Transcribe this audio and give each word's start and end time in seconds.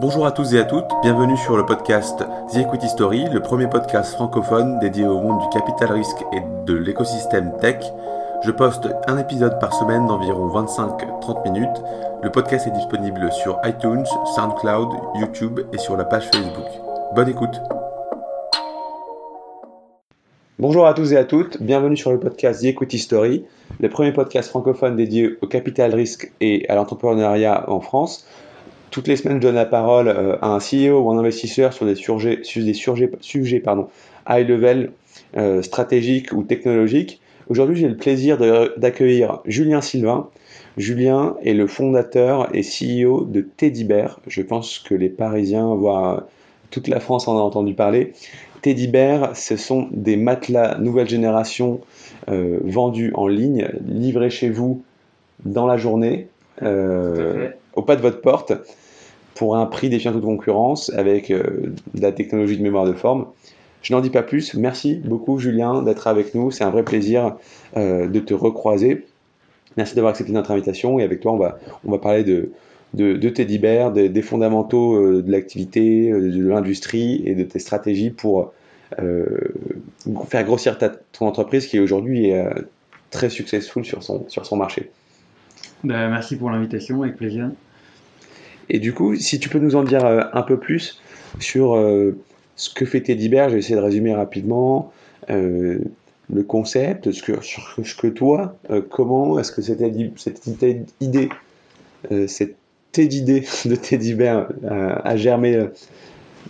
Bonjour 0.00 0.26
à 0.26 0.30
tous 0.30 0.54
et 0.54 0.60
à 0.60 0.64
toutes, 0.64 0.86
bienvenue 1.02 1.36
sur 1.36 1.56
le 1.56 1.66
podcast 1.66 2.24
The 2.52 2.58
Equity 2.58 2.88
Story, 2.88 3.24
le 3.32 3.40
premier 3.40 3.66
podcast 3.66 4.12
francophone 4.12 4.78
dédié 4.78 5.04
au 5.04 5.20
monde 5.20 5.40
du 5.40 5.48
capital 5.48 5.90
risque 5.90 6.24
et 6.32 6.40
de 6.66 6.74
l'écosystème 6.74 7.52
tech. 7.60 7.84
Je 8.44 8.52
poste 8.52 8.88
un 9.08 9.18
épisode 9.18 9.58
par 9.58 9.74
semaine 9.74 10.06
d'environ 10.06 10.46
25-30 10.50 11.50
minutes. 11.50 11.82
Le 12.22 12.30
podcast 12.30 12.68
est 12.68 12.76
disponible 12.76 13.32
sur 13.32 13.58
iTunes, 13.64 14.06
SoundCloud, 14.36 14.88
YouTube 15.16 15.62
et 15.72 15.78
sur 15.78 15.96
la 15.96 16.04
page 16.04 16.30
Facebook. 16.32 16.68
Bonne 17.16 17.30
écoute 17.30 17.60
Bonjour 20.60 20.86
à 20.86 20.94
tous 20.94 21.12
et 21.12 21.16
à 21.16 21.24
toutes, 21.24 21.60
bienvenue 21.60 21.96
sur 21.96 22.12
le 22.12 22.20
podcast 22.20 22.62
The 22.62 22.66
Equity 22.66 23.00
Story, 23.00 23.44
le 23.80 23.88
premier 23.88 24.12
podcast 24.12 24.48
francophone 24.48 24.94
dédié 24.94 25.38
au 25.40 25.48
capital 25.48 25.92
risque 25.92 26.32
et 26.40 26.68
à 26.68 26.76
l'entrepreneuriat 26.76 27.68
en 27.68 27.80
France. 27.80 28.27
Toutes 28.90 29.08
les 29.08 29.16
semaines, 29.16 29.36
je 29.36 29.42
donne 29.42 29.54
la 29.54 29.66
parole 29.66 30.08
euh, 30.08 30.36
à 30.40 30.48
un 30.48 30.58
CEO 30.58 31.00
ou 31.00 31.10
un 31.10 31.18
investisseur 31.18 31.72
sur 31.72 31.86
des 31.86 31.94
sujets, 31.94 32.40
sur 32.42 32.64
des 32.64 32.74
sujets, 32.74 33.10
sujets 33.20 33.60
pardon, 33.60 33.88
high 34.28 34.48
level, 34.48 34.92
euh, 35.36 35.62
stratégiques 35.62 36.32
ou 36.32 36.42
technologiques. 36.42 37.20
Aujourd'hui, 37.48 37.76
j'ai 37.76 37.88
le 37.88 37.96
plaisir 37.96 38.38
d'accueillir 38.76 39.40
Julien 39.46 39.80
Sylvain. 39.80 40.28
Julien 40.76 41.36
est 41.42 41.54
le 41.54 41.66
fondateur 41.66 42.54
et 42.54 42.62
CEO 42.62 43.24
de 43.24 43.40
Teddy 43.40 43.84
Bear. 43.84 44.20
Je 44.26 44.42
pense 44.42 44.78
que 44.78 44.94
les 44.94 45.08
Parisiens, 45.08 45.74
voire 45.74 46.24
toute 46.70 46.88
la 46.88 47.00
France 47.00 47.26
en 47.26 47.38
a 47.38 47.40
entendu 47.40 47.74
parler. 47.74 48.12
Teddy 48.62 48.88
Bear, 48.88 49.36
ce 49.36 49.56
sont 49.56 49.88
des 49.92 50.16
matelas 50.16 50.78
nouvelle 50.78 51.08
génération 51.08 51.80
euh, 52.28 52.58
vendus 52.64 53.12
en 53.14 53.26
ligne, 53.26 53.68
livrés 53.86 54.30
chez 54.30 54.50
vous 54.50 54.82
dans 55.44 55.66
la 55.66 55.76
journée, 55.76 56.28
euh, 56.62 57.48
au 57.74 57.82
pas 57.82 57.96
de 57.96 58.02
votre 58.02 58.20
porte, 58.20 58.52
pour 59.38 59.56
un 59.56 59.66
prix 59.66 59.88
défiant 59.88 60.12
toute 60.12 60.24
concurrence, 60.24 60.90
avec 60.90 61.30
euh, 61.30 61.42
de 61.94 62.02
la 62.02 62.12
technologie 62.12 62.58
de 62.58 62.62
mémoire 62.62 62.84
de 62.84 62.92
forme. 62.92 63.26
Je 63.82 63.94
n'en 63.94 64.00
dis 64.00 64.10
pas 64.10 64.22
plus. 64.22 64.54
Merci 64.54 64.96
beaucoup, 64.96 65.38
Julien, 65.38 65.82
d'être 65.82 66.08
avec 66.08 66.34
nous. 66.34 66.50
C'est 66.50 66.64
un 66.64 66.70
vrai 66.70 66.82
plaisir 66.82 67.36
de 67.76 68.18
te 68.18 68.34
recroiser. 68.34 69.06
Merci 69.76 69.94
d'avoir 69.94 70.10
accepté 70.10 70.32
notre 70.32 70.50
invitation. 70.50 70.98
Et 70.98 71.04
avec 71.04 71.20
toi, 71.20 71.32
on 71.32 71.36
va, 71.36 71.60
on 71.84 71.92
va 71.92 71.98
parler 71.98 72.24
de, 72.24 72.50
de, 72.94 73.58
Bear, 73.58 73.92
des, 73.92 74.22
fondamentaux 74.22 74.96
euh, 74.96 75.22
de 75.22 75.30
l'activité, 75.30 76.10
euh, 76.10 76.32
de 76.32 76.48
l'industrie 76.48 77.22
et 77.24 77.34
de 77.34 77.44
tes 77.44 77.58
stratégies 77.58 78.10
pour 78.10 78.52
euh, 78.98 79.24
faire 80.28 80.44
grossir 80.44 80.78
ton 81.12 81.26
entreprise 81.26 81.66
qui 81.66 81.78
aujourd'hui 81.78 82.30
est 82.30 82.48
très 83.10 83.30
successful 83.30 83.84
sur 83.84 84.02
son, 84.02 84.28
sur 84.28 84.46
son 84.46 84.56
marché. 84.56 84.90
Bah, 85.84 86.08
merci 86.08 86.36
pour 86.36 86.50
l'invitation, 86.50 87.02
avec 87.02 87.16
plaisir. 87.16 87.50
Et 88.70 88.78
du 88.78 88.92
coup, 88.92 89.14
si 89.16 89.38
tu 89.38 89.48
peux 89.48 89.58
nous 89.58 89.76
en 89.76 89.82
dire 89.82 90.04
un 90.04 90.42
peu 90.42 90.58
plus 90.58 91.00
sur 91.40 91.74
ce 92.56 92.70
que 92.70 92.84
fait 92.84 93.00
Teddy 93.00 93.28
Bear, 93.28 93.48
je 93.48 93.54
vais 93.54 93.60
essayer 93.60 93.76
de 93.76 93.80
résumer 93.80 94.14
rapidement 94.14 94.92
le 95.28 96.42
concept, 96.46 97.10
ce 97.10 97.22
que, 97.22 97.32
ce 97.40 97.94
que 97.94 98.08
toi, 98.08 98.56
comment 98.90 99.38
est-ce 99.38 99.52
que 99.52 99.62
cette, 99.62 99.80
cette 100.16 100.46
idée, 101.00 101.30
cette 102.26 102.56
d'idées 103.06 103.44
de 103.64 103.76
Teddy 103.76 104.14
Bear 104.14 104.48
a 104.68 105.16
germé 105.16 105.54
euh, 105.54 105.66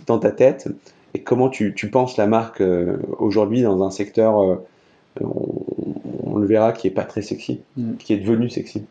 dans 0.07 0.17
ta 0.17 0.31
tête 0.31 0.69
et 1.13 1.21
comment 1.21 1.49
tu, 1.49 1.73
penses 1.91 2.17
la 2.17 2.27
marque 2.27 2.61
euh, 2.61 2.97
aujourd'hui 3.17 3.63
dans 3.63 3.83
un 3.83 3.91
secteur, 3.91 4.41
euh, 4.41 4.55
on, 5.21 6.37
le 6.37 6.45
verra, 6.45 6.71
qui 6.71 6.87
est 6.87 6.91
pas 6.91 7.03
très 7.03 7.23
sexy, 7.23 7.61
mm. 7.77 7.95
qui 7.97 8.13
est 8.13 8.17
devenu 8.17 8.49
sexy 8.49 8.83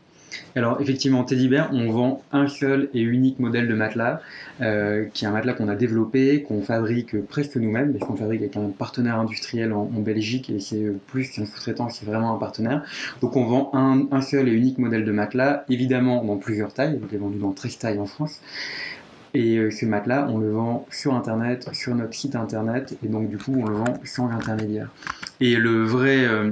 alors 0.57 0.81
effectivement, 0.81 1.25
Teddy 1.25 1.49
on 1.73 1.91
vend 1.91 2.23
un 2.33 2.49
seul 2.49 2.91
et 2.95 3.01
unique 3.01 3.39
modèle 3.39 3.69
de 3.69 3.75
matelas, 3.75 4.21
euh, 4.61 5.07
qui 5.13 5.25
est 5.25 5.29
un 5.29 5.31
matelas 5.31 5.55
qu'on 5.55 5.69
a 5.69 5.77
développé, 5.77 6.43
qu'on 6.43 6.63
fabrique 6.63 7.21
presque 7.27 7.57
nous-mêmes, 7.57 7.93
parce 7.93 8.05
qu'on 8.05 8.17
fabrique 8.17 8.43
avec 8.43 8.57
un 8.57 8.71
partenaire 8.71 9.19
industriel 9.19 9.73
en, 9.73 9.87
Belgique, 9.87 10.51
et 10.51 10.61
c'est 10.61 10.93
plus 11.07 11.31
qu'un 11.31 11.45
sous-traitant, 11.45 11.89
c'est 11.89 12.07
vraiment 12.07 12.35
un 12.35 12.39
partenaire. 12.39 12.83
Donc 13.21 13.37
on 13.37 13.45
vend 13.45 13.71
un, 13.73 14.21
seul 14.21 14.49
et 14.49 14.53
unique 14.53 14.79
modèle 14.79 15.05
de 15.05 15.13
matelas, 15.13 15.65
évidemment 15.69 16.25
dans 16.25 16.37
plusieurs 16.37 16.73
tailles, 16.73 17.01
il 17.09 17.15
est 17.15 17.19
vendu 17.19 17.39
dans 17.39 17.53
13 17.53 17.79
tailles 17.79 17.99
en 17.99 18.07
France. 18.07 18.41
Et 19.35 19.57
euh, 19.59 19.71
ce 19.71 19.85
matelas, 19.85 20.27
on 20.31 20.39
le 20.39 20.51
vend 20.51 20.87
sur 20.91 21.15
Internet, 21.15 21.69
sur 21.73 21.95
notre 21.95 22.15
site 22.15 22.35
Internet, 22.35 22.97
et 23.05 23.09
donc 23.09 23.29
du 23.29 23.37
coup, 23.37 23.55
on 23.57 23.67
le 23.67 23.75
vend 23.75 23.95
sans 24.05 24.29
intermédiaire. 24.31 24.89
Et 25.41 25.57
le 25.57 25.85
vrai... 25.85 26.25
Euh, 26.25 26.51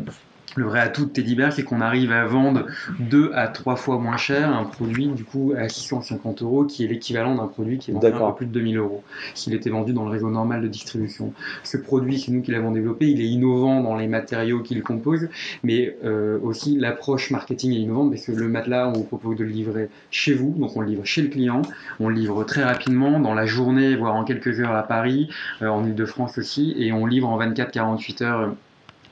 le 0.57 0.65
vrai 0.65 0.81
atout 0.81 1.05
de 1.05 1.11
Teddy 1.11 1.35
Bear, 1.35 1.53
c'est 1.53 1.63
qu'on 1.63 1.81
arrive 1.81 2.13
à 2.13 2.25
vendre 2.25 2.67
deux 2.99 3.31
à 3.35 3.49
trois 3.49 3.77
fois 3.77 3.99
moins 3.99 4.17
cher 4.17 4.49
un 4.49 4.65
produit 4.65 5.07
du 5.09 5.25
coup 5.25 5.53
à 5.57 5.69
650 5.69 6.43
euros, 6.43 6.65
qui 6.65 6.85
est 6.85 6.89
l'équivalent 6.89 7.35
d'un 7.35 7.47
produit 7.47 7.79
qui 7.79 7.91
est 7.91 7.95
vendu 7.95 8.07
à 8.07 8.33
plus 8.33 8.47
de 8.47 8.53
2000 8.53 8.79
euros, 8.79 9.03
s'il 9.35 9.55
était 9.55 9.71
vendu 9.71 9.93
dans 9.93 10.05
le 10.05 10.11
réseau 10.11 10.31
normal 10.31 10.63
de 10.63 10.69
distribution. 10.69 11.33
Ce 11.63 11.77
produit, 11.77 12.19
c'est 12.19 12.33
nous 12.33 12.43
qui 12.43 12.51
l'avons 12.51 12.73
développé, 12.73 13.09
il 13.09 13.21
est 13.21 13.29
innovant 13.29 13.83
dans 13.83 13.97
les 13.97 14.07
matériaux 14.07 14.61
qu'il 14.61 14.83
compose, 14.83 15.29
mais 15.63 15.97
euh, 16.05 16.39
aussi 16.43 16.77
l'approche 16.77 17.31
marketing 17.31 17.73
est 17.73 17.81
innovante 17.81 18.11
parce 18.11 18.27
que 18.27 18.33
le 18.33 18.49
matelas, 18.49 18.89
on 18.89 18.93
vous 18.93 19.05
propose 19.05 19.37
de 19.37 19.45
le 19.45 19.51
livrer 19.51 19.89
chez 20.11 20.35
vous, 20.35 20.55
donc 20.57 20.77
on 20.77 20.81
le 20.81 20.89
livre 20.89 21.05
chez 21.05 21.23
le 21.23 21.29
client, 21.29 21.63
on 22.01 22.09
le 22.09 22.15
livre 22.15 22.45
très 22.45 22.65
rapidement, 22.65 23.21
dans 23.21 23.35
la 23.35 23.47
journée, 23.47 23.97
voire 23.97 24.15
en 24.15 24.25
quelques 24.25 24.61
heures 24.61 24.75
à 24.75 24.83
Paris, 24.83 25.29
euh, 25.63 25.69
en 25.69 25.85
Ile-de-France 25.85 26.39
aussi, 26.39 26.75
et 26.79 26.93
on 26.93 27.07
livre 27.07 27.29
en 27.29 27.39
24-48 27.39 28.25
heures 28.25 28.55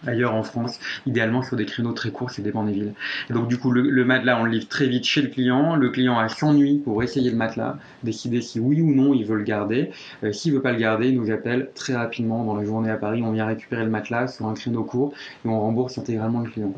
ailleurs 0.06 0.34
en 0.34 0.42
France, 0.42 0.78
idéalement 1.06 1.42
sur 1.42 1.56
des 1.56 1.66
créneaux 1.66 1.92
très 1.92 2.10
courts, 2.10 2.31
c'est 2.31 2.42
dépend 2.42 2.65
des 2.65 2.72
villes. 2.72 2.92
Donc 3.31 3.48
du 3.48 3.59
coup, 3.59 3.70
le, 3.70 4.04
matelas, 4.04 4.38
on 4.41 4.44
le 4.44 4.50
livre 4.50 4.69
très 4.69 4.87
vite 4.87 5.04
chez 5.04 5.22
le 5.22 5.28
client, 5.28 5.76
le 5.76 5.91
client 5.91 6.19
a 6.19 6.28
pour 6.84 7.03
essayer 7.03 7.31
le 7.31 7.37
matelas, 7.37 7.78
décider 8.03 8.41
si 8.41 8.60
oui 8.60 8.81
ou 8.81 8.94
non 8.94 9.14
il 9.14 9.25
veut 9.25 9.37
le 9.37 9.44
garder. 9.44 9.91
Euh, 10.22 10.32
S'il 10.32 10.53
veut 10.53 10.60
pas 10.60 10.72
le 10.72 10.78
garder, 10.78 11.09
il 11.09 11.19
nous 11.19 11.31
appelle 11.31 11.70
très 11.75 11.94
rapidement 11.94 12.44
dans 12.44 12.54
la 12.54 12.64
journée 12.64 12.91
à 12.91 12.97
Paris, 12.97 13.22
on 13.22 13.32
vient 13.32 13.47
récupérer 13.47 13.84
le 13.84 13.91
matelas 13.91 14.28
sur 14.28 14.47
un 14.47 14.54
créneau 14.54 14.84
court 14.84 15.14
et 15.44 15.48
on 15.48 15.60
rembourse 15.60 15.98
intégralement 15.98 16.41
le 16.41 16.50
client. 16.50 16.72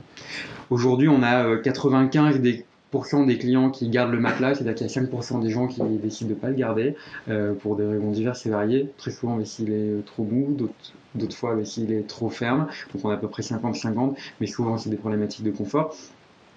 Aujourd'hui, 0.70 1.09
on 1.09 1.22
a 1.22 1.44
euh, 1.44 1.60
95 1.60 2.41
des 2.41 2.65
5% 3.02 3.26
des 3.26 3.38
clients 3.38 3.70
qui 3.70 3.88
gardent 3.88 4.12
le 4.12 4.20
matelas, 4.20 4.54
c'est-à-dire 4.54 4.74
qu'il 4.74 4.86
y 4.86 4.98
a 4.98 5.02
5% 5.02 5.40
des 5.40 5.50
gens 5.50 5.66
qui 5.66 5.80
décident 6.02 6.30
de 6.30 6.34
ne 6.34 6.40
pas 6.40 6.48
le 6.48 6.54
garder 6.54 6.96
euh, 7.28 7.54
pour 7.54 7.76
des 7.76 7.84
raisons 7.84 8.10
diverses 8.10 8.46
et 8.46 8.50
variées. 8.50 8.88
Très 8.98 9.10
souvent, 9.10 9.36
mais 9.36 9.44
s'il 9.44 9.72
est 9.72 10.04
trop 10.06 10.24
mou, 10.24 10.54
d'autres 10.56 10.92
d'autres 11.14 11.36
fois 11.36 11.56
s'il 11.64 11.92
est 11.92 12.06
trop 12.06 12.28
ferme, 12.28 12.66
donc 12.92 13.04
on 13.04 13.08
a 13.08 13.14
à 13.14 13.16
peu 13.16 13.28
près 13.28 13.42
50-50, 13.42 14.16
mais 14.40 14.46
souvent 14.46 14.76
c'est 14.76 14.90
des 14.90 14.96
problématiques 14.96 15.44
de 15.44 15.50
confort. 15.50 15.96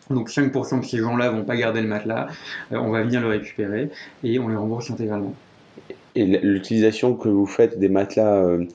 Donc 0.09 0.29
5% 0.29 0.81
de 0.81 0.85
ces 0.85 0.97
gens-là 0.97 1.31
ne 1.31 1.37
vont 1.37 1.45
pas 1.45 1.55
garder 1.55 1.81
le 1.81 1.87
matelas, 1.87 2.27
euh, 2.71 2.77
on 2.77 2.89
va 2.89 3.03
venir 3.03 3.21
le 3.21 3.27
récupérer 3.27 3.89
et 4.23 4.39
on 4.39 4.47
les 4.47 4.55
rembourse 4.55 4.89
intégralement. 4.91 5.33
Et 6.15 6.25
l'utilisation 6.25 7.13
que 7.13 7.29
vous 7.29 7.45
faites 7.45 7.79
des 7.79 7.89
matelas 7.89 8.43
euh, 8.43 8.65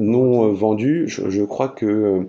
non 0.00 0.52
vendus, 0.52 1.04
je, 1.08 1.42
crois 1.44 1.68
que 1.68 2.26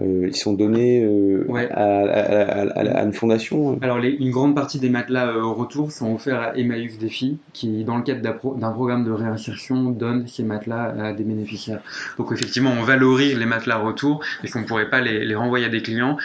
euh, 0.00 0.28
ils 0.28 0.36
sont 0.36 0.54
donnés 0.54 1.04
euh, 1.04 1.46
à, 1.70 3.02
une 3.04 3.12
fondation. 3.12 3.72
Hein. 3.72 3.78
Alors, 3.82 3.98
une 3.98 4.30
grande 4.30 4.54
partie 4.54 4.78
des 4.78 4.88
matelas 4.88 5.26
euh, 5.26 5.44
retour 5.44 5.92
sont 5.92 6.14
offerts 6.14 6.40
à 6.40 6.56
Emmaüs 6.56 6.96
Défi, 6.98 7.38
qui, 7.52 7.84
dans 7.84 7.98
le 7.98 8.02
cadre 8.02 8.22
d'un 8.22 8.70
programme 8.70 9.04
de 9.04 9.10
réinsertion, 9.10 9.90
donne 9.90 10.26
ces 10.26 10.44
matelas 10.44 10.94
à 10.98 11.12
des 11.12 11.24
bénéficiaires. 11.24 11.80
Donc, 12.16 12.32
effectivement, 12.32 12.72
on 12.78 12.82
valorise 12.82 13.38
les 13.38 13.44
matelas 13.44 13.76
retour, 13.76 14.24
mais 14.42 14.48
qu'on 14.48 14.60
ne 14.60 14.66
pourrait 14.66 14.88
pas 14.88 15.02
les, 15.02 15.34
renvoyer 15.34 15.66
à 15.66 15.68
des 15.68 15.82
clients. 15.82 16.16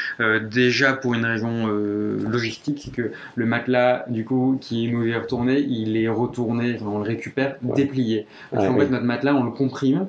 déjà, 0.49 0.93
pour 0.93 1.13
une 1.13 1.25
raison 1.25 1.67
logistique, 1.67 2.81
c'est 2.83 2.91
que 2.91 3.11
le 3.35 3.45
matelas, 3.45 4.05
du 4.09 4.23
coup, 4.23 4.57
qui 4.61 4.89
nous 4.91 5.05
est 5.07 5.17
retourné, 5.17 5.59
il 5.59 5.97
est 5.97 6.09
retourné, 6.09 6.77
on 6.85 6.99
le 6.99 7.03
récupère 7.03 7.55
déplié. 7.61 8.27
Parce 8.51 8.67
qu'en 8.67 8.77
fait, 8.77 8.89
notre 8.89 9.05
matelas, 9.05 9.35
on 9.35 9.43
le 9.43 9.51
comprime, 9.51 10.07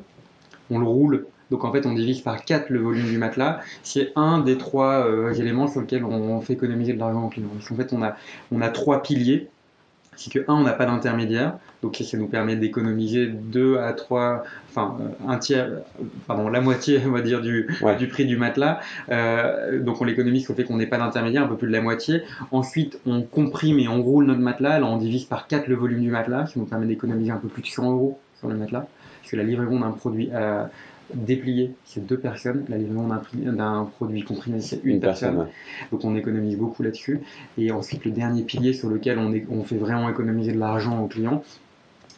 on 0.70 0.78
le 0.78 0.86
roule 0.86 1.26
donc 1.50 1.64
en 1.64 1.72
fait, 1.72 1.86
on 1.86 1.92
divise 1.92 2.20
par 2.20 2.44
4 2.44 2.70
le 2.70 2.80
volume 2.80 3.06
du 3.06 3.18
matelas. 3.18 3.60
C'est 3.82 4.12
un 4.16 4.38
des 4.38 4.58
trois 4.58 5.06
euh, 5.06 5.32
éléments 5.32 5.68
sur 5.68 5.80
lesquels 5.80 6.04
on, 6.04 6.40
fait 6.40 6.52
économiser 6.52 6.92
de 6.92 6.98
l'argent 6.98 7.22
en 7.24 7.28
client. 7.28 7.48
En 7.70 7.74
fait, 7.74 7.92
on 7.92 8.02
a, 8.02 8.16
on 8.52 8.60
a 8.60 8.68
trois 8.68 9.02
piliers. 9.02 9.48
C'est 10.16 10.32
que, 10.32 10.40
un, 10.48 10.54
on 10.54 10.62
n'a 10.62 10.72
pas 10.72 10.84
d'intermédiaire, 10.84 11.58
donc 11.80 11.94
ça 11.94 12.16
nous 12.16 12.26
permet 12.26 12.56
d'économiser 12.56 13.28
2 13.28 13.78
à 13.78 13.92
3, 13.92 14.42
enfin 14.68 14.96
euh, 15.00 15.30
un 15.30 15.38
tiers, 15.38 15.70
pardon, 16.26 16.48
la 16.48 16.60
moitié, 16.60 17.00
on 17.06 17.12
va 17.12 17.20
dire, 17.20 17.40
du, 17.40 17.68
du 17.98 18.08
prix 18.08 18.26
du 18.26 18.36
matelas. 18.36 18.80
Euh, 19.10 19.80
donc 19.80 20.00
on 20.00 20.04
l'économise 20.04 20.48
le 20.48 20.56
fait 20.56 20.64
qu'on 20.64 20.76
n'ait 20.76 20.88
pas 20.88 20.98
d'intermédiaire, 20.98 21.44
un 21.44 21.46
peu 21.46 21.56
plus 21.56 21.68
de 21.68 21.72
la 21.72 21.80
moitié. 21.80 22.22
Ensuite, 22.50 22.98
on 23.06 23.22
comprime 23.22 23.78
et 23.78 23.86
on 23.86 24.02
roule 24.02 24.26
notre 24.26 24.40
matelas, 24.40 24.80
là 24.80 24.86
on 24.86 24.96
divise 24.96 25.24
par 25.24 25.46
4 25.46 25.68
le 25.68 25.76
volume 25.76 26.00
du 26.00 26.10
matelas, 26.10 26.46
ce 26.46 26.54
qui 26.54 26.58
nous 26.58 26.66
permet 26.66 26.86
d'économiser 26.86 27.30
un 27.30 27.36
peu 27.36 27.46
plus 27.46 27.62
de 27.62 27.68
100 27.68 27.92
euros 27.92 28.18
sur 28.40 28.48
le 28.48 28.56
matelas, 28.56 28.86
parce 29.20 29.30
que 29.30 29.36
la 29.36 29.44
livraison 29.44 29.78
d'un 29.78 29.92
produit 29.92 30.32
à 30.32 30.68
déplié, 31.14 31.72
c'est 31.84 32.06
deux 32.06 32.18
personnes. 32.18 32.64
La 32.68 32.78
livraison 32.78 33.08
d'un 33.32 33.88
produit 33.96 34.22
comprimé, 34.22 34.60
c'est 34.60 34.80
une, 34.84 35.00
personne. 35.00 35.46
Donc 35.90 36.04
on 36.04 36.16
économise 36.16 36.56
beaucoup 36.56 36.82
là-dessus. 36.82 37.20
Et 37.56 37.70
ensuite, 37.70 38.04
le 38.04 38.10
dernier 38.10 38.42
pilier 38.42 38.72
sur 38.72 38.88
lequel 38.88 39.18
on, 39.18 39.32
on 39.50 39.64
fait 39.64 39.76
vraiment 39.76 40.08
économiser 40.08 40.52
de 40.52 40.58
l'argent 40.58 41.02
aux 41.02 41.06
clients, 41.06 41.42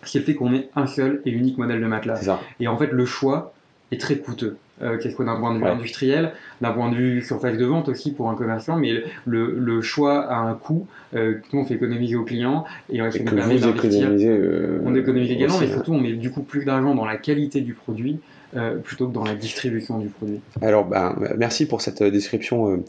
c'est 0.04 0.20
le 0.20 0.25
fait 0.25 0.34
qu'on 0.34 0.52
ait 0.54 0.69
un 0.76 0.87
seul 0.87 1.22
et 1.25 1.31
unique 1.31 1.58
modèle 1.58 1.81
de 1.81 1.87
matelas. 1.87 2.38
Et 2.58 2.69
en 2.69 2.76
fait, 2.76 2.90
le 2.90 3.04
choix, 3.04 3.52
est 3.92 4.00
très 4.00 4.16
coûteux. 4.16 4.56
Euh, 4.82 4.96
qu'est-ce 4.96 5.14
qu'on 5.14 5.25
d'un 5.25 5.37
point 5.37 5.54
de 5.54 5.58
vue 5.58 5.66
industriel, 5.66 6.32
d'un 6.62 6.72
point 6.72 6.90
de 6.90 6.96
vue 6.96 7.22
surface 7.22 7.58
de 7.58 7.64
vente 7.66 7.88
aussi 7.88 8.12
pour 8.12 8.31
un 8.31 8.34
commerçant, 8.34 8.76
mais 8.76 9.02
le, 9.26 9.58
le 9.58 9.82
choix 9.82 10.25
a 10.25 10.37
un 10.37 10.54
coût 10.54 10.87
euh, 11.14 11.34
on 11.52 11.64
fait 11.64 11.75
économiser 11.75 12.16
aux 12.16 12.25
clients 12.25 12.64
et, 12.88 13.02
on 13.02 13.10
permet 13.10 13.58
d'investir. 13.58 14.08
Euh, 14.10 14.81
on 14.84 14.94
économise 14.94 15.31
également, 15.31 15.58
mais 15.58 15.69
surtout 15.69 15.92
on 15.92 16.00
met 16.00 16.12
du 16.12 16.31
coup 16.31 16.42
plus 16.42 16.64
d'argent 16.64 16.94
dans 16.94 17.04
la 17.04 17.16
qualité 17.16 17.60
du 17.60 17.75
produit 17.75 18.20
plutôt 18.82 19.06
que 19.06 19.12
dans 19.12 19.25
la 19.25 19.34
distribution 19.34 19.98
du 19.98 20.08
produit. 20.08 20.40
Alors, 20.60 20.84
ben, 20.84 21.14
merci 21.38 21.69
pour 21.69 21.81
cette 21.82 22.02
description 22.02 22.82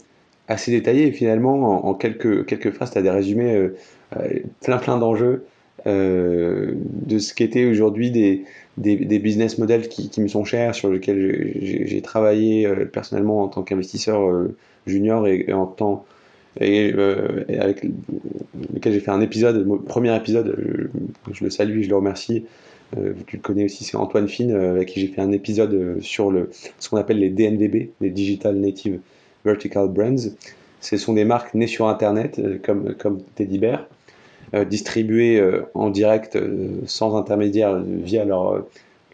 assez 0.48 0.72
détaillée. 0.72 1.06
Et 1.06 1.12
finalement, 1.12 1.86
en, 1.86 1.94
quelques, 1.94 2.46
quelques 2.46 2.72
phrases, 2.72 2.90
tu 2.90 2.98
as 2.98 3.02
des 3.02 3.10
résumés 3.10 3.70
plein 4.60 4.78
plein 4.78 4.98
d'enjeux 4.98 5.44
de 5.86 7.18
ce 7.18 7.34
qu'étaient 7.34 7.64
aujourd'hui 7.64 8.10
des 8.10 8.44
des, 8.78 9.18
business 9.18 9.58
models 9.58 9.88
qui, 9.88 10.20
me 10.20 10.28
sont 10.28 10.44
chers, 10.44 10.74
sur 10.74 10.90
lesquels 10.90 11.52
j'ai 11.60 12.02
travaillé 12.02 12.66
euh, 12.66 12.84
personnellement 12.86 13.42
en 13.42 13.48
tant 13.48 13.62
qu'investisseur 13.62 14.28
euh, 14.28 14.56
junior 14.86 15.26
et, 15.26 15.52
en 15.52 15.66
temps 15.66 16.04
et, 16.60 16.92
euh, 16.94 17.44
avec 17.48 17.84
lequel 18.74 18.92
j'ai 18.92 19.00
fait 19.00 19.10
un 19.10 19.20
épisode, 19.20 19.66
mon 19.66 19.78
premier 19.78 20.14
épisode, 20.16 20.56
je, 21.32 21.44
le 21.44 21.50
salue, 21.50 21.82
je 21.82 21.88
le 21.88 21.96
remercie. 21.96 22.44
tu 23.26 23.36
le 23.36 23.42
connais 23.42 23.64
aussi, 23.64 23.84
c'est 23.84 23.96
Antoine 23.96 24.28
Finn, 24.28 24.54
avec 24.54 24.88
qui 24.88 25.00
j'ai 25.00 25.08
fait 25.08 25.22
un 25.22 25.32
épisode 25.32 25.98
sur 26.00 26.30
le, 26.30 26.50
ce 26.78 26.88
qu'on 26.88 26.98
appelle 26.98 27.18
les 27.18 27.30
DNVB, 27.30 27.90
les 28.00 28.10
Digital 28.10 28.56
Native 28.56 29.00
Vertical 29.44 29.88
Brands. 29.88 30.30
Ce 30.80 30.96
sont 30.96 31.12
des 31.12 31.24
marques 31.24 31.54
nées 31.54 31.68
sur 31.68 31.88
Internet, 31.88 32.40
comme, 32.62 32.94
comme 32.96 33.22
Teddy 33.34 33.58
Bear, 33.58 33.86
euh, 34.01 34.01
distribués 34.64 35.40
euh, 35.40 35.62
en 35.74 35.90
direct 35.90 36.36
euh, 36.36 36.68
sans 36.86 37.16
intermédiaire 37.16 37.78
via 37.82 38.24
leur, 38.24 38.64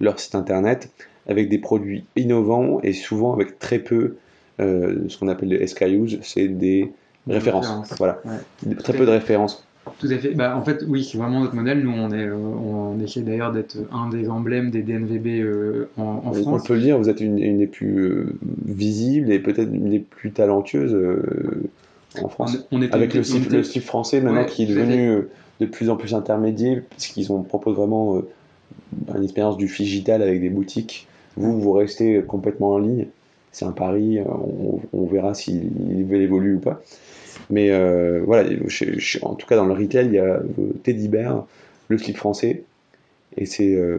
leur 0.00 0.18
site 0.18 0.34
internet 0.34 0.90
avec 1.28 1.48
des 1.48 1.58
produits 1.58 2.04
innovants 2.16 2.80
et 2.82 2.92
souvent 2.92 3.32
avec 3.32 3.58
très 3.58 3.78
peu 3.78 4.16
ce 4.60 5.16
qu'on 5.16 5.28
appelle 5.28 5.50
les 5.50 5.64
SKUs, 5.68 6.18
c'est 6.22 6.48
des 6.48 6.90
références. 7.28 7.70
Voilà, 7.96 8.20
très 8.80 8.92
peu 8.92 9.06
de 9.06 9.10
références. 9.10 9.64
Tout 10.00 10.08
à 10.10 10.18
fait. 10.18 10.34
Bah, 10.34 10.56
en 10.56 10.64
fait, 10.64 10.84
oui, 10.88 11.04
c'est 11.04 11.16
vraiment 11.16 11.40
notre 11.40 11.54
modèle. 11.54 11.80
Nous, 11.80 11.92
on, 11.92 12.10
est, 12.10 12.28
on 12.28 12.98
essaie 12.98 13.20
d'ailleurs 13.20 13.52
d'être 13.52 13.76
un 13.92 14.08
des 14.08 14.28
emblèmes 14.28 14.72
des 14.72 14.82
DNVB 14.82 15.46
en, 15.96 16.32
France. 16.32 16.44
On 16.44 16.66
peut 16.66 16.74
le 16.74 16.80
dire, 16.80 16.98
vous 16.98 17.08
êtes 17.08 17.20
une, 17.20 17.38
une 17.38 17.58
des 17.58 17.68
plus 17.68 18.26
visibles 18.66 19.30
et 19.30 19.38
peut-être 19.38 19.72
une 19.72 19.90
des 19.90 20.00
plus 20.00 20.32
talentueuses 20.32 20.96
en 22.24 22.28
France. 22.28 22.56
Avec 22.92 23.14
le, 23.14 23.22
style, 23.22 23.82
français 23.82 24.20
maintenant 24.20 24.44
qui 24.44 24.64
est 24.64 24.66
devenu 24.66 25.08
euh, 25.08 25.30
de 25.60 25.66
plus 25.66 25.90
en 25.90 25.96
plus 25.96 26.14
intermédiaire, 26.14 26.82
puisqu'ils 26.90 27.32
ont 27.32 27.42
proposent 27.42 27.76
vraiment 27.76 28.16
euh, 28.16 28.28
une 29.16 29.24
expérience 29.24 29.56
du 29.56 29.66
digital 29.66 30.22
avec 30.22 30.40
des 30.40 30.50
boutiques. 30.50 31.06
Vous, 31.36 31.60
vous 31.60 31.72
restez 31.72 32.22
complètement 32.26 32.70
en 32.70 32.78
ligne. 32.78 33.06
C'est 33.52 33.64
un 33.64 33.72
pari, 33.72 34.18
euh, 34.18 34.24
on, 34.92 35.06
verra 35.06 35.34
s'il 35.34 35.70
évolue 36.12 36.56
ou 36.56 36.60
pas. 36.60 36.80
Mais 37.50 37.70
voilà, 38.20 38.48
en 39.22 39.34
tout 39.34 39.46
cas 39.46 39.56
dans 39.56 39.64
le 39.64 39.72
retail, 39.72 40.06
il 40.06 40.12
y 40.12 40.18
a 40.18 40.40
Teddy 40.82 41.08
Bear, 41.08 41.46
le 41.88 41.96
slip 41.96 42.16
français, 42.16 42.64
et 43.36 43.46
c'est 43.46 43.74
euh, 43.74 43.98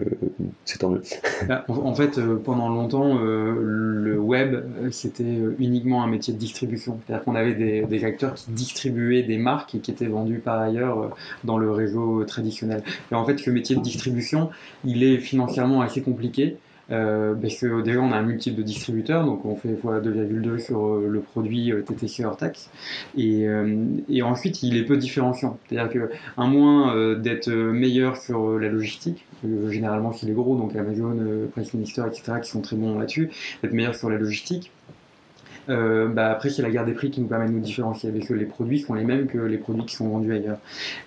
tant 0.80 0.90
mieux. 0.90 1.02
Bah, 1.48 1.66
en 1.68 1.94
fait, 1.94 2.18
euh, 2.18 2.36
pendant 2.36 2.68
longtemps, 2.68 3.18
euh, 3.20 3.56
le 3.60 4.20
web, 4.20 4.64
c'était 4.92 5.38
uniquement 5.60 6.04
un 6.04 6.08
métier 6.08 6.34
de 6.34 6.40
distribution. 6.40 7.00
C'est-à-dire 7.06 7.24
qu'on 7.24 7.36
avait 7.36 7.54
des, 7.54 7.81
des, 7.84 8.06
acteurs 8.06 8.36
qui 8.36 8.52
distribuaient 8.52 9.24
des 9.24 9.38
marques 9.38 9.76
et 9.76 9.80
qui 9.80 9.92
étaient 9.92 10.08
vendus 10.08 10.40
par 10.40 10.60
ailleurs 10.60 11.16
dans 11.44 11.58
le 11.58 11.72
réseau 11.72 12.24
traditionnel. 12.26 12.84
Et 13.12 13.16
en 13.16 13.26
fait, 13.26 13.38
ce 13.38 13.50
métier 13.50 13.76
de 13.76 13.81
distribution, 13.81 14.50
il 14.84 15.04
est 15.04 15.18
financièrement 15.18 15.82
assez 15.82 16.02
compliqué. 16.02 16.58
Euh, 16.91 17.36
parce 17.36 17.56
que 17.56 17.81
déjà 17.81 18.00
on 18.00 18.12
a 18.12 18.18
un 18.18 18.24
multiple 18.24 18.57
de 18.57 18.63
distributeurs, 18.63 19.25
donc 19.25 19.45
on 19.45 19.56
fait 19.56 19.74
x2,2 19.74 20.57
sur 20.57 20.86
euh, 20.86 21.07
le 21.07 21.19
produit 21.19 21.71
euh, 21.71 21.81
TTC 21.81 22.25
hors 22.25 22.38
taxe. 22.38 22.69
Et, 23.15 23.47
ensuite 24.24 24.63
il 24.63 24.77
est 24.77 24.83
peu 24.83 24.97
différenciant. 24.97 25.57
C'est-à-dire 25.68 25.91
que 25.91 26.09
à 26.38 26.45
moins 26.45 27.15
d'être 27.15 27.50
meilleur 27.50 28.18
sur 28.18 28.59
la 28.59 28.69
logistique, 28.69 29.25
généralement 29.69 30.13
c'est 30.13 30.25
les 30.25 30.33
gros, 30.33 30.56
donc 30.56 30.75
Amazon, 30.75 31.18
Price 31.51 31.74
Minister, 31.74 32.03
etc., 32.07 32.39
qui 32.44 32.50
sont 32.50 32.62
très 32.62 32.75
bons 32.75 33.00
là-dessus, 33.00 33.30
d'être 33.62 33.74
meilleur 33.74 33.95
sur 33.95 34.09
la 34.09 34.18
logistique. 34.18 34.71
bah 35.68 36.31
après, 36.31 36.50
c'est 36.50 36.62
la 36.62 36.69
guerre 36.69 36.86
des 36.86 36.94
prix 36.94 37.09
qui 37.09 37.21
nous 37.21 37.27
permet 37.27 37.47
de 37.47 37.53
nous 37.53 37.59
différencier, 37.59 38.12
parce 38.12 38.27
que 38.27 38.33
les 38.33 38.45
produits 38.45 38.80
sont 38.80 38.94
les 38.94 39.03
mêmes 39.03 39.27
que 39.27 39.39
les 39.39 39.57
produits 39.57 39.86
qui 39.86 39.95
sont 39.95 40.09
vendus 40.09 40.33
ailleurs. 40.33 40.59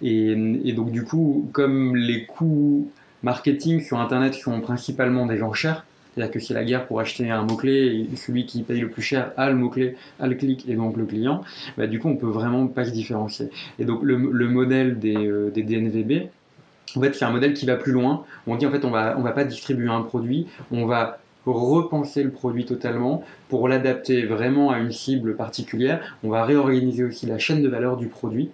Et, 0.03 0.33
et 0.65 0.73
donc, 0.73 0.91
du 0.91 1.05
coup, 1.05 1.49
comme 1.53 1.95
les 1.95 2.27
coûts 2.27 2.91
marketing 3.23 3.81
sur 3.81 4.01
Internet 4.01 4.35
sont 4.35 4.61
principalement 4.61 5.27
des 5.27 5.37
gens 5.37 5.53
chers. 5.53 5.85
C'est-à-dire 6.15 6.33
que 6.33 6.41
c'est 6.41 6.55
la 6.55 6.65
guerre 6.65 6.87
pour 6.87 7.01
acheter 7.01 7.31
un 7.31 7.43
mot-clé, 7.43 8.07
celui 8.17 8.45
qui 8.45 8.63
paye 8.63 8.81
le 8.81 8.91
plus 8.91 9.01
cher 9.01 9.33
a 9.39 9.49
le 9.49 9.57
mot-clé, 9.57 9.97
a 10.21 10.27
le 10.27 10.35
clic 10.35 10.69
et 10.69 10.75
donc 10.75 10.97
le 10.97 11.07
client, 11.07 11.43
bah, 11.79 11.87
du 11.87 11.99
coup 11.99 12.09
on 12.09 12.17
peut 12.17 12.27
vraiment 12.29 12.67
pas 12.67 12.85
se 12.85 12.91
différencier. 12.91 13.49
Et 13.79 13.87
donc 13.87 14.01
le, 14.03 14.19
modèle 14.19 14.99
des, 14.99 15.17
euh, 15.17 15.51
DNVB, 15.55 16.29
en 16.97 17.01
fait 17.01 17.15
c'est 17.15 17.25
un 17.25 17.31
modèle 17.31 17.55
qui 17.55 17.65
va 17.65 17.77
plus 17.77 17.93
loin. 17.93 18.25
On 18.47 18.57
dit 18.57 18.67
en 18.67 18.71
fait 18.71 18.85
on 18.85 18.91
va, 18.91 19.17
on 19.17 19.23
va 19.23 19.33
pas 19.33 19.45
distribuer 19.45 19.89
un 19.89 20.03
produit, 20.03 20.49
on 20.71 20.85
va 20.85 21.19
repenser 21.47 22.23
le 22.23 22.31
produit 22.31 22.67
totalement 22.67 23.25
pour 23.49 23.67
l'adapter 23.67 24.27
vraiment 24.27 24.71
à 24.71 24.79
une 24.79 24.93
cible 24.93 25.35
particulière. 25.35 26.17
On 26.23 26.29
va 26.29 26.45
réorganiser 26.45 27.05
aussi 27.05 27.25
la 27.25 27.39
chaîne 27.39 27.63
de 27.63 27.69
valeur 27.69 27.97
du 27.97 28.09
produit 28.09 28.51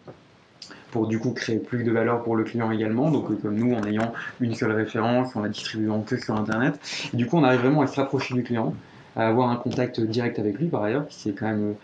pour 0.91 1.07
du 1.07 1.19
coup 1.19 1.33
créer 1.33 1.59
plus 1.59 1.85
de 1.85 1.91
valeur 1.91 2.23
pour 2.23 2.37
le 2.37 2.45
client 2.45 2.71
également. 2.71 3.11
Donc 3.11 3.31
euh, 3.31 3.39
comme 3.41 3.57
nous, 3.57 3.75
en 3.75 3.85
ayant 3.85 4.13
une 4.41 4.55
seule 4.55 4.73
référence, 4.73 5.37
en 5.37 5.43
la 5.43 5.49
distribuant 5.49 6.01
que 6.01 6.17
sur 6.17 6.35
Internet. 6.35 6.79
du 7.13 7.27
coup, 7.27 7.37
on 7.37 7.45
arrive 7.45 7.61
vraiment 7.61 7.83
à 7.83 7.87
se 7.87 7.97
rapprocher 7.97 8.35
du 8.35 8.43
client, 8.43 8.75
à 9.17 9.29
avoir 9.29 9.51
un 9.51 9.57
contact 9.57 10.01
direct 10.01 10.39
avec 10.39 10.59
lui 10.59 10.67
par 10.67 10.83
ailleurs, 10.83 11.07
c'est 11.11 11.33
quand 11.33 11.47
même 11.47 11.75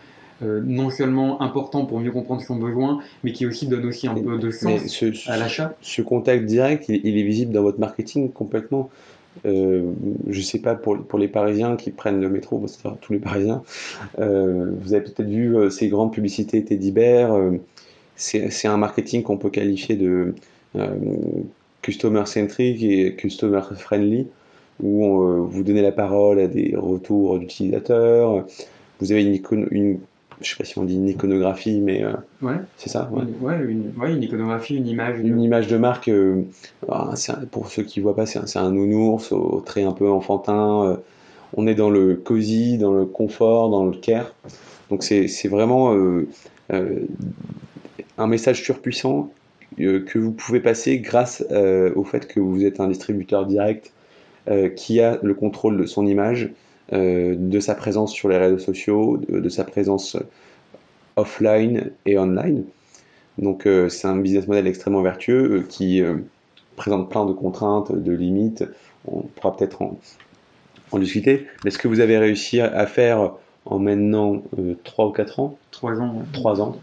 euh, 0.43 0.61
non 0.65 0.91
seulement 0.91 1.41
important 1.43 1.87
pour 1.87 2.01
mieux 2.01 2.11
comprendre 2.11 2.43
son 2.43 2.57
besoin, 2.57 3.01
mais 3.23 3.33
qui 3.33 3.47
aussi 3.47 3.67
donne 3.69 3.87
aussi 3.87 4.09
un 4.09 4.15
peu 4.15 4.39
de 4.39 4.51
sens 4.51 5.05
à 5.27 5.37
l'achat. 5.37 5.75
Ce 5.81 6.03
contact 6.03 6.45
direct, 6.45 6.87
il, 6.89 7.19
est 7.19 7.23
visible 7.23 7.53
dans 7.53 7.63
votre 7.63 7.79
marketing 7.79 8.33
complètement. 8.33 8.91
Euh, 9.47 9.91
je 10.29 10.41
sais 10.41 10.61
pas 10.61 10.75
pour, 10.75 11.03
pour, 11.05 11.19
les 11.19 11.29
Parisiens 11.29 11.77
qui 11.77 11.91
prennent 11.91 12.21
le 12.21 12.29
métro, 12.29 12.63
c'est 12.67 12.79
tous 13.01 13.13
les 13.13 13.19
Parisiens. 13.19 13.63
Euh, 14.19 14.73
vous 14.81 14.95
avez 14.95 15.05
peut-être 15.05 15.29
vu 15.29 15.71
ces 15.71 15.89
grandes 15.89 16.13
publicités 16.13 16.65
Teddy 16.65 16.91
Bear 16.91 17.37
c'est 18.17 18.69
un 18.69 18.77
marketing 18.77 19.23
qu'on 19.23 19.37
peut 19.37 19.51
qualifier 19.51 19.97
de 19.97 20.35
euh, 20.77 20.89
customer 21.83 22.27
centric 22.27 22.83
et 22.83 23.15
customer 23.15 23.61
friendly, 23.77 24.27
où 24.83 25.23
euh, 25.23 25.47
vous 25.49 25.63
donnez 25.63 25.83
la 25.83 25.93
parole 25.93 26.39
à 26.41 26.47
des 26.47 26.75
retours 26.77 27.39
d'utilisateurs. 27.39 28.45
Vous 29.01 29.13
avez 29.13 29.23
une, 29.23 29.67
une 29.71 29.99
je 30.41 30.51
sais 30.51 30.57
pas 30.57 30.65
si 30.65 30.79
on 30.79 30.85
dit 30.85 30.97
une 30.97 31.09
iconographie, 31.09 31.81
mais 31.81 32.03
euh, 32.03 32.13
ouais. 32.43 32.57
c'est 32.77 32.89
ça. 32.89 33.09
Ouais. 33.41 33.57
une, 33.69 33.93
une, 34.05 34.23
iconographie, 34.23 34.77
une 34.77 34.89
image. 34.89 35.21
Une 35.21 35.41
image 35.41 35.69
de 35.69 35.77
marque. 35.77 36.11
Ah, 36.89 37.15
pour 37.51 37.69
ceux 37.69 37.83
qui 37.83 38.01
voient 38.01 38.17
pas, 38.17 38.27
c'est 38.27 38.39
un, 38.39 38.63
un, 38.63 38.71
nounours 38.71 39.33
au 39.33 39.63
trait 39.65 39.85
un 39.85 39.93
peu 39.93 40.11
enfantin. 40.11 40.99
on 41.57 41.67
est 41.67 41.77
dans 41.77 41.91
le 41.91 42.15
cosy, 42.17 42.79
dans 42.79 42.93
le 42.93 43.05
confort, 43.05 43.71
dans 43.71 43.85
le 43.85 43.97
care. 43.97 44.35
Donc 44.91 45.03
c'est 45.03 45.49
vraiment 45.49 45.95
un 48.19 48.27
message 48.27 48.63
surpuissant 48.63 49.31
euh, 49.81 50.05
que 50.05 50.19
vous 50.19 50.33
pouvez 50.33 50.61
passer 50.61 50.99
grâce 50.99 51.45
euh, 51.51 51.93
au 51.95 52.05
fait 52.05 52.27
que 52.27 52.41
vous 52.41 52.65
êtes 52.65 52.81
un 52.81 52.89
distributeur 52.89 53.47
direct 53.47 53.93
euh, 54.49 54.69
qui 54.69 55.01
a 55.01 55.19
le 55.23 55.35
contrôle 55.35 55.77
de 55.77 55.87
son 55.87 56.07
image, 56.07 56.51
de 56.93 57.61
sa 57.61 57.75
présence 57.75 58.13
sur 58.13 58.29
les 58.29 58.37
réseaux 58.37 58.59
sociaux, 58.59 59.17
de, 59.17 59.49
sa 59.49 59.65
présence 59.65 60.19
offline 61.17 61.91
et 62.05 62.19
online. 62.19 62.65
Donc 63.39 63.67
c'est 63.89 64.07
un 64.07 64.17
business 64.17 64.47
model 64.47 64.67
extrêmement 64.67 65.01
vertueux 65.01 65.65
qui 65.67 66.03
présente 66.77 67.09
plein 67.11 67.25
de 67.25 67.33
contraintes, 67.33 67.91
de 67.91 68.13
limites. 68.13 68.65
On 69.09 69.23
pourra 69.23 69.57
peut-être 69.57 69.81
en, 69.81 69.99
en, 70.93 70.99
discuter. 70.99 71.47
Mais 71.65 71.71
ce 71.71 71.79
que 71.79 71.89
vous 71.89 72.01
avez 72.01 72.19
réussi 72.19 72.61
à 72.61 72.87
faire 72.87 73.33
en 73.67 73.79
maintenant 73.79 74.43
3 74.85 75.07
ou 75.07 75.11
4 75.11 75.41
ans, 75.41 75.59
3 75.71 76.01
ans. 76.01 76.23
3 76.33 76.61
ans. 76.61 76.77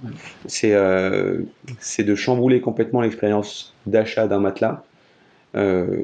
Euh, 0.63 1.41
c'est 1.79 2.03
de 2.03 2.15
chambouler 2.15 2.61
complètement 2.61 3.01
l'expérience 3.01 3.73
d'achat 3.85 4.27
d'un 4.27 4.39
matelas. 4.39 4.83
Euh, 5.55 6.03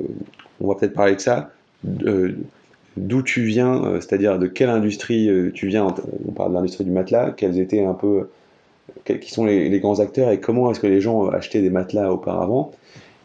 on 0.62 0.68
va 0.68 0.76
peut-être 0.76 0.94
parler 0.94 1.16
de 1.16 1.22
ça. 1.22 1.52
D'où 1.84 3.22
tu 3.22 3.44
viens, 3.44 3.84
euh, 3.84 4.02
c'est-à-dire 4.02 4.40
de 4.40 4.48
quelle 4.48 4.70
industrie 4.70 5.30
tu 5.54 5.68
viens. 5.68 5.88
On 6.28 6.32
parle 6.32 6.52
de 6.52 6.56
l'industrie 6.56 6.84
du 6.84 6.92
matelas. 6.92 7.32
Quels 7.32 7.60
étaient 7.60 7.84
un 7.84 7.94
peu. 7.94 8.30
Qui 9.04 9.32
sont 9.32 9.46
les, 9.46 9.80
grands 9.80 10.00
acteurs 10.00 10.32
et 10.32 10.40
comment 10.40 10.72
est-ce 10.72 10.80
que 10.80 10.88
les 10.88 11.02
gens 11.02 11.28
achetaient 11.30 11.62
des 11.62 11.70
matelas 11.70 12.12
auparavant. 12.12 12.72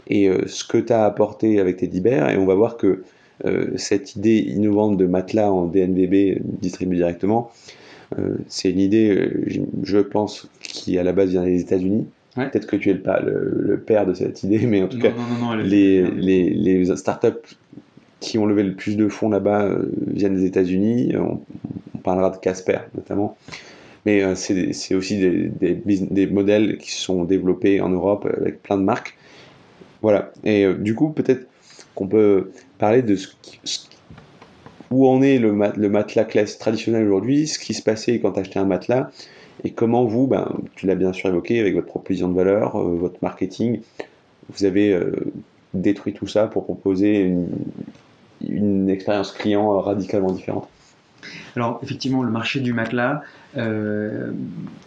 Et 0.08 0.30
ce 0.46 0.64
que 0.64 0.78
tu 0.78 0.92
as 0.92 1.04
apporté 1.04 1.60
avec 1.60 1.76
tes 1.76 1.86
Bear. 1.88 2.30
Et 2.30 2.36
on 2.36 2.46
va 2.46 2.54
voir 2.54 2.76
que 2.76 3.02
cette 3.76 4.16
idée 4.16 4.38
innovante 4.38 4.96
de 4.96 5.06
matelas 5.06 5.50
en 5.50 5.66
DNVB 5.66 6.40
distribué 6.60 6.98
directement, 6.98 7.50
euh, 8.18 8.36
c'est 8.48 8.70
une 8.70 8.80
idée, 8.80 9.10
euh, 9.10 9.44
je 9.82 9.98
pense, 9.98 10.48
qui 10.60 10.98
à 10.98 11.02
la 11.02 11.12
base 11.12 11.30
vient 11.30 11.44
des 11.44 11.60
États-Unis. 11.60 12.06
Peut-être 12.34 12.66
que 12.66 12.76
tu 12.76 12.90
es 12.90 12.94
le, 12.94 13.52
le, 13.58 13.78
père 13.78 14.06
de 14.06 14.14
cette 14.14 14.42
idée, 14.42 14.60
mais 14.66 14.82
en 14.82 14.88
tout 14.88 14.98
cas, 14.98 15.12
les, 15.62 16.02
les, 16.10 16.50
les, 16.50 16.96
startups 16.96 17.56
qui 18.20 18.38
ont 18.38 18.46
levé 18.46 18.62
le 18.62 18.74
plus 18.74 18.96
de 18.96 19.08
fonds 19.08 19.28
là-bas 19.28 19.76
viennent 20.06 20.36
des 20.36 20.46
États-Unis. 20.46 21.14
On, 21.16 21.40
parlera 22.02 22.30
de 22.30 22.36
Casper 22.36 22.78
notamment. 22.96 23.36
Mais 24.06 24.34
c'est 24.34 24.94
aussi 24.96 25.20
des, 25.20 25.74
des, 25.76 26.26
modèles 26.26 26.78
qui 26.78 26.90
sont 26.90 27.22
développés 27.22 27.80
en 27.80 27.90
Europe 27.90 28.26
avec 28.40 28.60
plein 28.60 28.76
de 28.76 28.82
marques. 28.82 29.16
Voilà. 30.00 30.32
Et 30.42 30.66
du 30.74 30.96
coup, 30.96 31.10
peut-être 31.10 31.46
qu'on 31.94 32.06
peut 32.06 32.50
parler 32.78 33.02
de 33.02 33.16
ce, 33.16 33.28
où 34.90 35.08
en 35.08 35.22
est 35.22 35.38
le, 35.38 35.50
le 35.50 35.88
matelas 35.88 36.24
classe 36.24 36.58
traditionnel 36.58 37.04
aujourd'hui, 37.04 37.46
ce 37.46 37.58
qui 37.58 37.74
se 37.74 37.82
passait 37.82 38.20
quand 38.20 38.32
tu 38.32 38.40
achetais 38.40 38.58
un 38.58 38.64
matelas, 38.64 39.10
et 39.64 39.70
comment 39.70 40.04
vous, 40.04 40.26
ben, 40.26 40.52
tu 40.76 40.86
l'as 40.86 40.94
bien 40.94 41.12
sûr 41.12 41.28
évoqué 41.28 41.60
avec 41.60 41.74
votre 41.74 41.86
proposition 41.86 42.28
de 42.28 42.34
valeur, 42.34 42.76
euh, 42.76 42.96
votre 42.96 43.18
marketing, 43.22 43.80
vous 44.50 44.64
avez 44.64 44.92
euh, 44.92 45.12
détruit 45.74 46.12
tout 46.12 46.26
ça 46.26 46.46
pour 46.46 46.64
proposer 46.64 47.32
une 48.46 48.90
expérience 48.90 49.32
client 49.32 49.78
radicalement 49.80 50.32
différente. 50.32 50.68
Alors 51.56 51.80
effectivement, 51.82 52.22
le 52.22 52.30
marché 52.30 52.60
du 52.60 52.72
matelas, 52.72 53.22
euh, 53.56 54.32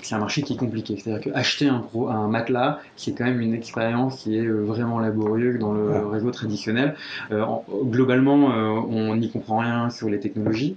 c'est 0.01 0.15
un 0.15 0.19
marché 0.19 0.41
qui 0.41 0.53
est 0.53 0.57
compliqué. 0.57 0.97
C'est-à-dire 0.97 1.31
qu'acheter 1.31 1.67
un, 1.67 1.83
un 2.09 2.27
matelas, 2.27 2.79
c'est 2.95 3.13
quand 3.13 3.25
même 3.25 3.41
une 3.41 3.53
expérience 3.53 4.23
qui 4.23 4.37
est 4.37 4.47
vraiment 4.47 4.99
laborieuse 4.99 5.59
dans 5.59 5.73
le 5.73 6.05
réseau 6.07 6.31
traditionnel. 6.31 6.95
globalement, 7.85 8.47
on 8.89 9.15
n'y 9.15 9.29
comprend 9.29 9.59
rien 9.59 9.89
sur 9.89 10.09
les 10.09 10.19
technologies. 10.19 10.75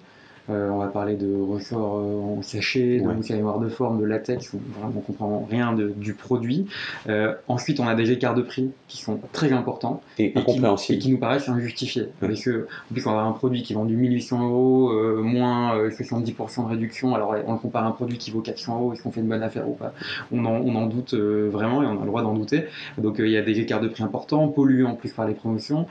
Euh, 0.51 0.71
on 0.71 0.79
va 0.79 0.87
parler 0.87 1.17
de 1.17 1.35
ressorts 1.41 1.99
euh, 1.99 2.39
en 2.39 2.43
sachet, 2.43 3.01
de 3.01 3.07
ouais. 3.07 3.39
noir 3.39 3.59
de 3.59 3.69
forme, 3.69 4.01
de 4.01 4.07
latex, 4.07 4.53
où 4.55 4.61
vraiment 4.79 4.93
on 4.97 5.01
comprend 5.01 5.47
rien 5.51 5.75
du 5.75 6.15
produit. 6.15 6.67
Euh, 7.09 7.35
ensuite, 7.49 7.81
on 7.81 7.87
a 7.87 7.95
des 7.95 8.11
écarts 8.11 8.35
de 8.35 8.43
prix 8.43 8.71
qui 8.89 8.99
sont 8.99 9.21
très 9.33 9.53
importants 9.53 10.01
et, 10.19 10.33
qui, 10.33 11.11
nous 11.11 11.19
paraissent 11.19 11.49
injustifiés. 11.49 12.09
Parce 12.21 12.43
que, 12.43 12.67
en 12.91 12.95
plus, 12.95 13.07
on 13.07 13.11
avoir 13.11 13.27
un 13.27 13.33
produit 13.33 13.63
qui 13.63 13.75
vend 13.75 13.85
du 13.85 13.97
1800 13.97 14.49
euros, 14.49 15.23
moins 15.23 15.89
70% 15.89 16.65
de 16.65 16.69
réduction. 16.69 17.15
Alors, 17.15 17.35
on 17.47 17.57
compare 17.57 17.85
à 17.85 17.89
un 17.89 17.93
produit 17.93 18.19
qui 18.19 18.31
vaut 18.31 18.41
400 18.41 18.77
euros, 18.77 18.93
est-ce 18.93 19.03
qu'on 19.03 19.13
fait 19.13 19.21
une 19.21 19.29
bonne 19.29 19.43
affaire 19.43 19.69
ou 19.69 19.75
pas? 19.75 19.93
On 20.33 20.45
en, 20.45 20.87
doute 20.87 21.15
vraiment 21.15 21.83
et 21.83 21.87
on 21.87 21.99
a 21.99 22.01
le 22.01 22.07
droit 22.07 22.23
d'en 22.23 22.35
douter. 22.35 22.65
Donc, 22.97 23.17
il 23.19 23.29
y 23.29 23.37
a 23.37 23.43
des 23.43 23.61
écarts 23.61 23.81
de 23.81 23.89
prix 23.89 24.03
importants, 24.03 24.49
pollués 24.49 24.85
en 24.85 24.95
plus 24.95 25.13
par 25.13 25.27
les 25.27 25.35
promotions. 25.35 25.87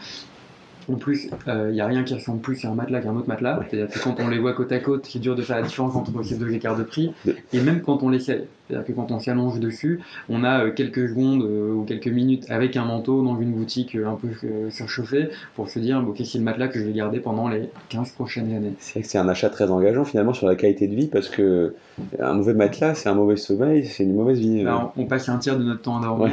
En 0.91 0.95
plus, 0.95 1.25
il 1.25 1.49
euh, 1.49 1.71
n'y 1.71 1.81
a 1.81 1.85
rien 1.85 2.03
qui 2.03 2.13
ressemble 2.13 2.39
plus 2.39 2.63
à 2.63 2.69
un 2.69 2.73
matelas 2.73 3.01
qu'un 3.01 3.15
autre 3.15 3.27
matelas. 3.27 3.59
C'est-à-dire 3.69 3.93
que 3.93 3.99
quand 4.01 4.15
on 4.19 4.29
les 4.29 4.39
voit 4.39 4.53
côte 4.53 4.71
à 4.71 4.79
côte, 4.79 5.05
c'est 5.09 5.19
dur 5.19 5.35
de 5.35 5.41
faire 5.41 5.57
la 5.57 5.63
différence 5.63 5.95
entre 5.95 6.23
ces 6.23 6.37
deux 6.37 6.53
écarts 6.53 6.77
de 6.77 6.83
prix. 6.83 7.13
Et 7.51 7.59
même 7.59 7.81
quand 7.81 8.03
on 8.03 8.09
l'essaie, 8.09 8.47
c'est-à-dire 8.67 8.87
que 8.87 8.93
quand 8.93 9.11
on 9.11 9.19
s'allonge 9.19 9.59
dessus, 9.59 9.99
on 10.29 10.45
a 10.45 10.63
euh, 10.63 10.71
quelques 10.71 11.09
secondes 11.09 11.43
euh, 11.43 11.73
ou 11.73 11.83
quelques 11.83 12.07
minutes 12.07 12.49
avec 12.49 12.77
un 12.77 12.85
manteau 12.85 13.21
dans 13.21 13.37
une 13.39 13.51
boutique 13.51 13.95
un 13.95 14.15
peu 14.15 14.29
surchauffée 14.69 15.29
pour 15.55 15.69
se 15.69 15.79
dire, 15.79 16.01
bon, 16.01 16.11
ok, 16.11 16.21
c'est 16.23 16.37
le 16.37 16.45
matelas 16.45 16.69
que 16.69 16.79
je 16.79 16.85
vais 16.85 16.93
garder 16.93 17.19
pendant 17.19 17.49
les 17.49 17.69
15 17.89 18.11
prochaines 18.11 18.55
années. 18.55 18.73
C'est 18.79 18.93
vrai 18.93 19.01
que 19.01 19.07
c'est 19.07 19.17
un 19.17 19.27
achat 19.27 19.49
très 19.49 19.69
engageant 19.69 20.05
finalement 20.05 20.33
sur 20.33 20.47
la 20.47 20.55
qualité 20.55 20.87
de 20.87 20.95
vie 20.95 21.07
parce 21.07 21.27
que 21.27 21.75
un 22.19 22.33
mauvais 22.33 22.53
matelas, 22.53 22.95
c'est 22.95 23.09
un 23.09 23.15
mauvais 23.15 23.35
sommeil, 23.35 23.85
c'est 23.85 24.03
une 24.03 24.13
mauvaise 24.13 24.39
vie. 24.39 24.65
on 24.95 25.05
passe 25.05 25.27
un 25.27 25.37
tiers 25.37 25.57
de 25.57 25.63
notre 25.65 25.81
temps 25.81 25.97
à 25.97 26.01
dormir. 26.01 26.31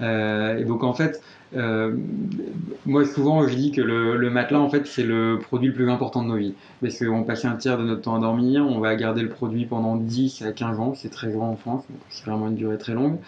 et 0.00 0.64
donc 0.64 0.82
en 0.82 0.92
fait, 0.92 1.20
euh, 1.54 1.96
moi, 2.86 3.04
souvent, 3.04 3.46
je 3.46 3.54
dis 3.54 3.72
que 3.72 3.80
le, 3.80 4.30
matelas, 4.30 4.60
en 4.60 4.70
fait, 4.70 4.86
c'est 4.86 5.02
le 5.02 5.38
produit 5.40 5.68
le 5.68 5.74
plus 5.74 5.90
important 5.90 6.22
de 6.22 6.28
nos 6.28 6.36
vies. 6.36 6.54
Parce 6.80 6.98
qu'on 6.98 7.24
passe 7.24 7.44
un 7.44 7.56
tiers 7.56 7.78
de 7.78 7.84
notre 7.84 8.02
temps 8.02 8.16
à 8.16 8.20
dormir, 8.20 8.66
on 8.66 8.80
va 8.80 8.94
garder 8.96 9.22
le 9.22 9.28
produit 9.28 9.66
pendant 9.66 9.96
10 9.96 10.42
à 10.42 10.52
15 10.52 10.80
ans, 10.80 10.94
c'est 10.94 11.10
très 11.10 11.30
grand 11.30 11.50
en 11.50 11.56
France, 11.56 11.84
c'est 12.10 12.24
vraiment 12.24 12.48
une 12.48 12.56
durée 12.56 12.78
très 12.78 12.94
longue. 12.94 13.18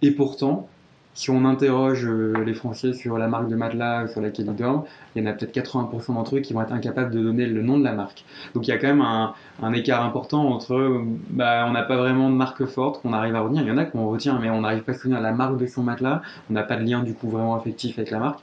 Et 0.00 0.10
pourtant, 0.12 0.68
si 1.14 1.30
on 1.30 1.44
interroge 1.44 2.06
euh, 2.06 2.42
les 2.44 2.54
Français 2.54 2.94
sur 2.94 3.18
la 3.18 3.28
marque 3.28 3.48
de 3.48 3.56
matelas 3.56 4.08
sur 4.08 4.20
laquelle 4.20 4.46
ils 4.46 4.54
dorment, 4.54 4.84
il 5.14 5.22
y 5.22 5.26
en 5.26 5.30
a 5.30 5.34
peut-être 5.34 5.54
80% 5.54 6.14
d'entre 6.14 6.36
eux 6.36 6.40
qui 6.40 6.54
vont 6.54 6.62
être 6.62 6.72
incapables 6.72 7.10
de 7.10 7.22
donner 7.22 7.46
le 7.46 7.62
nom 7.62 7.78
de 7.78 7.84
la 7.84 7.92
marque. 7.92 8.24
Donc 8.54 8.66
il 8.66 8.70
y 8.70 8.72
a 8.72 8.78
quand 8.78 8.88
même 8.88 9.02
un, 9.02 9.72
écart 9.72 10.04
important 10.04 10.48
entre, 10.48 11.02
bah, 11.30 11.66
on 11.68 11.72
n'a 11.72 11.82
pas 11.82 11.96
vraiment 11.96 12.30
de 12.30 12.34
marque 12.34 12.64
forte 12.64 13.02
qu'on 13.02 13.12
arrive 13.12 13.34
à 13.34 13.40
retenir. 13.40 13.62
Il 13.62 13.68
y 13.68 13.70
en 13.70 13.78
a 13.78 13.84
qu'on 13.84 14.08
retient, 14.08 14.38
mais 14.40 14.50
on 14.50 14.62
n'arrive 14.62 14.82
pas 14.82 14.92
à 14.92 14.94
souvenir 14.94 15.20
la 15.20 15.32
marque 15.32 15.58
de 15.58 15.66
son 15.66 15.82
matelas. 15.82 16.22
On 16.50 16.54
n'a 16.54 16.62
pas 16.62 16.76
de 16.76 16.84
lien 16.84 17.02
du 17.02 17.14
coup 17.14 17.28
vraiment 17.28 17.54
affectif 17.54 17.98
avec 17.98 18.10
la 18.10 18.18
marque. 18.18 18.40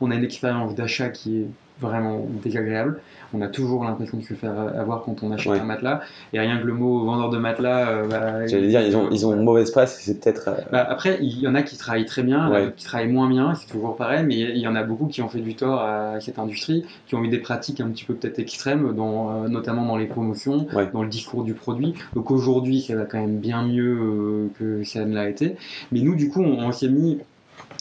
On 0.00 0.10
a 0.10 0.14
une 0.14 0.24
expérience 0.24 0.74
d'achat 0.74 1.08
qui 1.08 1.38
est 1.42 1.46
vraiment 1.82 2.26
désagréable. 2.42 3.00
On 3.34 3.40
a 3.40 3.48
toujours 3.48 3.84
l'impression 3.84 4.18
de 4.18 4.22
se 4.22 4.34
faire 4.34 4.52
avoir 4.52 5.02
quand 5.02 5.22
on 5.22 5.32
achète 5.32 5.52
un 5.52 5.64
matelas. 5.64 6.00
Et 6.32 6.40
rien 6.40 6.58
que 6.58 6.66
le 6.66 6.74
mot 6.74 7.04
vendeur 7.04 7.30
de 7.30 7.38
matelas. 7.38 7.88
Euh, 7.88 8.06
bah, 8.06 8.46
J'allais 8.46 8.68
dire, 8.68 8.82
ils 8.82 8.96
ont, 8.96 9.08
ils 9.10 9.26
ont 9.26 9.34
une 9.34 9.42
mauvaise 9.42 9.70
presse, 9.70 9.98
c'est 10.02 10.20
peut-être. 10.20 10.48
Euh, 10.48 10.60
bah, 10.70 10.86
après, 10.88 11.18
il 11.20 11.38
y 11.40 11.48
en 11.48 11.54
a 11.54 11.62
qui 11.62 11.76
travaillent 11.76 12.06
très 12.06 12.22
bien, 12.22 12.72
qui 12.76 12.84
travaillent 12.84 13.12
moins 13.12 13.28
bien, 13.28 13.54
c'est 13.54 13.66
toujours 13.66 13.96
pareil, 13.96 14.24
mais 14.26 14.34
il 14.34 14.58
y 14.58 14.66
en 14.66 14.76
a 14.76 14.82
beaucoup 14.82 15.06
qui 15.06 15.22
ont 15.22 15.28
fait 15.28 15.40
du 15.40 15.54
tort 15.54 15.80
à 15.80 16.20
cette 16.20 16.38
industrie, 16.38 16.84
qui 17.06 17.14
ont 17.14 17.24
eu 17.24 17.28
des 17.28 17.38
pratiques 17.38 17.80
un 17.80 17.88
petit 17.88 18.04
peu 18.04 18.14
peut-être 18.14 18.38
extrêmes, 18.38 18.94
dans, 18.94 19.44
euh, 19.44 19.48
notamment 19.48 19.86
dans 19.86 19.96
les 19.96 20.06
promotions, 20.06 20.66
dans 20.92 21.02
le 21.02 21.08
discours 21.08 21.44
du 21.44 21.54
produit. 21.54 21.94
Donc 22.14 22.30
aujourd'hui, 22.30 22.82
ça 22.82 22.94
va 22.94 23.04
quand 23.04 23.20
même 23.20 23.38
bien 23.38 23.62
mieux 23.62 24.50
que 24.58 24.84
ça 24.84 25.04
ne 25.04 25.14
l'a 25.14 25.28
été. 25.28 25.56
Mais 25.90 26.00
nous, 26.00 26.14
du 26.14 26.28
coup, 26.28 26.42
on 26.42 26.70
s'est 26.72 26.88
mis 26.88 27.18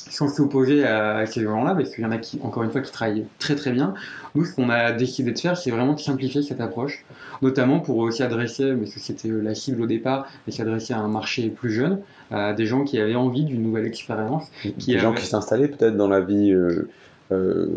sans 0.10 0.28
s'opposer 0.28 0.86
à 0.86 1.26
ces 1.26 1.44
gens-là, 1.44 1.76
parce 1.76 1.92
qu'il 1.92 2.04
y 2.04 2.08
en 2.08 2.12
a 2.12 2.18
qui, 2.18 2.40
encore 2.44 2.64
une 2.64 2.72
fois, 2.72 2.82
qui 2.82 2.92
travaillent 2.92 3.26
très 3.40 3.56
très 3.56 3.72
bien. 3.72 3.94
Nous, 4.36 4.46
ce 4.46 4.56
qu'on 4.56 4.70
a 4.70 4.92
décidé 4.92 5.32
de 5.32 5.40
faire, 5.40 5.58
c'est 5.58 5.72
vraiment 5.72 5.94
de 5.94 6.00
simplifier 6.00 6.42
cette 6.42 6.62
approche, 6.62 7.06
notamment 7.42 7.80
pour 7.80 7.98
aussi 7.98 8.24
adresser, 8.24 8.74
parce 8.74 8.94
que 8.94 9.00
c'était 9.00 9.30
la 9.30 9.56
cible 9.56 9.82
au 9.82 9.88
départ, 9.88 10.28
et 10.48 10.52
s'adresser 10.52 10.94
à 10.94 11.00
un 11.00 11.08
marché 11.08 11.50
plus 11.50 11.72
jeune, 11.72 12.00
à 12.32 12.54
des 12.54 12.66
gens 12.66 12.84
qui 12.84 13.00
avaient 13.00 13.16
envie 13.16 13.44
d'une 13.44 13.62
nouvelle 13.62 13.86
expérience. 13.86 14.46
Qui 14.80 14.94
des 14.94 15.00
gens 15.00 15.14
qui 15.14 15.26
s'installaient 15.26 15.68
peut-être 15.68 15.98
dans 15.98 16.08
la 16.08 16.22
vie 16.22 16.52
euh, 16.52 16.90
euh, 17.32 17.68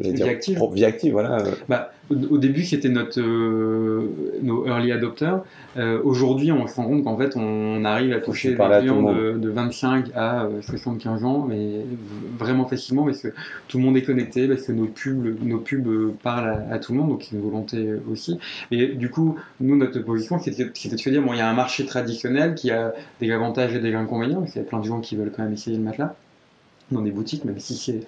vie, 0.00 0.22
active. 0.22 0.60
vie 0.72 0.84
active. 0.84 1.12
voilà. 1.12 1.38
Bah, 1.68 1.92
au, 2.10 2.38
début, 2.38 2.64
c'était 2.64 2.88
notre 2.88 3.20
euh, 3.20 4.10
nos 4.42 4.66
early 4.66 4.92
adopters. 4.92 5.40
Euh, 5.76 6.00
aujourd'hui, 6.04 6.52
on 6.52 6.66
se 6.66 6.76
rend 6.76 6.84
compte 6.84 7.04
qu'en 7.04 7.16
fait, 7.16 7.36
on 7.36 7.84
arrive 7.84 8.12
à 8.12 8.20
toucher 8.20 8.50
des 8.50 8.56
clients 8.56 9.12
de, 9.12 9.48
25 9.48 10.10
à 10.14 10.48
75 10.60 11.24
ans, 11.24 11.46
mais 11.48 11.84
vraiment 12.38 12.66
facilement 12.66 13.04
parce 13.04 13.22
que 13.22 13.28
tout 13.68 13.78
le 13.78 13.84
monde 13.84 13.96
est 13.96 14.02
connecté, 14.02 14.46
parce 14.46 14.62
que 14.62 14.72
nos 14.72 14.86
pubs, 14.86 15.42
nos 15.42 15.58
pubs 15.58 16.12
parlent 16.22 16.64
à, 16.70 16.78
tout 16.78 16.92
le 16.92 16.98
monde, 16.98 17.10
donc 17.10 17.22
c'est 17.22 17.34
une 17.34 17.42
volonté 17.42 17.88
aussi. 18.10 18.38
Et 18.70 18.88
du 18.88 19.10
coup, 19.10 19.36
nous, 19.60 19.76
notre 19.76 19.98
position, 20.00 20.38
c'était 20.38 20.64
de 20.64 20.96
se 20.96 21.10
dire 21.10 21.22
bon, 21.22 21.32
il 21.32 21.38
y 21.38 21.42
a 21.42 21.48
un 21.48 21.54
marché 21.54 21.86
traditionnel 21.86 22.54
qui 22.54 22.70
a 22.70 22.92
des 23.20 23.30
avantages 23.32 23.74
et 23.74 23.80
des 23.80 23.94
inconvénients, 23.94 24.40
parce 24.40 24.52
qu'il 24.52 24.62
y 24.62 24.64
a 24.64 24.68
plein 24.68 24.80
de 24.80 24.84
gens 24.86 25.00
qui 25.00 25.16
veulent 25.16 25.32
quand 25.34 25.42
même 25.42 25.54
essayer 25.54 25.76
le 25.76 25.82
matelas 25.82 26.14
dans 26.90 27.02
des 27.02 27.10
boutiques, 27.10 27.44
même 27.44 27.58
si 27.58 27.76
c'est 27.76 28.06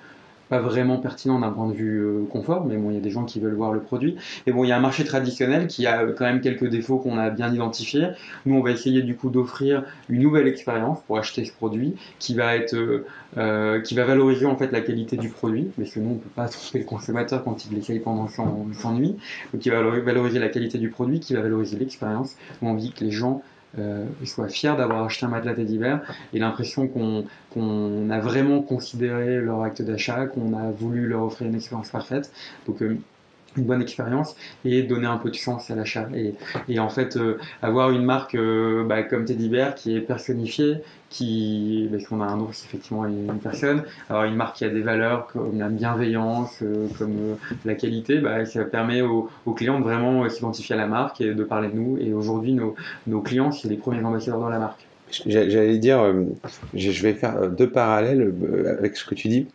pas 0.49 0.61
vraiment 0.61 0.99
pertinent 0.99 1.39
d'un 1.39 1.51
point 1.51 1.69
de 1.69 1.75
vue 1.75 2.01
euh, 2.01 2.25
confort, 2.31 2.65
mais 2.65 2.77
bon, 2.77 2.91
il 2.91 2.95
y 2.95 2.97
a 2.97 3.01
des 3.01 3.11
gens 3.11 3.25
qui 3.25 3.41
veulent 3.41 3.55
voir 3.55 3.73
le 3.73 3.81
produit. 3.81 4.17
Et 4.47 4.53
bon, 4.53 4.65
il 4.65 4.69
y 4.69 4.73
a 4.73 4.77
un 4.77 4.81
marché 4.81 5.05
traditionnel 5.05 5.67
qui 5.67 5.87
a 5.87 6.07
quand 6.07 6.25
même 6.25 6.41
quelques 6.41 6.67
défauts 6.67 6.99
qu'on 6.99 7.19
a 7.19 7.31
bien 7.31 7.53
identifiés. 7.53 8.09
Nous, 8.47 8.55
on 8.55 8.63
va 8.63 8.71
essayer 8.71 9.03
du 9.03 9.15
coup 9.15 9.31
d'offrir 9.31 9.85
une 10.09 10.23
nouvelle 10.23 10.49
expérience 10.49 11.01
pour 11.07 11.19
acheter 11.19 11.45
ce 11.45 11.53
produit 11.53 11.97
qui 12.19 12.35
va 12.35 12.55
euh, 12.55 13.05
euh, 13.37 13.83
valoriser 13.93 14.47
en 14.47 14.57
fait 14.57 14.73
la 14.73 14.81
qualité 14.81 15.17
du 15.17 15.29
produit, 15.29 15.71
parce 15.77 15.91
que 15.91 16.01
nous, 16.01 16.13
on 16.13 16.17
peut 16.17 16.31
pas 16.35 16.49
tromper 16.49 16.79
le 16.79 16.85
consommateur 16.85 17.45
quand 17.45 17.67
il 17.67 17.75
l'essaye 17.75 18.01
pendant 18.01 18.29
son, 18.29 18.93
nuit. 18.93 19.17
Qui 19.61 19.71
va 19.71 19.83
valoriser 19.83 20.39
la 20.39 20.49
qualité 20.49 20.79
du 20.79 20.89
produit, 20.89 21.21
qui 21.21 21.35
va 21.35 21.43
valoriser 21.43 21.77
l'expérience. 21.77 22.37
On 22.63 22.75
dit 22.75 22.93
que 22.93 23.05
les 23.05 23.11
gens 23.11 23.43
euh, 23.79 24.07
soient 24.25 24.49
fiers 24.49 24.75
d'avoir 24.77 25.05
acheté 25.05 25.27
un 25.27 25.29
matelas 25.29 25.55
teddy 25.55 25.79
bear 25.79 26.01
et 26.33 26.39
l'impression 26.39 26.89
qu'on 26.89 28.11
a 28.11 28.21
vraiment 28.21 28.63
considéré 28.63 29.41
leur 29.41 29.63
acte 29.63 29.83
d'achat, 29.83 30.27
qu'on 30.27 30.57
a 30.57 30.71
voulu 30.71 31.07
leur 31.07 31.23
offrir 31.23 31.49
une 31.49 31.55
expérience 31.55 31.91
parfaite. 31.91 32.31
Donc 32.67 32.83
euh, 32.83 32.99
une 33.57 33.65
bonne 33.65 33.83
expérience 33.83 34.37
et 34.65 34.83
donner 34.83 35.07
un 35.07 35.17
peu 35.17 35.31
de 35.31 35.35
chance 35.35 35.71
à 35.71 35.75
l'achat. 35.75 36.09
Et, 36.69 36.79
en 36.79 36.89
fait, 36.89 37.17
euh, 37.17 37.39
avoir 37.63 37.91
une 37.91 38.05
marque 38.05 38.35
euh, 38.35 38.85
bah, 38.85 39.03
comme 39.03 39.25
Teddy 39.25 39.49
Bear 39.49 39.75
qui 39.75 39.97
est 39.97 40.01
personnifiée, 40.01 40.79
qui, 41.11 41.89
parce 41.91 42.05
qu'on 42.05 42.21
a 42.21 42.27
un 42.27 42.39
ours 42.39 42.65
effectivement 42.65 43.07
une 43.07 43.39
personne, 43.43 43.83
avoir 44.11 44.27
une 44.27 44.37
marque 44.37 44.57
qui 44.57 44.65
a 44.65 44.69
des 44.69 44.83
valeurs 44.83 45.27
comme 45.29 45.59
la 45.59 45.69
bienveillance, 45.69 46.59
euh, 46.63 46.87
comme 46.99 47.37
la 47.65 47.75
qualité, 47.75 48.19
bah, 48.19 48.45
ça 48.45 48.65
permet 48.65 49.01
aux, 49.01 49.29
clients 49.57 49.79
de 49.79 49.85
vraiment 49.85 50.29
s'identifier 50.29 50.75
à 50.75 50.79
la 50.79 50.87
marque 50.87 51.21
et 51.21 51.35
de 51.35 51.45
parler 51.45 51.69
de 51.69 51.75
nous. 51.75 51.99
Et 51.99 52.13
aujourd'hui, 52.13 52.53
nos, 52.53 52.75
nos 53.07 53.21
clients, 53.21 53.51
c'est 53.51 53.69
les 53.69 53.77
premiers 53.77 54.05
ambassadeurs 54.05 54.41
dans 54.41 54.51
la 54.51 54.59
marque. 54.59 54.87
J'allais 55.25 55.79
dire, 55.79 56.05
je 56.75 57.03
vais 57.03 57.15
faire 57.15 57.49
deux 57.49 57.71
parallèles 57.71 58.31
avec 58.79 58.95
ce 58.95 59.07
que 59.07 59.15
tu 59.15 59.29
dis. 59.29 59.47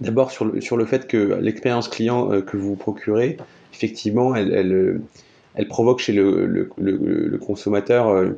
D'abord 0.00 0.30
sur 0.30 0.46
le, 0.46 0.60
sur 0.60 0.76
le 0.76 0.86
fait 0.86 1.06
que 1.06 1.34
l'expérience 1.40 1.88
client 1.88 2.32
euh, 2.32 2.40
que 2.40 2.56
vous 2.56 2.74
procurez, 2.74 3.36
effectivement, 3.74 4.34
elle, 4.34 4.52
elle, 4.52 4.72
euh, 4.72 5.64
provoque 5.68 5.98
chez 6.00 6.14
le, 6.14 6.46
le, 6.46 7.38
consommateur 7.38 8.08
euh, 8.08 8.30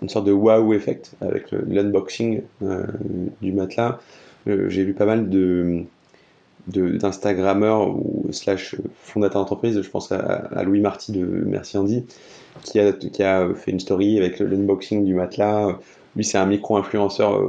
une 0.00 0.08
sorte 0.08 0.26
de 0.26 0.32
wow 0.32 0.72
effect 0.74 1.12
avec 1.20 1.50
l'unboxing 1.50 2.42
du 3.40 3.52
matelas. 3.52 3.98
J'ai 4.46 4.84
vu 4.84 4.94
pas 4.94 5.06
mal 5.06 5.28
de 5.28 5.84
d'instagrammeurs 6.68 7.88
ou 7.88 8.28
slash 8.30 8.76
fondateurs 9.02 9.40
d'entreprise, 9.40 9.82
je 9.82 9.90
pense 9.90 10.12
à, 10.12 10.62
Louis 10.62 10.78
Marty 10.78 11.10
de 11.10 11.24
Merci 11.24 11.76
Andy, 11.76 12.04
qui 12.62 12.78
a, 12.78 12.92
qui 12.92 13.24
a 13.24 13.48
fait 13.56 13.72
une 13.72 13.80
story 13.80 14.18
avec 14.18 14.38
l'unboxing 14.38 15.04
du 15.04 15.14
matelas. 15.14 15.76
Lui, 16.14 16.24
c'est 16.24 16.38
un 16.38 16.46
micro-influenceur 16.46 17.42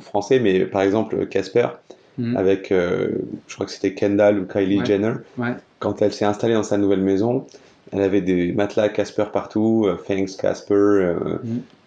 français, 0.00 0.40
mais 0.40 0.64
par 0.64 0.82
exemple, 0.82 1.28
Casper, 1.28 1.68
Mhm. 2.20 2.36
avec, 2.36 2.70
euh, 2.72 3.08
je 3.48 3.54
crois 3.54 3.66
que 3.66 3.72
c'était 3.72 3.94
Kendall 3.94 4.38
ou 4.38 4.44
Kylie 4.46 4.78
Ouais. 4.78 4.84
Jenner. 4.86 5.12
Ouais. 5.38 5.54
Quand 5.78 6.02
elle 6.02 6.12
s'est 6.12 6.24
installée 6.24 6.54
dans 6.54 6.62
sa 6.62 6.76
nouvelle 6.76 7.00
maison, 7.00 7.46
elle 7.92 8.02
avait 8.02 8.20
des 8.20 8.52
matelas 8.52 8.88
Casper 8.90 9.24
partout. 9.32 9.84
euh, 9.86 9.96
thanks 10.06 10.36
Casper. 10.36 10.74
euh, 10.74 11.14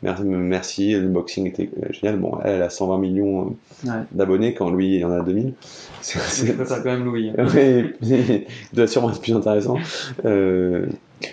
mer- 0.01 0.21
merci, 0.23 0.93
l'unboxing 0.93 1.47
était 1.47 1.69
euh, 1.81 1.87
génial. 1.91 2.17
Bon, 2.19 2.37
elle, 2.43 2.55
elle 2.55 2.61
a 2.63 2.69
120 2.69 2.97
millions 2.97 3.55
Ouais. 3.85 3.91
d'abonnés 4.11 4.53
quand 4.53 4.69
lui 4.71 4.97
il 4.97 5.05
en 5.05 5.11
a 5.11 5.21
2000. 5.21 5.53
C'est- 6.01 6.53
préfère 6.55 6.83
quand 6.83 6.89
même 6.91 7.05
Louis. 7.05 7.31
Oui, 7.55 7.93
il 8.01 8.45
doit 8.75 8.87
sûrement 8.87 9.11
être 9.11 9.21
plus 9.21 9.33
intéressant. 9.33 9.77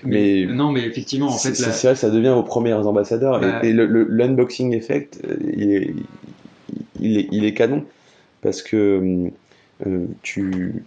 Mais 0.05 0.47
non, 0.47 0.71
mais 0.71 0.83
effectivement, 0.87 1.27
en 1.29 1.39
fait, 1.39 1.55
c'est 1.55 1.67
la- 1.67 1.73
vrai 1.91 1.97
ça 1.97 2.11
devient 2.11 2.33
vos 2.35 2.43
premiers 2.45 2.73
ambassadeurs. 2.75 3.43
Et- 3.43 3.47
Bah- 3.51 3.61
et 3.65 3.73
le- 3.73 3.87
le- 3.87 4.05
l'unboxing 4.05 4.73
effect, 4.75 5.21
il 5.53 5.73
est, 5.73 5.95
il, 7.01 7.19
est, 7.19 7.29
il 7.33 7.45
est 7.45 7.55
canon. 7.55 7.85
Parce 8.43 8.63
que 8.63 9.31
euh, 9.87 10.07
tu. 10.23 10.85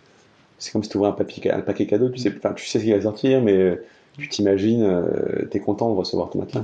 C'est 0.60 0.72
comme 0.72 0.84
si 0.84 0.90
tu 0.90 0.98
ouvrais 0.98 1.10
un, 1.10 1.62
paquet 1.62 1.86
cadeau, 1.86 2.10
tu 2.10 2.20
sais, 2.20 2.32
tu 2.32 2.66
sais 2.66 2.80
ce 2.80 2.84
qui 2.84 2.94
va 2.94 3.02
sortir, 3.02 3.42
mais 3.42 3.54
euh, 3.54 3.76
tu 4.18 4.30
t'imagines, 4.30 4.84
euh, 4.84 5.46
t'es 5.50 5.60
content 5.60 5.92
de 5.92 5.98
recevoir 5.98 6.30
ton 6.30 6.40
matelas. 6.40 6.64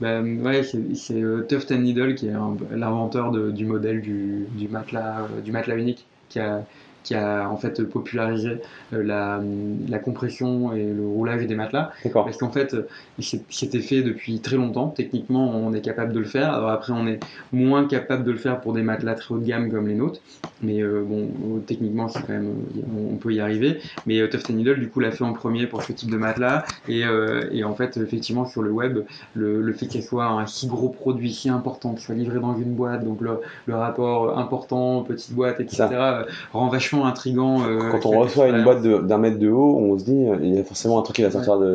Bah, 0.00 0.22
ouais, 0.22 0.62
c'est 0.62 1.22
euh, 1.22 1.46
Tuft 1.48 1.72
and 1.72 1.78
Needle 1.78 2.14
qui 2.14 2.26
est 2.26 2.34
l'inventeur 2.74 3.32
du 3.32 3.66
modèle 3.66 4.00
du, 4.00 4.46
du 4.52 4.68
matelas, 4.68 5.22
euh, 5.22 5.40
du 5.40 5.52
matelas 5.52 5.76
unique 5.76 6.06
qui 6.28 6.38
a, 6.38 6.64
qui 7.02 7.14
a 7.14 7.48
en 7.48 7.56
fait 7.56 7.82
popularisé 7.84 8.58
euh, 8.92 9.02
la, 9.02 9.40
la 9.88 9.98
compression 9.98 10.72
et 10.72 10.84
le 10.84 11.06
roulage 11.06 11.46
des 11.46 11.54
matelas. 11.54 11.92
Parce 12.12 12.36
qu'en 12.36 12.50
fait, 12.50 12.76
c'était 13.18 13.80
fait 13.80 14.02
depuis 14.02 14.40
très 14.40 14.56
longtemps. 14.56 14.88
Techniquement, 14.88 15.50
on 15.50 15.72
est 15.72 15.80
capable 15.80 16.12
de 16.12 16.18
le 16.18 16.24
faire. 16.24 16.52
Alors 16.52 16.70
après, 16.70 16.92
on 16.92 17.06
est 17.06 17.20
moins 17.52 17.86
capable 17.86 18.24
de 18.24 18.30
le 18.32 18.38
faire 18.38 18.60
pour 18.60 18.72
des 18.72 18.82
matelas 18.82 19.14
très 19.14 19.34
haut 19.34 19.38
de 19.38 19.46
gamme 19.46 19.70
comme 19.70 19.88
les 19.88 19.94
nôtres. 19.94 20.20
Mais 20.62 20.82
euh, 20.82 21.02
bon, 21.06 21.28
euh, 21.56 21.60
techniquement, 21.66 22.08
c'est 22.08 22.20
quand 22.20 22.32
même, 22.32 22.52
on, 23.12 23.16
peut 23.16 23.32
y 23.32 23.40
arriver. 23.40 23.80
Mais 24.06 24.20
euh, 24.20 24.28
Tuft 24.28 24.50
and 24.50 24.54
Needle, 24.54 24.78
du 24.78 24.88
coup, 24.88 25.00
l'a 25.00 25.10
fait 25.10 25.24
en 25.24 25.32
premier 25.32 25.66
pour 25.66 25.82
ce 25.82 25.92
type 25.92 26.10
de 26.10 26.16
matelas. 26.16 26.64
Et, 26.88 27.04
euh, 27.04 27.48
et 27.52 27.64
en 27.64 27.74
fait, 27.74 27.96
effectivement, 27.96 28.46
sur 28.46 28.62
le 28.62 28.70
web, 28.70 29.04
le, 29.34 29.62
le 29.62 29.72
fait 29.72 29.86
qu'il 29.86 30.02
soit 30.02 30.26
un 30.26 30.46
si 30.46 30.66
gros 30.66 30.88
produit, 30.88 31.32
si 31.32 31.48
important, 31.48 31.92
qu'il 31.92 32.02
soit 32.02 32.14
livré 32.14 32.40
dans 32.40 32.56
une 32.56 32.74
boîte, 32.74 33.04
donc 33.04 33.20
le, 33.20 33.40
le 33.66 33.74
rapport 33.74 34.38
important, 34.38 35.02
petite 35.02 35.32
boîte, 35.32 35.60
etc., 35.60 35.88
rend 36.52 36.68
vachement 36.68 36.99
intrigant. 37.06 37.62
euh, 37.66 37.90
Quand 37.90 38.06
on 38.06 38.18
reçoit 38.20 38.48
une 38.48 38.62
boîte 38.62 38.82
d'un 38.82 39.18
mètre 39.18 39.38
de 39.38 39.48
haut, 39.50 39.76
on 39.78 39.98
se 39.98 40.04
dit, 40.04 40.24
il 40.42 40.54
y 40.54 40.58
a 40.58 40.64
forcément 40.64 40.98
un 40.98 41.02
truc 41.02 41.16
qui 41.16 41.22
va 41.22 41.30
sortir 41.30 41.58
de, 41.58 41.66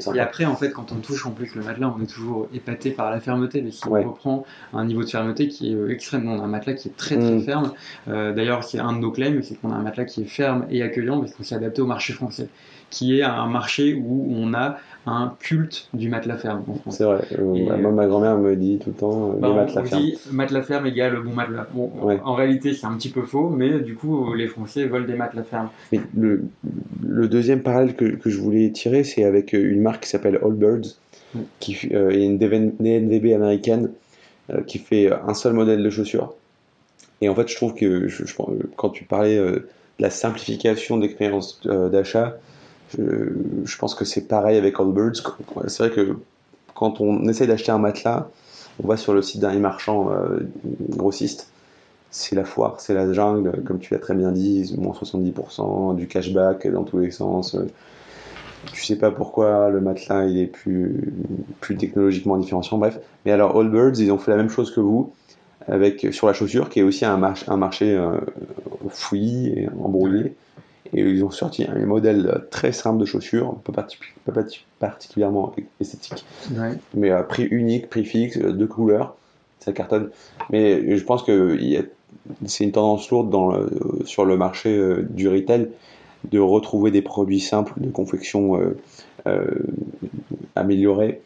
de 0.00 0.16
Et 0.16 0.20
après, 0.20 0.44
en 0.44 0.56
fait, 0.56 0.70
quand 0.70 0.92
on 0.92 0.96
touche 0.96 1.26
en 1.26 1.30
plus 1.30 1.54
le 1.54 1.62
matelas, 1.62 1.92
on 1.98 2.02
est 2.02 2.06
toujours 2.06 2.48
épaté 2.54 2.90
par 2.90 3.10
la 3.10 3.20
fermeté. 3.20 3.62
Mais 3.62 3.70
si 3.70 3.86
Ouais. 3.88 4.04
reprend 4.04 4.44
un 4.72 4.84
niveau 4.84 5.02
de 5.02 5.08
fermeté 5.08 5.48
qui 5.48 5.72
est 5.72 5.74
euh, 5.74 5.90
extrême, 5.90 6.28
on 6.28 6.40
a 6.40 6.44
un 6.44 6.48
matelas 6.48 6.74
qui 6.74 6.88
est 6.88 6.96
très 6.96 7.16
très 7.18 7.34
Mm. 7.34 7.40
ferme. 7.42 7.72
Euh, 8.08 8.32
D'ailleurs, 8.32 8.64
c'est 8.64 8.78
un 8.78 8.92
de 8.92 8.98
nos 8.98 9.10
claims, 9.10 9.40
c'est 9.42 9.54
qu'on 9.60 9.70
a 9.72 9.74
un 9.76 9.82
matelas 9.82 10.04
qui 10.04 10.22
est 10.22 10.26
ferme 10.26 10.66
et 10.70 10.82
accueillant 10.82 11.20
parce 11.20 11.32
qu'on 11.34 11.42
s'est 11.42 11.54
adapté 11.54 11.82
au 11.82 11.86
marché 11.86 12.12
français, 12.12 12.48
qui 12.90 13.18
est 13.18 13.22
un 13.22 13.46
marché 13.46 13.94
où 13.94 14.26
on 14.30 14.54
a 14.54 14.76
un 15.06 15.34
culte 15.38 15.88
du 15.92 16.08
matelas 16.08 16.38
ferme. 16.38 16.62
C'est 16.88 17.04
vrai. 17.04 17.20
Euh, 17.38 17.42
moi, 17.78 17.90
ma 17.92 18.06
grand-mère 18.06 18.38
me 18.38 18.56
dit 18.56 18.78
tout 18.82 18.88
le 18.88 18.96
temps, 18.96 19.32
euh, 19.32 19.38
Bah, 19.38 19.48
les 19.48 19.54
matelas 19.54 19.82
on 19.82 19.84
fermes. 19.84 20.02
dit 20.02 20.18
matelas 20.32 20.62
ferme 20.62 20.86
égale 20.86 21.20
bon 21.22 21.34
matelas. 21.34 21.66
Bon, 21.74 21.90
Ouais. 22.02 22.18
en 22.24 22.32
réalité, 22.34 22.72
c'est 22.72 22.86
un 22.86 22.94
petit 22.96 23.10
peu 23.10 23.20
faux, 23.22 23.50
mais 23.50 23.80
du 23.80 23.96
coup, 23.96 24.32
les 24.32 24.46
Français 24.48 24.63
des. 24.64 24.70
Mais 25.92 26.00
le, 26.16 26.44
le 27.02 27.28
deuxième 27.28 27.62
parallèle 27.62 27.94
que, 27.94 28.04
que 28.04 28.30
je 28.30 28.38
voulais 28.38 28.70
tirer, 28.70 29.04
c'est 29.04 29.24
avec 29.24 29.54
euh, 29.54 29.58
une 29.72 29.80
marque 29.82 30.02
qui 30.04 30.08
s'appelle 30.10 30.38
Allbirds, 30.44 30.96
Mm. 31.34 31.40
qui 31.58 31.88
euh, 31.92 32.10
est 32.10 32.22
une 32.22 32.38
DNVB 32.38 33.32
américaine 33.34 33.90
euh, 34.50 34.62
qui 34.62 34.78
fait 34.78 35.10
un 35.12 35.34
seul 35.34 35.52
modèle 35.52 35.82
de 35.82 35.90
chaussures. 35.90 36.34
Et 37.20 37.28
en 37.28 37.34
fait, 37.34 37.48
je 37.48 37.56
trouve 37.56 37.74
que 37.74 38.06
je- 38.06 38.24
je- 38.24 38.34
quand 38.76 38.90
tu 38.90 39.02
parlais 39.04 39.36
euh, 39.36 39.50
de 39.52 39.66
la 39.98 40.10
simplification 40.10 40.96
d'expérience 40.96 41.60
d'achat, 41.66 42.36
je, 42.96 43.02
je 43.64 43.76
pense 43.78 43.94
que 43.96 44.04
c'est 44.04 44.28
pareil 44.28 44.56
avec 44.58 44.78
Allbirds. 44.78 45.34
C'est 45.66 45.86
vrai 45.86 45.90
que 45.90 46.16
quand 46.74 47.00
on 47.00 47.26
essaie 47.28 47.46
d'acheter 47.48 47.72
un 47.72 47.78
matelas, 47.78 48.28
on 48.82 48.86
va 48.86 48.96
sur 48.96 49.12
le 49.14 49.22
site 49.22 49.40
d'un 49.40 49.54
e-marchand 49.56 50.10
grossiste 50.90 51.48
c'est 52.16 52.36
la 52.36 52.44
foire, 52.44 52.78
c'est 52.80 52.94
la 52.94 53.12
jungle, 53.12 53.60
comme 53.64 53.80
tu 53.80 53.92
l'as 53.92 53.98
très 53.98 54.14
bien 54.14 54.30
dit, 54.30 54.72
moins 54.78 54.94
70%, 54.94 55.94
du 55.94 56.06
cashback 56.06 56.66
dans 56.68 56.84
tous 56.84 56.98
les 57.00 57.10
sens. 57.10 57.56
euh, 57.56 57.66
Tu 58.72 58.84
sais 58.84 58.96
pas 58.96 59.10
pourquoi 59.10 59.68
le 59.70 59.80
matelas 59.80 60.24
il 60.26 60.38
est 60.38 60.46
plus, 60.46 61.12
plus 61.60 61.76
technologiquement 61.76 62.36
différenciant, 62.36 62.78
bref. 62.78 62.98
Mais 63.24 63.32
alors 63.32 63.58
Allbirds, 63.58 63.98
ils 63.98 64.12
ont 64.12 64.18
fait 64.18 64.30
la 64.30 64.36
même 64.36 64.48
chose 64.48 64.72
que 64.72 64.80
vous, 64.80 65.12
avec, 65.66 66.06
sur 66.12 66.28
la 66.28 66.34
chaussure, 66.34 66.68
qui 66.68 66.78
est 66.78 66.82
aussi 66.84 67.04
un, 67.04 67.16
march- 67.16 67.48
un 67.48 67.56
marché 67.56 67.92
euh, 67.96 68.18
fouillis 68.90 69.48
et 69.58 69.68
embrouillé. 69.68 70.34
Et 70.92 71.00
ils 71.00 71.24
ont 71.24 71.30
sorti 71.30 71.64
un 71.64 71.84
modèle 71.86 72.44
très 72.52 72.70
simple 72.70 73.00
de 73.00 73.06
chaussures, 73.06 73.54
pas, 73.64 73.72
partic- 73.72 73.98
pas 74.24 74.30
partic- 74.32 74.66
particulièrement 74.78 75.52
esthétique 75.80 76.24
Ouais. 76.56 76.74
mais 76.94 77.10
à 77.10 77.24
prix 77.24 77.44
unique, 77.44 77.90
prix 77.90 78.04
fixe, 78.04 78.36
euh, 78.36 78.52
deux 78.52 78.68
couleurs, 78.68 79.16
ça 79.58 79.72
cartonne. 79.72 80.10
Mais 80.50 80.96
je 80.96 81.04
pense 81.04 81.22
que 81.24 81.56
il 81.60 81.68
y 81.68 81.76
a- 81.76 81.82
c'est 82.46 82.64
une 82.64 82.72
tendance 82.72 83.10
lourde 83.10 83.30
dans 83.30 83.52
sur 84.04 84.24
le 84.24 84.36
marché 84.36 84.76
euh, 84.76 85.06
du 85.10 85.28
retail 85.28 85.68
de 86.30 86.38
retrouver 86.38 86.90
des 86.90 87.02
produits 87.02 87.40
simples 87.40 87.74
de 87.76 87.90
confection 87.90 88.58
euh, 88.58 88.76
euh, 89.26 89.44
améliorés 90.54 91.20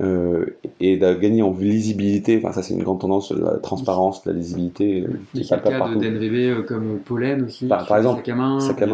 euh, 0.00 0.46
et 0.80 0.96
de 0.96 1.14
gagner 1.14 1.42
en 1.42 1.52
lisibilité. 1.52 2.38
Enfin, 2.38 2.52
ça, 2.52 2.62
c'est 2.62 2.72
une 2.72 2.82
grande 2.84 3.00
tendance, 3.00 3.32
la 3.32 3.58
transparence, 3.58 4.24
la 4.26 4.32
lisibilité. 4.32 5.04
Il 5.34 5.42
y 5.42 5.52
a 5.52 5.56
le 5.56 5.62
cas. 5.62 5.88
DNVB 5.96 6.64
comme 6.66 7.00
Pollen 7.04 7.42
aussi. 7.42 7.66
Par- 7.66 7.96
exemple, 7.96 8.20
sacs 8.20 8.28
à 8.28 8.36
main. 8.36 8.60
Sac 8.60 8.82
à 8.82 8.86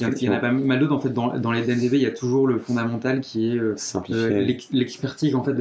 Il 0.00 0.22
y 0.22 0.28
en 0.28 0.32
a- 0.32 0.36
pas 0.38 0.52
mal 0.52 0.78
d'autres 0.78 0.94
en 0.94 1.00
fait 1.00 1.12
dans, 1.12 1.52
les 1.52 1.62
DNVB, 1.62 1.94
il 1.94 2.02
y 2.02 2.06
a 2.06 2.12
toujours 2.12 2.46
le 2.46 2.58
fondamental 2.58 3.20
qui 3.20 3.56
est 3.56 3.60
l'expertise 4.70 5.34
en 5.34 5.42
fait. 5.42 5.52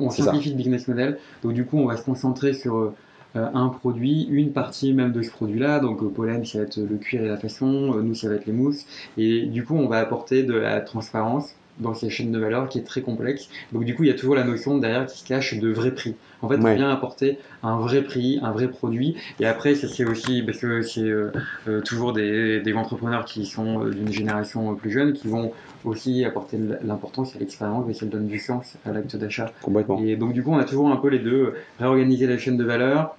on 0.00 0.10
simplifie 0.10 0.50
le 0.50 0.56
business 0.56 0.86
model, 0.88 1.18
donc 1.42 1.54
du 1.54 1.64
coup 1.64 1.78
on 1.78 1.86
va 1.86 1.96
se 1.96 2.04
concentrer 2.04 2.52
sur 2.52 2.92
un 3.34 3.68
produit, 3.68 4.26
une 4.30 4.52
partie 4.52 4.92
même 4.92 5.12
de 5.12 5.22
ce 5.22 5.30
produit-là. 5.30 5.80
Donc 5.80 6.02
euh, 6.02 6.08
pollen 6.08 6.44
ça 6.44 6.58
va 6.58 6.64
être 6.64 6.78
le 6.78 6.96
cuir 6.96 7.22
et 7.22 7.28
la 7.28 7.36
façon, 7.36 7.94
euh, 7.96 8.02
nous 8.02 8.14
ça 8.14 8.28
va 8.28 8.34
être 8.34 8.46
les 8.46 8.52
mousses, 8.52 8.86
et 9.18 9.42
du 9.46 9.64
coup 9.64 9.76
on 9.76 9.86
va 9.88 9.98
apporter 9.98 10.42
de 10.42 10.54
la 10.54 10.80
transparence 10.80 11.54
dans 11.78 11.94
ces 11.94 12.10
chaînes 12.10 12.32
de 12.32 12.38
valeur 12.38 12.68
qui 12.68 12.78
est 12.78 12.82
très 12.82 13.00
complexe. 13.00 13.48
Donc 13.72 13.84
du 13.84 13.94
coup 13.94 14.02
il 14.04 14.08
y 14.08 14.12
a 14.12 14.14
toujours 14.14 14.34
la 14.34 14.44
notion 14.44 14.76
derrière 14.78 15.06
qui 15.06 15.18
se 15.18 15.24
cache 15.26 15.58
de 15.58 15.68
vrai 15.70 15.92
prix. 15.92 16.14
En 16.42 16.48
fait, 16.48 16.56
Ouais. 16.56 16.72
on 16.72 16.74
vient 16.74 16.90
apporter 16.90 17.38
un 17.62 17.78
vrai 17.78 18.02
prix, 18.02 18.38
un 18.42 18.50
vrai 18.52 18.68
produit. 18.68 19.14
Et 19.40 19.46
après, 19.46 19.74
c'est 19.74 20.04
aussi 20.06 20.42
parce 20.42 20.58
que 20.58 20.80
c'est 20.82 21.02
euh, 21.02 21.30
euh, 21.68 21.82
toujours 21.82 22.14
des, 22.14 22.60
des 22.60 22.72
entrepreneurs 22.74 23.26
qui 23.26 23.44
sont 23.44 23.84
euh, 23.84 23.90
d'une 23.90 24.10
génération 24.10 24.72
euh, 24.72 24.74
plus 24.74 24.90
jeune 24.90 25.12
qui 25.12 25.28
vont 25.28 25.52
aussi 25.84 26.24
apporter 26.24 26.58
l'importance 26.82 27.36
à 27.36 27.38
l'expérience 27.40 27.86
et 27.90 27.94
ça 27.94 28.06
donne 28.06 28.26
du 28.26 28.38
sens 28.38 28.76
à 28.86 28.92
l'acte 28.92 29.16
d'achat. 29.16 29.52
Complètement. 29.62 30.00
Et 30.02 30.16
donc, 30.16 30.32
du 30.32 30.42
coup, 30.42 30.50
on 30.52 30.58
a 30.58 30.64
toujours 30.64 30.90
un 30.90 30.96
peu 30.96 31.08
les 31.08 31.18
deux 31.18 31.30
euh, 31.42 31.54
réorganiser 31.78 32.26
la 32.26 32.38
chaîne 32.38 32.56
de 32.56 32.64
valeur 32.64 33.16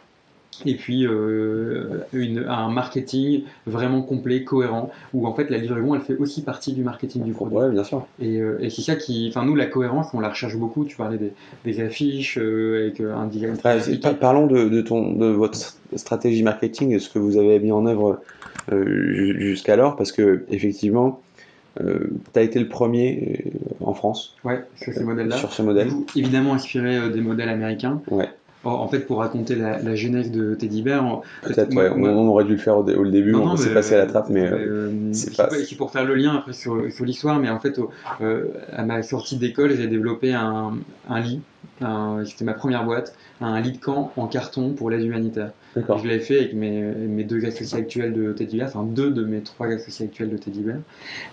et 0.66 0.76
puis 0.76 1.08
euh, 1.08 2.02
une, 2.14 2.46
un 2.48 2.70
marketing 2.70 3.44
vraiment 3.66 4.02
complet, 4.02 4.44
cohérent, 4.44 4.92
où 5.14 5.26
en 5.26 5.34
fait 5.34 5.50
la 5.50 5.58
livraison 5.58 5.96
elle 5.96 6.02
fait 6.02 6.18
aussi 6.18 6.44
partie 6.44 6.74
du 6.74 6.84
marketing 6.84 7.24
du 7.24 7.32
produit. 7.32 7.58
Ouais, 7.58 7.70
bien 7.72 7.84
sûr. 7.84 8.06
Et, 8.20 8.40
euh, 8.40 8.58
et 8.62 8.70
c'est 8.70 8.82
ça 8.82 8.96
qui. 8.96 9.28
Enfin, 9.30 9.46
nous, 9.46 9.56
la 9.56 9.66
cohérence, 9.66 10.08
on 10.14 10.20
la 10.20 10.30
recherche 10.30 10.56
beaucoup. 10.58 10.86
Tu 10.86 10.96
parlais 10.98 11.18
des, 11.18 11.32
des 11.66 11.82
affiches 11.82 12.38
euh, 12.38 12.82
avec 12.86 13.00
euh, 13.00 13.16
un 13.16 13.28
design 13.28 13.56
Ouais, 13.64 14.14
parlons 14.20 14.46
de, 14.48 14.68
de, 14.70 14.82
ton, 14.82 15.14
de 15.14 15.26
votre 15.28 15.58
stratégie 15.96 16.44
marketing 16.44 16.92
et 16.94 17.00
ce 17.00 17.10
que 17.10 17.20
vous 17.20 17.38
avez 17.38 17.60
mis 17.60 17.72
en 17.72 17.86
œuvre 17.86 18.22
euh, 18.72 18.86
ju- 19.14 19.42
jusqu'alors, 19.42 19.96
parce 19.96 20.12
que 20.12 20.44
effectivement, 20.50 21.22
tu 21.80 21.84
as 22.40 22.42
été 22.42 22.60
le 22.60 22.68
premier 22.68 23.46
euh, 23.56 23.86
en 23.86 23.94
France 23.94 24.36
Ouais, 24.44 24.62
sur 24.76 24.94
ces 24.94 25.04
modèles-là. 25.04 25.38
sur 25.38 25.54
ce 25.54 25.62
modèle. 25.62 25.88
Coup, 25.88 26.06
évidemment 26.16 26.54
inspiré 26.54 26.98
euh, 26.98 27.10
des 27.10 27.22
modèles 27.22 27.50
américains. 27.50 28.02
Ouais. 28.12 28.30
En 28.64 28.88
fait, 28.88 29.00
pour 29.00 29.18
raconter 29.18 29.56
la, 29.56 29.82
la 29.82 29.96
genèse 29.96 30.30
de 30.30 30.54
Teddy 30.54 30.84
Bear, 30.84 31.22
Peut-être, 31.42 31.74
ouais, 31.76 31.90
on, 31.96 32.28
aurait 32.28 32.44
dû 32.44 32.52
le 32.52 32.58
faire 32.60 32.78
au, 32.78 32.84
dé- 32.84 32.94
au 32.96 33.08
début, 33.08 33.32
Non, 33.32 33.54
on 33.54 33.58
s'est 33.58 33.74
passé 33.74 33.96
à 33.96 33.98
la 34.00 34.06
trappe, 34.06 34.30
mais 34.30 34.46
euh, 34.48 34.56
euh, 34.90 35.10
c'est 35.14 35.36
pas- 35.36 35.50
c'est 35.68 35.76
pour 35.76 35.92
faire 35.92 36.06
le 36.06 36.14
lien 36.14 36.36
après 36.36 36.54
sur, 36.54 36.92
sur 36.92 37.04
l'histoire, 37.06 37.40
mais 37.40 37.50
en 37.50 37.60
fait, 37.60 37.80
au- 37.80 37.90
euh, 38.22 38.46
à 38.72 38.84
ma 38.84 39.02
sortie 39.02 39.38
d'école, 39.38 39.76
j'ai 39.76 39.88
développé 39.88 40.34
un, 40.34 40.74
un 41.10 41.20
lit. 41.20 41.42
C'était 42.26 42.46
ma 42.46 42.54
première 42.54 42.86
boîte, 42.86 43.16
un 43.40 43.60
lit 43.60 43.72
de 43.72 43.78
camp 43.80 44.12
en 44.16 44.28
carton 44.28 44.70
pour 44.74 44.92
l'aide 44.92 45.04
humanitaire. 45.04 45.52
Je 45.76 46.08
l'avais 46.08 46.20
fait 46.20 46.38
avec 46.38 46.54
mes, 46.54 46.82
mes 46.84 47.24
deux 47.24 47.44
associés 47.46 47.80
actuels 47.80 48.14
de 48.14 48.34
Teddy 48.34 48.58
Bear, 48.58 48.68
enfin 48.68 48.84
deux 48.84 49.10
de 49.10 49.24
mes 49.24 49.40
trois 49.42 49.68
associés 49.68 50.06
actuels 50.06 50.30
de 50.30 50.38
Teddy 50.38 50.62
Bear. 50.62 50.78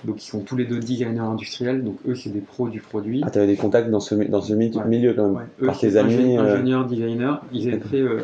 Donc 0.05 0.25
ils 0.25 0.27
sont 0.29 0.41
tous 0.41 0.57
les 0.57 0.65
deux 0.65 0.79
designers 0.79 1.19
industriels, 1.19 1.83
donc 1.85 1.97
eux 2.07 2.15
c'est 2.15 2.31
des 2.31 2.41
pros 2.41 2.69
du 2.71 2.81
produit. 2.81 3.21
Ah, 3.27 3.31
tu 3.31 3.39
avais 3.39 3.47
des 3.49 3.57
contacts 3.57 3.91
dans 3.91 4.01
ce, 4.01 4.15
mi- 4.15 4.29
dans 4.29 4.41
ce 4.41 4.55
mi- 4.55 4.75
Ouais. 4.75 4.85
milieu 4.87 5.13
quand 5.13 5.25
même, 5.27 5.37
Ouais. 5.37 5.43
Eux, 5.63 5.67
par 5.67 5.79
tes 5.79 5.97
amis. 5.97 6.15
ingé- 6.15 6.39
euh, 6.39 6.55
ingénieurs, 6.55 6.87
designers, 7.19 7.39
ils 7.53 7.69
avaient 7.69 7.81
fait 7.81 8.01
euh, 8.01 8.21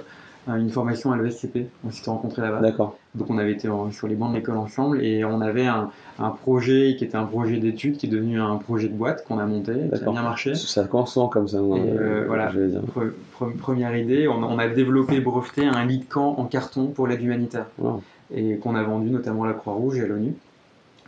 une 0.46 0.70
formation 0.70 1.12
à 1.12 1.16
l'ESCP, 1.16 1.66
on 1.86 1.90
s'était 1.90 2.10
rencontrés 2.10 2.42
là-bas. 2.42 2.60
D'accord. 2.60 2.96
Donc 3.14 3.30
on 3.30 3.38
avait 3.38 3.52
été 3.52 3.68
en- 3.68 3.90
sur 3.90 4.08
les 4.08 4.14
bancs 4.14 4.30
de 4.32 4.36
l'école 4.36 4.56
ensemble 4.56 5.02
et 5.02 5.24
on 5.24 5.40
avait 5.40 5.66
un, 5.66 5.90
un 6.18 6.30
projet 6.30 6.96
qui 6.98 7.04
était 7.04 7.16
un 7.16 7.24
projet 7.24 7.56
d'études 7.56 7.96
qui 7.96 8.06
est 8.06 8.10
devenu 8.10 8.40
un 8.40 8.56
projet 8.56 8.88
de 8.88 8.94
boîte 8.94 9.24
qu'on 9.24 9.38
a 9.38 9.46
monté, 9.46 9.72
qui 9.72 10.04
a 10.04 10.10
bien 10.10 10.22
marché. 10.22 10.54
Ça 10.54 10.84
commence 10.84 11.18
comme 11.32 11.48
ça. 11.48 11.58
hein, 11.58 11.76
euh, 11.78 12.24
voilà. 12.26 12.50
Je 12.50 12.60
vais 12.60 12.68
dire. 12.68 12.80
Pre- 12.94 13.12
pre- 13.38 13.56
première 13.56 13.96
idée, 13.96 14.28
on, 14.28 14.42
on 14.42 14.58
a 14.58 14.68
développé, 14.68 15.20
breveté 15.20 15.64
un 15.66 15.84
lit 15.86 15.98
de 15.98 16.04
camp 16.04 16.34
en 16.38 16.44
carton 16.44 16.88
pour 16.88 17.06
l'aide 17.06 17.22
humanitaire. 17.22 17.66
Wow. 17.78 18.02
et 18.34 18.56
qu'on 18.58 18.74
a 18.74 18.82
vendu 18.82 19.10
notamment 19.10 19.44
à 19.44 19.48
la 19.48 19.52
Croix-Rouge 19.54 19.98
et 19.98 20.02
à 20.02 20.06
l'ONU 20.06 20.34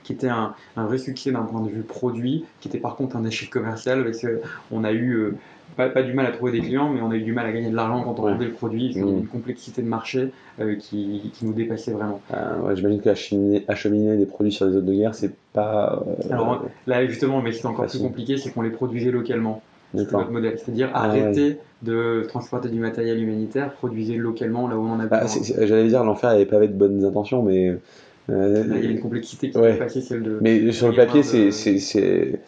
qui 0.04 0.12
était 0.12 0.28
un, 0.28 0.54
vrai 0.76 0.98
succès 0.98 1.32
d'un 1.32 1.42
point 1.42 1.60
de 1.62 1.68
vue 1.68 1.82
produit, 1.82 2.44
qui 2.60 2.68
était 2.68 2.78
par 2.78 2.94
contre 2.94 3.16
un 3.16 3.24
échec 3.24 3.50
commercial 3.50 4.04
parce 4.04 4.24
qu'on 4.70 4.84
a 4.84 4.92
eu 4.92 5.32
euh, 5.78 5.88
pas, 5.90 6.02
du 6.02 6.12
mal 6.14 6.26
à 6.26 6.32
trouver 6.32 6.52
des 6.52 6.60
clients, 6.60 6.88
mais 6.88 7.00
on 7.02 7.10
a 7.10 7.16
eu 7.16 7.22
du 7.22 7.32
mal 7.32 7.46
à 7.46 7.52
gagner 7.52 7.70
de 7.70 7.76
l'argent 7.76 8.02
quand 8.02 8.18
on 8.18 8.22
vendait 8.22 8.46
le 8.46 8.52
produit. 8.52 8.92
C'était 8.94 9.04
mmh. 9.04 9.18
une 9.18 9.26
complexité 9.26 9.82
de 9.82 9.88
marché 9.88 10.30
euh, 10.60 10.76
qui, 10.76 11.32
nous 11.42 11.52
dépassait 11.52 11.92
vraiment. 11.92 12.20
Euh, 12.34 12.74
J'imagine 12.74 13.00
qu'acheminer 13.00 14.16
des 14.16 14.26
produits 14.26 14.52
sur 14.52 14.66
des 14.66 14.72
zones 14.72 14.86
de 14.86 14.94
guerre, 14.94 15.14
c'est 15.14 15.32
pas. 15.52 16.02
Alors 16.30 16.64
là, 16.86 17.06
justement, 17.06 17.42
mais 17.42 17.52
c'est 17.52 17.66
encore 17.66 17.86
plus 17.86 17.98
compliqué, 17.98 18.36
c'est 18.36 18.50
qu'on 18.50 18.62
les 18.62 18.70
produisait 18.70 19.10
localement. 19.10 19.62
C'est 19.94 20.12
notre 20.12 20.30
modèle, 20.30 20.58
c'est-à-dire 20.58 20.90
ah 20.94 21.04
arrêter 21.04 21.58
de 21.82 22.24
transporter 22.28 22.68
du 22.68 22.80
matériel 22.80 23.22
humanitaire, 23.22 23.72
produisez 23.72 24.16
localement 24.16 24.68
là 24.68 24.76
où 24.76 24.80
on 24.80 24.92
en 24.92 25.00
a 25.00 25.06
bah, 25.06 25.22
besoin. 25.22 25.64
J'allais 25.64 25.88
dire, 25.88 26.04
l'enfer 26.04 26.30
n'avait 26.30 26.44
pas 26.44 26.58
de 26.58 26.66
bonnes 26.66 27.04
intentions, 27.04 27.42
mais 27.42 27.78
euh, 28.28 28.64
il 28.66 28.84
y 28.84 28.88
a 28.88 28.90
une 28.90 29.00
complexité 29.00 29.50
qui 29.50 29.58
ouais. 29.58 29.78
celle 29.88 30.22
de. 30.22 30.38
Mais 30.40 30.72
sur 30.72 30.88
le 30.88 30.96
papier, 30.96 31.22
c'est 31.22 32.40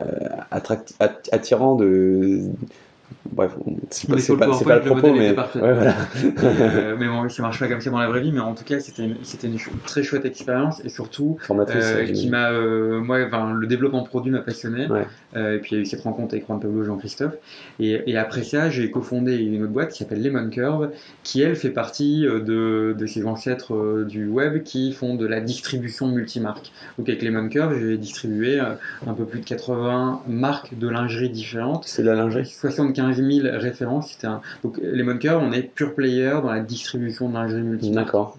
euh, 0.00 0.28
attirant 1.32 1.74
de 1.76 2.44
Bref, 3.32 3.56
c'est 3.90 4.08
pas, 4.08 4.46
pas, 4.46 4.64
pas, 4.64 4.76
le 4.76 4.80
propos, 4.82 5.12
mais. 5.12 5.34
voilà. 5.54 5.94
euh, 6.42 6.96
mais 6.98 7.08
bon, 7.08 7.28
ça 7.28 7.42
marche 7.42 7.58
pas 7.58 7.68
comme 7.68 7.80
ça 7.80 7.90
dans 7.90 7.98
la 7.98 8.08
vraie 8.08 8.20
vie, 8.20 8.32
mais 8.32 8.40
en 8.40 8.54
tout 8.54 8.64
cas, 8.64 8.80
c'était 8.80 9.04
une, 9.04 9.16
une 9.42 9.58
très 9.84 10.02
chouette 10.02 10.24
expérience 10.24 10.82
et 10.84 10.88
surtout, 10.88 11.36
euh, 11.50 12.04
qui 12.06 12.28
m'a. 12.28 12.50
Euh, 12.50 13.00
moi, 13.00 13.18
enfin, 13.26 13.52
le 13.52 13.66
développement 13.66 14.02
produit 14.02 14.32
m'a 14.32 14.40
passionné. 14.40 14.88
Et 15.36 15.58
puis, 15.58 15.72
il 15.72 15.74
y 15.74 15.78
a 15.78 15.82
eu 15.82 15.86
cette 15.86 16.02
rencontre 16.02 16.34
avec 16.34 16.46
Juan 16.46 16.58
Pablo 16.58 16.84
Jean-Christophe. 16.84 17.34
Et, 17.80 18.02
et, 18.06 18.16
après 18.16 18.44
ça, 18.44 18.70
j'ai 18.70 18.90
cofondé 18.90 19.36
une 19.36 19.62
autre 19.62 19.72
boîte 19.72 19.92
qui 19.92 19.98
s'appelle 19.98 20.22
Lemon 20.22 20.48
Curve, 20.48 20.90
qui 21.22 21.42
elle 21.42 21.56
fait 21.56 21.70
partie 21.70 22.22
de, 22.22 22.94
de 22.98 23.06
ces 23.06 23.26
ancêtres 23.26 24.04
du 24.08 24.26
web 24.26 24.62
qui 24.62 24.92
font 24.92 25.14
de 25.16 25.26
la 25.26 25.40
distribution 25.40 26.08
multimarque. 26.08 26.72
Donc, 26.98 27.08
avec 27.08 27.22
Lemon 27.22 27.48
Curve, 27.48 27.78
j'ai 27.78 27.98
distribué 27.98 28.58
un 28.58 29.12
peu 29.14 29.24
plus 29.24 29.40
de 29.40 29.44
80 29.44 30.22
marques 30.28 30.78
de 30.78 30.88
lingerie 30.88 31.30
différentes. 31.30 31.84
C'est 31.86 32.02
de 32.02 32.08
la 32.08 32.14
lingerie? 32.14 32.46
75 32.46 33.17
000 33.22 33.58
références. 33.58 34.12
C'était 34.12 34.26
un... 34.26 34.40
Donc, 34.62 34.78
Lemon 34.82 35.18
Curve, 35.18 35.42
on 35.42 35.52
est 35.52 35.62
pure 35.62 35.94
player 35.94 36.38
dans 36.42 36.50
la 36.52 36.60
distribution 36.60 37.28
de 37.28 37.34
lingerie 37.34 37.62
multimarque. 37.62 38.06
D'accord. 38.06 38.38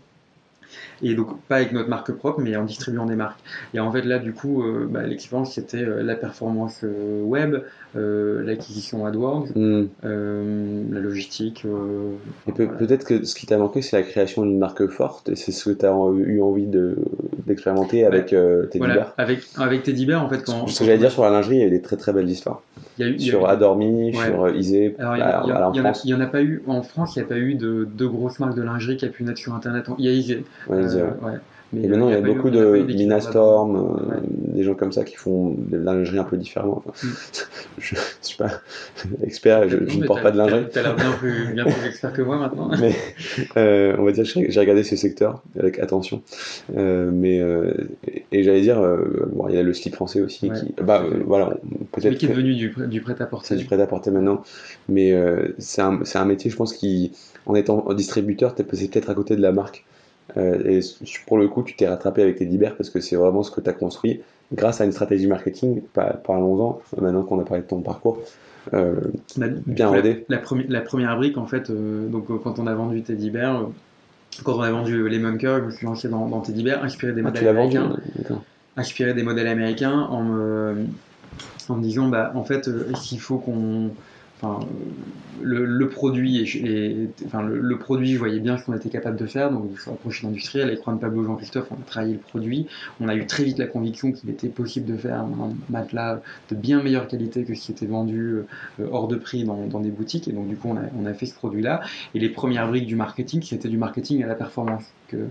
Et 1.01 1.15
donc, 1.15 1.39
pas 1.43 1.57
avec 1.57 1.71
notre 1.71 1.89
marque 1.89 2.11
propre, 2.11 2.41
mais 2.41 2.55
en 2.55 2.65
distribuant 2.65 3.05
des 3.05 3.15
marques. 3.15 3.39
Et 3.73 3.79
en 3.79 3.91
fait, 3.91 4.01
là, 4.01 4.19
du 4.19 4.33
coup, 4.33 4.63
euh, 4.63 4.87
bah, 4.89 5.03
l'expérience, 5.03 5.53
c'était 5.53 5.83
euh, 5.83 6.03
la 6.03 6.15
performance 6.15 6.81
euh, 6.83 7.23
web, 7.23 7.63
l'acquisition 7.95 9.05
AdWords, 9.05 9.47
hmm. 9.55 9.87
la 10.03 10.99
logistique. 10.99 11.65
et 12.47 12.51
peut-être 12.51 13.05
que 13.05 13.23
ce 13.23 13.35
qui 13.35 13.45
t'a 13.47 13.57
manqué, 13.57 13.81
c'est 13.81 13.97
la 13.97 14.03
création 14.03 14.43
d'une 14.43 14.59
marque 14.59 14.85
forte, 14.87 15.29
et 15.29 15.35
c'est 15.35 15.51
ce 15.51 15.69
que 15.69 15.75
tu 15.75 15.85
as 15.85 15.89
eu 15.89 16.41
envie 16.41 16.67
d'expérimenter 17.45 18.05
avec 18.05 18.27
Teddy 18.27 18.77
voilà. 18.77 19.13
Avec, 19.17 19.41
avec 19.57 19.83
Teddy 19.83 20.05
Bear, 20.05 20.23
en 20.23 20.29
fait, 20.29 20.43
quand. 20.43 20.67
Ce 20.67 20.79
que 20.79 20.85
j'allais 20.85 20.97
dire 20.97 21.11
sur 21.11 21.23
la 21.23 21.29
lingerie, 21.29 21.57
il 21.57 21.61
y 21.61 21.65
a 21.65 21.69
des 21.69 21.81
très 21.81 21.97
très 21.97 22.13
belles 22.13 22.29
histoires 22.29 22.61
sur 23.17 23.47
Adormi, 23.47 24.13
sur 24.13 24.49
Isée. 24.49 24.95
il 24.99 26.05
n'y 26.05 26.13
en, 26.13 26.21
a 26.21 26.27
pas 26.27 26.41
eu 26.41 26.61
en 26.67 26.81
France, 26.81 27.15
il 27.15 27.19
n'y 27.19 27.25
a 27.25 27.27
pas 27.27 27.37
eu 27.37 27.55
de, 27.55 27.87
de 27.91 28.05
grosses 28.05 28.39
marques 28.39 28.55
de 28.55 28.61
lingerie 28.61 28.97
qui 28.97 29.05
a 29.05 29.09
pu 29.09 29.23
naître 29.23 29.39
sur 29.39 29.53
Internet. 29.53 29.85
Il 29.97 30.05
y 30.05 30.09
a 30.09 30.11
Isée. 30.11 30.43
Euh, 30.69 31.11
mais 31.71 31.83
et 31.83 31.87
maintenant, 31.87 32.09
il 32.09 32.13
y 32.13 32.17
a, 32.17 32.21
beaucoup 32.21 32.49
de 32.49 32.83
Minastorm, 32.87 33.75
euh, 33.75 34.15
des 34.59 34.65
gens 34.65 34.75
comme 34.75 34.91
ça 34.91 35.03
qui 35.03 35.15
font 35.15 35.55
de 35.57 35.77
la 35.77 35.93
lingerie 35.93 36.19
un 36.19 36.23
peu 36.23 36.37
différemment. 36.37 36.83
Mm. 36.85 37.07
je 37.79 37.95
ne 37.95 37.99
suis 38.21 38.37
pas 38.37 38.61
expert, 39.23 39.69
je, 39.69 39.77
ne 39.77 40.05
porte 40.05 40.21
pas 40.21 40.31
de 40.31 40.37
lingerie. 40.37 40.65
Tu 40.71 40.79
as 40.79 40.83
l'air 40.83 40.95
bien 40.95 41.11
plus, 41.13 41.53
bien 41.53 41.63
plus 41.63 41.87
expert 41.87 42.13
que 42.13 42.21
moi 42.21 42.37
maintenant. 42.37 42.71
mais 42.79 42.93
euh, 43.57 43.95
on 43.97 44.03
va 44.03 44.11
dire 44.11 44.23
que 44.23 44.49
j'ai 44.49 44.59
regardé 44.59 44.83
ce 44.83 44.95
secteur 44.95 45.41
avec 45.57 45.79
attention. 45.79 46.21
mais, 46.75 47.41
et 48.31 48.43
j'allais 48.43 48.61
dire, 48.61 48.81
bon, 49.31 49.47
il 49.49 49.55
y 49.55 49.57
a 49.57 49.63
le 49.63 49.73
slip 49.73 49.95
français 49.95 50.21
aussi. 50.21 50.49
Qui, 50.49 50.73
bah, 50.81 51.03
voilà, 51.25 51.57
peut-être. 51.91 52.17
qui 52.17 52.25
est 52.25 52.29
devenu 52.29 52.55
du, 52.55 52.73
du 52.87 53.01
prêt-à-porter. 53.01 53.47
C'est 53.49 53.55
du 53.55 53.65
prêt-à-porter 53.65 54.11
maintenant. 54.11 54.43
Mais 54.87 55.13
c'est 55.57 55.81
un, 55.81 55.99
un, 56.13 56.25
métier, 56.25 56.51
je 56.51 56.55
pense, 56.55 56.73
qui, 56.73 57.11
en 57.45 57.55
étant 57.55 57.93
distributeur, 57.93 58.55
tu 58.55 58.61
es 58.61 58.65
peut-être 58.65 59.09
à 59.09 59.13
côté 59.13 59.35
de 59.35 59.41
la 59.41 59.51
marque. 59.51 59.85
Euh, 60.37 60.63
et 60.65 60.79
pour 61.27 61.37
le 61.37 61.47
coup, 61.47 61.63
tu 61.63 61.75
t'es 61.75 61.87
rattrapé 61.87 62.21
avec 62.21 62.39
les 62.39 62.45
Libères 62.45 62.75
parce 62.75 62.89
que 62.89 62.99
c'est 62.99 63.15
vraiment 63.15 63.43
ce 63.43 63.51
que 63.51 63.61
tu 63.61 63.69
as 63.69 63.73
construit 63.73 64.21
grâce 64.53 64.81
à 64.81 64.85
une 64.85 64.91
stratégie 64.91 65.27
marketing, 65.27 65.81
parlons-en, 65.93 66.81
maintenant 66.99 67.23
qu'on 67.23 67.39
a 67.39 67.43
parlé 67.43 67.63
de 67.63 67.67
ton 67.67 67.81
parcours. 67.81 68.19
Euh, 68.73 68.95
bien 69.37 69.87
rodé. 69.87 70.25
La, 70.29 70.41
la, 70.67 70.81
première 70.81 71.15
brique, 71.17 71.37
en 71.37 71.45
fait, 71.45 71.69
euh, 71.69 72.07
donc 72.07 72.27
quand 72.43 72.59
on 72.59 72.67
a 72.67 72.73
vendu 72.73 73.01
Teddy 73.01 73.29
Bear, 73.29 73.69
quand 74.43 74.57
on 74.57 74.61
a 74.61 74.71
vendu 74.71 75.07
les 75.09 75.19
Curve, 75.37 75.61
je 75.61 75.65
me 75.65 75.71
suis 75.71 75.85
lancé 75.85 76.09
dans, 76.09 76.27
dans 76.27 76.41
Teddy 76.41 76.63
Bear, 76.63 76.83
inspiré 76.83 77.13
des 77.13 77.21
ah, 77.21 77.25
modèles 77.25 77.47
américains. 77.47 77.95
inspiré 78.75 79.13
des 79.13 79.23
modèles 79.23 79.47
américains 79.47 79.99
en 80.01 80.23
me, 80.23 80.85
en 81.67 81.75
me 81.75 81.81
disant, 81.81 82.09
bah, 82.09 82.31
en 82.35 82.43
fait, 82.43 82.69
s'il 82.95 83.19
faut 83.19 83.37
qu'on 83.37 83.91
le, 85.41 85.89
produit, 85.89 86.39
et, 86.39 86.45
je 86.45 88.17
voyais 88.17 88.39
bien 88.39 88.57
ce 88.57 88.65
qu'on 88.65 88.73
était 88.73 88.89
capable 88.89 89.17
de 89.17 89.25
faire, 89.25 89.51
donc 89.51 89.69
je 89.75 89.81
suis 89.81 89.91
approché 89.91 90.25
d'industriel, 90.25 90.67
avec 90.67 90.83
Juan 90.83 90.99
Pablo 90.99 91.23
Jean-Christophe, 91.23 91.67
on 91.71 91.75
a 91.75 91.85
travaillé 91.85 92.13
le 92.13 92.19
produit, 92.19 92.67
on 92.99 93.07
a 93.07 93.15
eu 93.15 93.25
très 93.25 93.43
vite 93.43 93.57
la 93.57 93.67
conviction 93.67 94.11
qu'il 94.11 94.29
était 94.29 94.49
possible 94.49 94.85
de 94.85 94.97
faire 94.97 95.21
un 95.21 95.53
matelas 95.69 96.21
de 96.49 96.55
bien 96.55 96.81
meilleure 96.81 97.07
qualité 97.07 97.43
que 97.43 97.53
ce 97.53 97.61
qui 97.61 97.71
était 97.71 97.85
vendu 97.85 98.35
euh, 98.79 98.87
hors 98.91 99.07
de 99.07 99.15
prix 99.15 99.43
dans, 99.43 99.79
des 99.79 99.91
boutiques, 99.91 100.27
et 100.27 100.31
donc 100.31 100.47
du 100.47 100.55
coup 100.55 100.69
on 100.69 100.77
a, 100.77 100.83
on 100.97 101.05
a 101.05 101.13
fait 101.13 101.25
ce 101.25 101.35
produit-là, 101.35 101.81
et 102.13 102.19
les 102.19 102.29
premières 102.29 102.67
briques 102.67 102.87
du 102.87 102.95
marketing, 102.95 103.41
c'était 103.43 103.69
du 103.69 103.77
marketing 103.77 104.23
à 104.23 104.27
la 104.27 104.35
performance, 104.35 104.83
que 105.07 105.27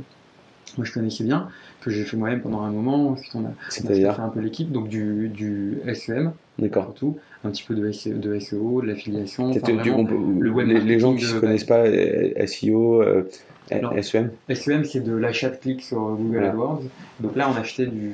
moi 0.76 0.84
je 0.84 0.92
connaissais 0.92 1.24
bien, 1.24 1.48
que 1.80 1.90
j'ai 1.90 2.04
fait 2.04 2.16
moi-même 2.16 2.40
pendant 2.40 2.62
un 2.62 2.70
moment, 2.70 3.10
ensuite 3.10 3.34
on 3.34 3.44
a, 3.44 3.52
fait 3.70 4.04
un 4.06 4.28
peu 4.28 4.40
l'équipe, 4.40 4.70
donc 4.70 4.88
du, 4.88 5.28
du 5.28 5.78
SEM, 5.94 6.32
D'accord. 6.58 6.92
Tout, 6.94 7.16
un 7.44 7.50
petit 7.50 7.62
peu 7.62 7.74
de, 7.74 7.92
SEO, 7.92 8.14
de, 8.14 8.38
SEO, 8.40 8.82
de 8.82 8.88
l'affiliation. 8.88 9.50
les, 9.50 10.80
les, 10.80 10.98
gens 10.98 11.14
qui 11.14 11.22
ne 11.22 11.28
se 11.28 11.38
connaissent 11.38 11.64
pas 11.64 11.86
euh, 11.86 12.46
SEO, 12.46 13.00
euh, 13.00 13.30
SEM 14.02 14.30
SEM, 14.52 14.84
c'est 14.84 15.04
de 15.04 15.14
l'achat 15.14 15.50
de 15.50 15.56
clics 15.56 15.82
sur 15.82 15.98
Google 15.98 16.44
AdWords. 16.44 16.82
Donc 17.20 17.36
là, 17.36 17.48
on 17.54 17.60
achetait 17.60 17.86
du, 17.86 18.12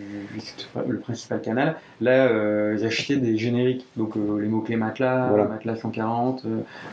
le 0.87 0.99
principal 0.99 1.41
canal. 1.41 1.77
Là, 2.03 2.27
euh, 2.27 2.77
j'achetais 2.77 3.17
des 3.17 3.39
génériques, 3.39 3.87
donc 3.97 4.17
euh, 4.17 4.41
les 4.41 4.49
mots-clés 4.49 4.77
matelas, 4.77 5.31
matelas 5.49 5.77
140. 5.77 6.45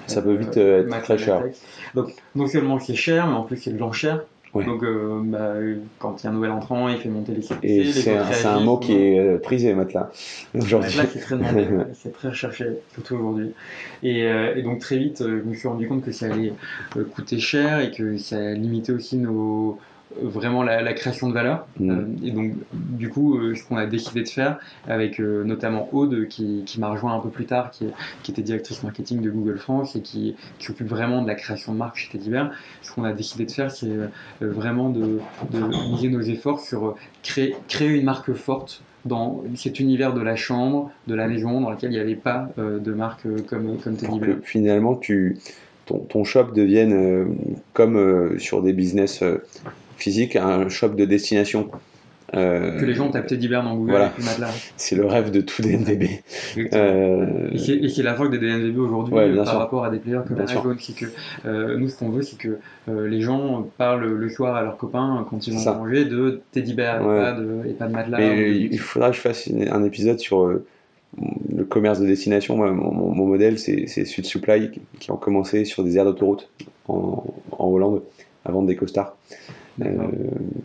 Ça 0.07 0.21
peut 0.21 0.35
vite 0.35 0.55
être 0.55 1.01
très 1.01 1.17
cher. 1.17 1.43
Donc, 1.95 2.13
non 2.35 2.47
seulement 2.47 2.79
c'est 2.79 2.95
cher, 2.95 3.27
mais 3.27 3.33
en 3.33 3.43
plus 3.43 3.57
c'est 3.57 3.73
de 3.73 3.79
l'enchère. 3.79 4.23
Donc, 4.53 4.83
euh, 4.83 5.21
bah, 5.23 5.53
quand 5.99 6.21
il 6.21 6.25
y 6.25 6.27
a 6.27 6.29
un 6.29 6.33
nouvel 6.33 6.51
entrant, 6.51 6.89
il 6.89 6.97
fait 6.97 7.09
monter 7.09 7.33
les 7.33 7.41
CPC. 7.41 7.67
Et 7.67 7.91
c'est 7.91 8.45
un, 8.45 8.59
mot 8.59 8.77
qui 8.77 8.93
est 8.93 9.17
euh, 9.17 9.37
prisé, 9.37 9.73
matelas. 9.73 10.09
Aujourd'hui. 10.53 10.89
Matelas, 10.97 11.11
c'est 11.13 11.19
très 11.19 11.37
demandé, 11.37 11.67
c'est 11.93 12.11
très 12.11 12.29
recherché, 12.29 12.65
surtout 12.93 13.15
aujourd'hui. 13.15 13.51
Et, 14.03 14.23
euh, 14.23 14.55
et, 14.55 14.61
donc, 14.61 14.79
très 14.79 14.97
vite, 14.97 15.23
je 15.25 15.47
me 15.47 15.53
suis 15.55 15.67
rendu 15.67 15.87
compte 15.87 16.03
que 16.03 16.11
ça 16.11 16.25
allait 16.25 16.53
coûter 17.15 17.39
cher 17.39 17.79
et 17.79 17.91
que 17.91 18.17
ça 18.17 18.53
limitait 18.53 18.91
aussi 18.91 19.17
nos, 19.17 19.79
vraiment 20.21 20.63
la, 20.63 20.93
création 20.93 21.29
de 21.29 21.33
valeur. 21.33 21.67
Mm. 21.79 21.89
Euh, 21.89 22.27
et 22.27 22.31
donc, 22.31 22.53
du 22.73 23.09
coup, 23.09 23.37
euh, 23.37 23.55
ce 23.55 23.63
qu'on 23.63 23.77
a 23.77 23.85
décidé 23.85 24.23
de 24.23 24.29
faire 24.29 24.59
avec 24.87 25.19
euh, 25.19 25.43
notamment 25.43 25.89
Aude, 25.93 26.27
qui, 26.27 26.63
qui 26.65 26.79
m'a 26.79 26.89
rejoint 26.89 27.15
un 27.15 27.19
peu 27.19 27.29
plus 27.29 27.45
tard, 27.45 27.71
qui, 27.71 27.85
qui, 28.23 28.31
était 28.31 28.41
directrice 28.41 28.83
marketing 28.83 29.21
de 29.21 29.29
Google 29.29 29.57
France 29.57 29.95
et 29.95 30.01
qui, 30.01 30.35
qui 30.59 30.65
s'occupe 30.65 30.87
vraiment 30.87 31.21
de 31.21 31.27
la 31.27 31.35
création 31.35 31.73
de 31.73 31.77
marque 31.77 31.97
chez 31.97 32.09
Teddybear, 32.09 32.51
ce 32.81 32.93
qu'on 32.93 33.03
a 33.03 33.13
décidé 33.13 33.45
de 33.45 33.51
faire, 33.51 33.71
c'est 33.71 33.89
vraiment 34.39 34.89
de, 34.89 35.19
de, 35.51 35.91
miser 35.91 36.09
nos 36.09 36.21
efforts 36.21 36.59
sur 36.59 36.95
créer, 37.23 37.55
créer 37.67 37.89
une 37.89 38.05
marque 38.05 38.33
forte 38.33 38.83
dans 39.05 39.43
cet 39.55 39.79
univers 39.79 40.13
de 40.13 40.21
la 40.21 40.35
chambre, 40.35 40.91
de 41.07 41.15
la 41.15 41.27
maison, 41.27 41.61
dans 41.61 41.71
lequel 41.71 41.91
il 41.91 41.95
n'y 41.95 41.99
avait 41.99 42.15
pas 42.15 42.49
de 42.57 42.93
marque 42.93 43.27
comme, 43.47 43.77
comme 43.77 43.95
Teddy 43.95 44.19
Bear. 44.19 44.37
Finalement, 44.43 44.95
tu, 44.95 45.37
ton, 45.85 45.99
ton 45.99 46.23
shop 46.23 46.51
devienne 46.53 47.35
comme 47.73 48.37
sur 48.39 48.61
des 48.61 48.73
business 48.73 49.23
physique 50.01 50.35
un 50.35 50.67
shop 50.69 50.89
de 50.89 51.05
destination. 51.05 51.69
Euh, 52.33 52.79
que 52.79 52.85
les 52.85 52.93
gens 52.93 53.09
tapent 53.09 53.27
Teddy 53.27 53.49
Bear 53.49 53.61
dans 53.61 53.75
Google 53.75 53.91
voilà. 53.91 54.49
C'est 54.77 54.95
le 54.95 55.05
rêve 55.05 55.31
de 55.31 55.41
tout 55.41 55.61
DNVB. 55.61 56.05
Euh... 56.73 57.49
Et 57.51 57.89
c'est 57.89 58.03
la 58.03 58.15
force 58.15 58.29
des 58.29 58.37
DNVB 58.37 58.77
aujourd'hui 58.77 59.13
par 59.43 59.57
rapport 59.57 59.83
à 59.83 59.89
des 59.89 59.99
players 59.99 60.21
comme 60.25 60.37
Amazon. 60.37 60.75
Que 60.97 61.05
euh, 61.45 61.77
nous, 61.77 61.89
ce 61.89 61.97
qu'on 61.97 62.09
veut, 62.09 62.21
c'est 62.21 62.37
que 62.37 62.59
euh, 62.87 63.07
les 63.09 63.19
gens 63.19 63.67
parlent 63.77 64.05
le 64.05 64.29
soir 64.29 64.55
à 64.55 64.61
leurs 64.61 64.77
copains 64.77 65.25
quand 65.29 65.45
ils 65.45 65.53
vont 65.53 65.75
manger 65.75 66.05
de 66.05 66.41
Teddy 66.53 66.73
Bear 66.73 67.01
et, 67.01 67.03
pas 67.03 67.31
de, 67.33 67.69
et, 67.69 67.73
pas 67.73 67.87
de, 67.87 67.93
matelas. 67.93 68.21
il 68.21 68.79
faudra 68.79 69.09
que 69.09 69.17
je 69.17 69.21
fasse 69.21 69.49
un 69.69 69.83
épisode 69.83 70.19
sur 70.19 70.47
le 70.47 71.63
commerce 71.65 71.99
de 71.99 72.07
destination. 72.07 72.55
mon, 72.55 73.25
modèle, 73.25 73.59
c'est 73.59 74.05
Sud 74.05 74.25
Supply 74.25 74.71
qui 74.99 75.11
ont 75.11 75.17
commencé 75.17 75.65
sur 75.65 75.83
des 75.83 75.97
aires 75.97 76.05
d'autoroute 76.05 76.49
en, 76.87 77.25
en 77.51 77.67
Hollande 77.67 78.01
à 78.45 78.51
vendre 78.51 78.67
des 78.67 78.75
costards. 78.75 79.15
Euh, 79.81 80.07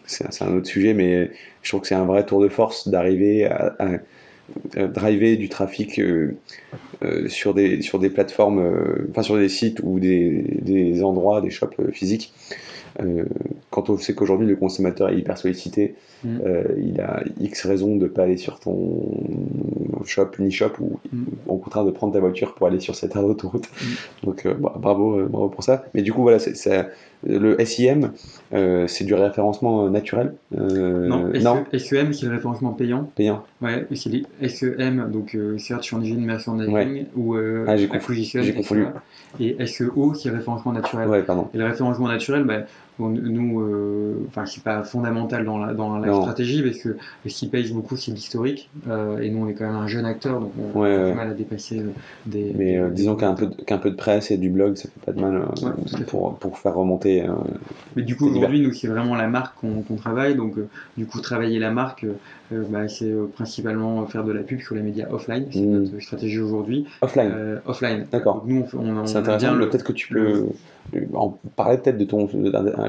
c'est 0.07 0.43
un 0.43 0.57
autre 0.57 0.67
sujet, 0.67 0.95
mais 0.95 1.31
je 1.63 1.71
trouve 1.71 1.83
que 1.83 1.87
c'est 1.87 1.95
un 1.95 2.05
vrai 2.05 2.25
tour 2.27 2.41
de 2.41 2.49
force 2.49 2.89
d'arriver 2.89 3.45
à, 3.47 3.77
driver 4.75 5.37
du 5.37 5.49
trafic 5.49 5.99
euh, 5.99 6.37
euh, 7.03 7.29
sur, 7.29 7.53
des, 7.53 7.83
sur 7.83 7.99
des 7.99 8.11
plateformes, 8.11 9.07
enfin 9.11 9.23
sur 9.23 9.37
des 9.37 9.49
sites 9.49 9.81
ou 9.83 9.99
des, 9.99 10.45
des 10.63 11.03
endroits, 11.03 11.41
des 11.41 11.51
shops 11.51 11.75
physiques 11.93 12.33
quand 13.71 13.91
on 13.91 13.99
sait 13.99 14.15
qu'aujourd'hui 14.15 14.47
le 14.47 14.57
consommateur 14.57 15.09
est 15.11 15.19
hyper 15.19 15.37
sollicité, 15.39 15.95
Mm. 16.25 16.39
euh, 16.47 16.65
il 16.79 16.99
a 17.03 17.23
X 17.41 17.67
raisons 17.67 17.95
de 17.97 18.05
ne 18.05 18.09
pas 18.09 18.23
aller 18.23 18.39
sur 18.39 18.59
ton 18.59 19.03
shop, 20.07 20.29
shop 20.51 20.71
ou 20.81 20.99
Mm. 21.13 21.25
au 21.47 21.57
contraire 21.59 21.85
de 21.85 21.91
prendre 21.91 22.15
ta 22.15 22.21
voiture 22.21 22.55
pour 22.55 22.67
aller 22.67 22.81
sur 22.81 22.95
cette 22.95 23.15
autoroute. 23.17 23.69
Mm. 23.83 24.27
Donc 24.27 24.47
euh, 24.47 24.55
bah, 24.55 24.75
bravo, 24.79 25.19
euh, 25.19 25.27
bravo 25.29 25.49
pour 25.51 25.63
ça. 25.63 25.85
Mais 25.95 26.01
du 26.03 26.13
coup, 26.15 26.23
voilà, 26.23 26.39
c'est, 26.39 26.87
le 27.25 27.63
SIM, 27.65 28.13
euh, 28.55 28.87
c'est 28.87 29.05
du 29.05 29.15
référencement 29.15 29.87
euh, 29.87 29.91
naturel. 29.91 30.35
Euh, 30.57 31.07
non, 31.07 31.31
non, 31.43 31.65
c'est 31.73 32.03
le 32.27 32.31
référencement 32.31 32.73
payant. 32.73 33.11
payant. 33.15 33.43
Ouais, 33.63 33.87
c'est 33.95 34.11
les 34.11 34.49
SEM, 34.49 35.11
donc 35.11 35.35
euh, 35.35 35.57
Search 35.57 35.93
Engine 35.95 36.23
Merchandising, 36.25 37.07
ou 37.17 37.37
euh, 37.37 37.65
Ah, 37.67 37.77
j'ai 37.77 37.89
confondu. 37.89 38.85
Et 39.41 39.57
SEO, 39.61 40.13
c'est 40.13 40.29
le 40.29 40.37
référencement 40.37 40.73
naturel. 40.73 41.09
Ouais, 41.09 41.23
pardon. 41.23 41.49
Et 41.55 41.59
le 41.59 41.65
référencement 41.65 42.09
naturel, 42.09 42.45
bah, 42.45 42.65
bon, 42.99 43.09
nous, 43.09 43.61
euh, 43.63 44.27
enfin, 44.29 44.45
c'est 44.45 44.63
pas 44.63 44.83
fondamental 44.85 45.47
dans 45.47 45.57
la, 45.57 45.73
dans 45.73 45.97
la 45.99 46.09
Non. 46.09 46.21
stratégie 46.21 46.63
parce 46.63 46.77
que 46.79 46.97
ce 47.27 47.35
qui 47.35 47.49
pèse 47.49 47.73
beaucoup, 47.73 47.97
c'est 47.97 48.11
l'historique. 48.13 48.71
euh, 48.89 49.19
et 49.21 49.31
nous, 49.31 49.45
on 49.45 49.49
est 49.49 49.55
quand 49.55 49.67
même 49.67 49.77
un 49.77 49.87
jeune 49.87 50.05
acteur, 50.05 50.39
donc 50.41 50.53
on 50.59 50.79
Ouais, 50.79 50.95
a 50.95 50.99
ouais. 51.03 51.11
du 51.11 51.17
mal 51.17 51.31
à 51.31 51.35
dépasser 51.35 51.81
euh, 51.81 51.93
des. 52.27 52.53
Mais 52.59 52.77
euh, 52.77 52.89
des- 52.89 52.95
disons 52.95 53.17
qu'un 53.17 53.33
peu, 53.35 53.47
de, 53.47 53.55
qu'un 53.63 53.79
peu 53.79 53.91
de 53.91 53.97
presse 53.97 54.31
et 54.31 54.37
du 54.37 54.51
blog, 54.51 54.77
ça 54.77 54.89
fait 54.91 55.01
pas 55.01 55.13
de 55.13 55.21
mal 55.21 55.37
euh, 55.37 55.67
Ouais, 55.67 56.05
pour, 56.07 56.39
pour 56.39 56.59
faire 56.59 56.75
remonter. 56.75 57.23
euh, 57.27 57.33
Mais 57.95 58.03
du 58.03 58.17
coup, 58.17 58.27
aujourd'hui, 58.27 58.61
nous, 58.61 58.73
c'est 58.73 58.89
vraiment 58.89 59.15
la 59.15 59.29
marque 59.29 59.59
qu'on 59.59 59.83
travaille. 59.97 60.35
Donc, 60.35 60.59
euh, 60.59 60.69
du 60.97 61.07
coup, 61.07 61.21
travailler 61.21 61.59
la 61.59 61.71
marque, 61.71 62.05
euh, 62.05 62.15
euh, 62.53 62.65
bah, 62.69 62.89
c'est 62.89 63.11
euh, 63.11 63.27
principalement 63.47 64.05
faire 64.07 64.25
de 64.25 64.33
la 64.33 64.43
pub 64.43 64.61
sur 64.61 64.75
les 64.75 64.83
médias 64.83 65.07
offline. 65.11 65.47
C'est 65.53 65.61
Mm. 65.61 65.71
notre 65.85 66.01
stratégie 66.01 66.41
aujourd'hui. 66.41 66.85
offline. 67.01 67.31
Euh, 67.35 67.59
offline. 67.67 68.07
D'accord. 68.11 68.45
Nous, 68.47 68.65
on, 68.77 69.07
C'est 69.07 69.19
intéressant. 69.19 69.55
le. 69.55 69.69
Peut-être 69.71 69.85
que 69.85 69.93
tu 69.93 70.09
peux 70.13 70.47
euh, 70.95 71.01
en 71.15 71.39
parler 71.55 71.79
peut-être 71.79 71.99
de 71.99 72.05
ton. 72.05 72.29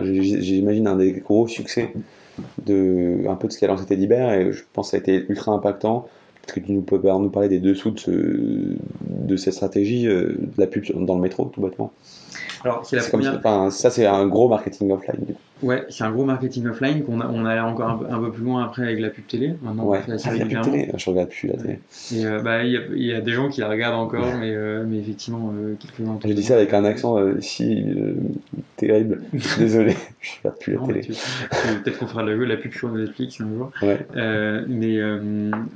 J'imagine 0.04 0.88
un 0.88 0.96
des 0.96 1.12
gros 1.14 1.48
succès 1.48 1.94
de 2.66 3.28
un 3.28 3.36
peu 3.36 3.48
de 3.48 3.54
ce 3.54 3.60
qu'a 3.60 3.68
lancé 3.68 3.86
Teddybear 3.86 4.34
et 4.34 4.52
je 4.52 4.64
pense 4.74 4.88
que 4.88 4.92
ça 4.92 4.98
a 4.98 5.00
été 5.00 5.26
ultra 5.30 5.52
impactant. 5.54 6.08
Peut-être 6.46 6.56
que 6.56 6.60
tu 6.68 6.72
nous 6.74 6.82
peux 6.82 6.98
nous 7.04 7.30
parler 7.30 7.50
des 7.50 7.60
dessous 7.60 7.92
de, 7.92 8.00
ce- 8.00 8.76
de 9.28 9.36
cette 9.36 9.54
stratégie 9.54 10.08
euh, 10.08 10.38
de 10.40 10.50
la 10.58 10.68
pub 10.68 10.84
dans 11.06 11.16
le 11.16 11.22
métro, 11.22 11.46
tout 11.46 11.62
bêtement. 11.62 11.92
Alors, 12.64 12.86
c'est 12.86 12.96
la 12.98 13.04
comme 13.04 13.24
ça, 13.24 13.36
enfin, 13.38 13.70
ça, 13.70 13.90
c'est 13.90 14.06
un 14.06 14.28
gros 14.28 14.50
marketing 14.50 14.92
offline. 14.92 15.20
du 15.26 15.34
coup. 15.34 15.40
Ouais, 15.64 15.86
c'est 15.90 16.04
un 16.04 16.12
gros 16.12 16.24
marketing 16.24 16.68
offline 16.68 17.04
qu'on 17.04 17.20
a, 17.20 17.28
on 17.28 17.44
allait 17.44 17.60
encore 17.62 17.90
un 17.90 17.98
peu, 17.98 18.06
un 18.12 18.20
peu 18.20 18.32
plus 18.32 18.44
loin 18.44 18.64
après 18.64 18.84
avec 18.84 19.00
la 19.00 19.10
pub 19.10 19.26
télé. 19.26 19.56
Maintenant, 19.64 19.86
Ouais. 19.86 19.98
on 20.00 20.02
fait 20.04 20.12
assez 20.12 20.30
Ah, 20.30 20.62
télé. 20.62 20.92
Je 20.96 21.10
regarde 21.10 21.30
plus 21.30 21.48
la 21.48 21.56
télé. 21.58 21.80
Et 22.16 22.26
euh, 22.28 22.42
bah, 22.44 22.64
il 22.64 22.72
y, 22.74 22.78
a- 22.78 22.82
il 22.96 23.04
y 23.04 23.12
a 23.14 23.22
des 23.22 23.32
gens 23.32 23.50
qui 23.50 23.62
la 23.62 23.68
regardent 23.70 24.00
encore, 24.00 24.36
mais, 24.40 24.52
euh, 24.54 24.86
mais 24.88 24.98
effectivement, 25.00 25.52
euh, 25.58 25.74
quelques-uns. 25.80 26.20
Je 26.24 26.34
dis 26.34 26.44
ça 26.44 26.54
avec 26.58 26.74
un 26.76 26.86
accent 26.86 27.18
euh, 27.18 27.42
si 27.42 27.84
euh, 27.88 28.14
terrible. 28.76 29.24
Désolé, 29.58 29.96
je 30.22 30.32
regarde 30.44 30.60
plus 30.60 30.74
la 30.74 30.80
Non, 30.80 30.88
télé. 30.88 31.02
tu- 31.02 31.14
tu- 31.14 31.82
Peut-être 31.84 31.98
qu'on 31.98 32.08
fera 32.08 32.22
la, 32.24 32.36
la 32.36 32.58
pub 32.58 32.72
sur 32.74 32.92
Netflix 32.92 33.42
un 33.42 33.48
jour. 33.50 33.72
Ouais. 33.82 33.98
Mais 34.68 35.00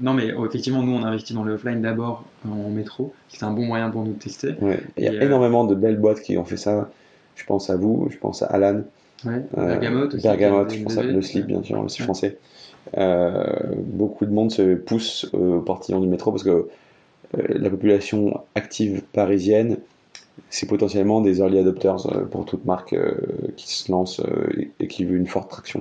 non, 0.02 0.14
mais 0.14 0.32
oh, 0.38 0.46
effectivement, 0.46 0.84
nous 0.84 0.94
on 0.94 1.04
investit 1.04 1.34
dans 1.34 1.44
le 1.44 1.54
offline 1.54 1.82
d'abord 1.82 2.24
en 2.50 2.70
métro. 2.70 3.14
C'est 3.30 3.44
un 3.44 3.52
bon 3.52 3.66
moyen 3.66 3.90
pour 3.90 4.04
nous 4.04 4.14
de 4.14 4.20
tester. 4.20 4.56
Ouais. 4.62 4.80
Il 4.98 5.04
y 5.04 5.08
a 5.08 5.14
Et, 5.14 5.18
euh, 5.18 5.26
énormément 5.26 5.66
de 5.66 5.76
belles 5.76 5.98
boîtes 6.00 6.22
qui 6.22 6.38
ont 6.38 6.46
fait 6.46 6.58
ça. 6.58 6.90
Je 7.36 7.46
pense 7.46 7.70
à 7.70 7.76
vous, 7.76 8.08
je 8.10 8.18
pense 8.18 8.42
à 8.42 8.48
Alan. 8.48 8.82
Ouais. 9.26 9.44
Euh, 9.58 9.68
Bergamote 9.68 10.14
aussi. 10.16 10.24
Bergamote, 10.24 10.74
je 10.74 10.84
pense 10.84 10.98
à 10.98 11.04
le 11.04 11.22
slip, 11.22 11.46
bien 11.48 11.62
sûr, 11.64 11.82
le 11.82 11.90
slip 11.90 12.04
français. 12.06 12.38
Euh, 12.98 13.46
beaucoup 13.78 14.26
de 14.26 14.32
monde 14.32 14.52
se 14.52 14.76
pousse 14.76 15.30
au 15.34 15.60
portillon 15.60 16.00
du 16.02 16.08
métro 16.08 16.32
parce 16.32 16.44
que 16.44 16.68
la 17.34 17.70
population 17.70 18.42
active 18.56 19.04
parisienne, 19.14 19.78
c'est 20.50 20.66
potentiellement 20.68 21.22
des 21.22 21.40
early 21.40 21.60
adopters 21.60 22.08
pour 22.32 22.46
toute 22.46 22.66
marque 22.66 22.96
qui 23.56 23.70
se 23.74 23.92
lance 23.92 24.22
et- 24.58 24.72
et 24.80 24.88
qui 24.88 25.06
veut 25.06 25.16
une 25.16 25.28
forte 25.28 25.50
traction. 25.50 25.80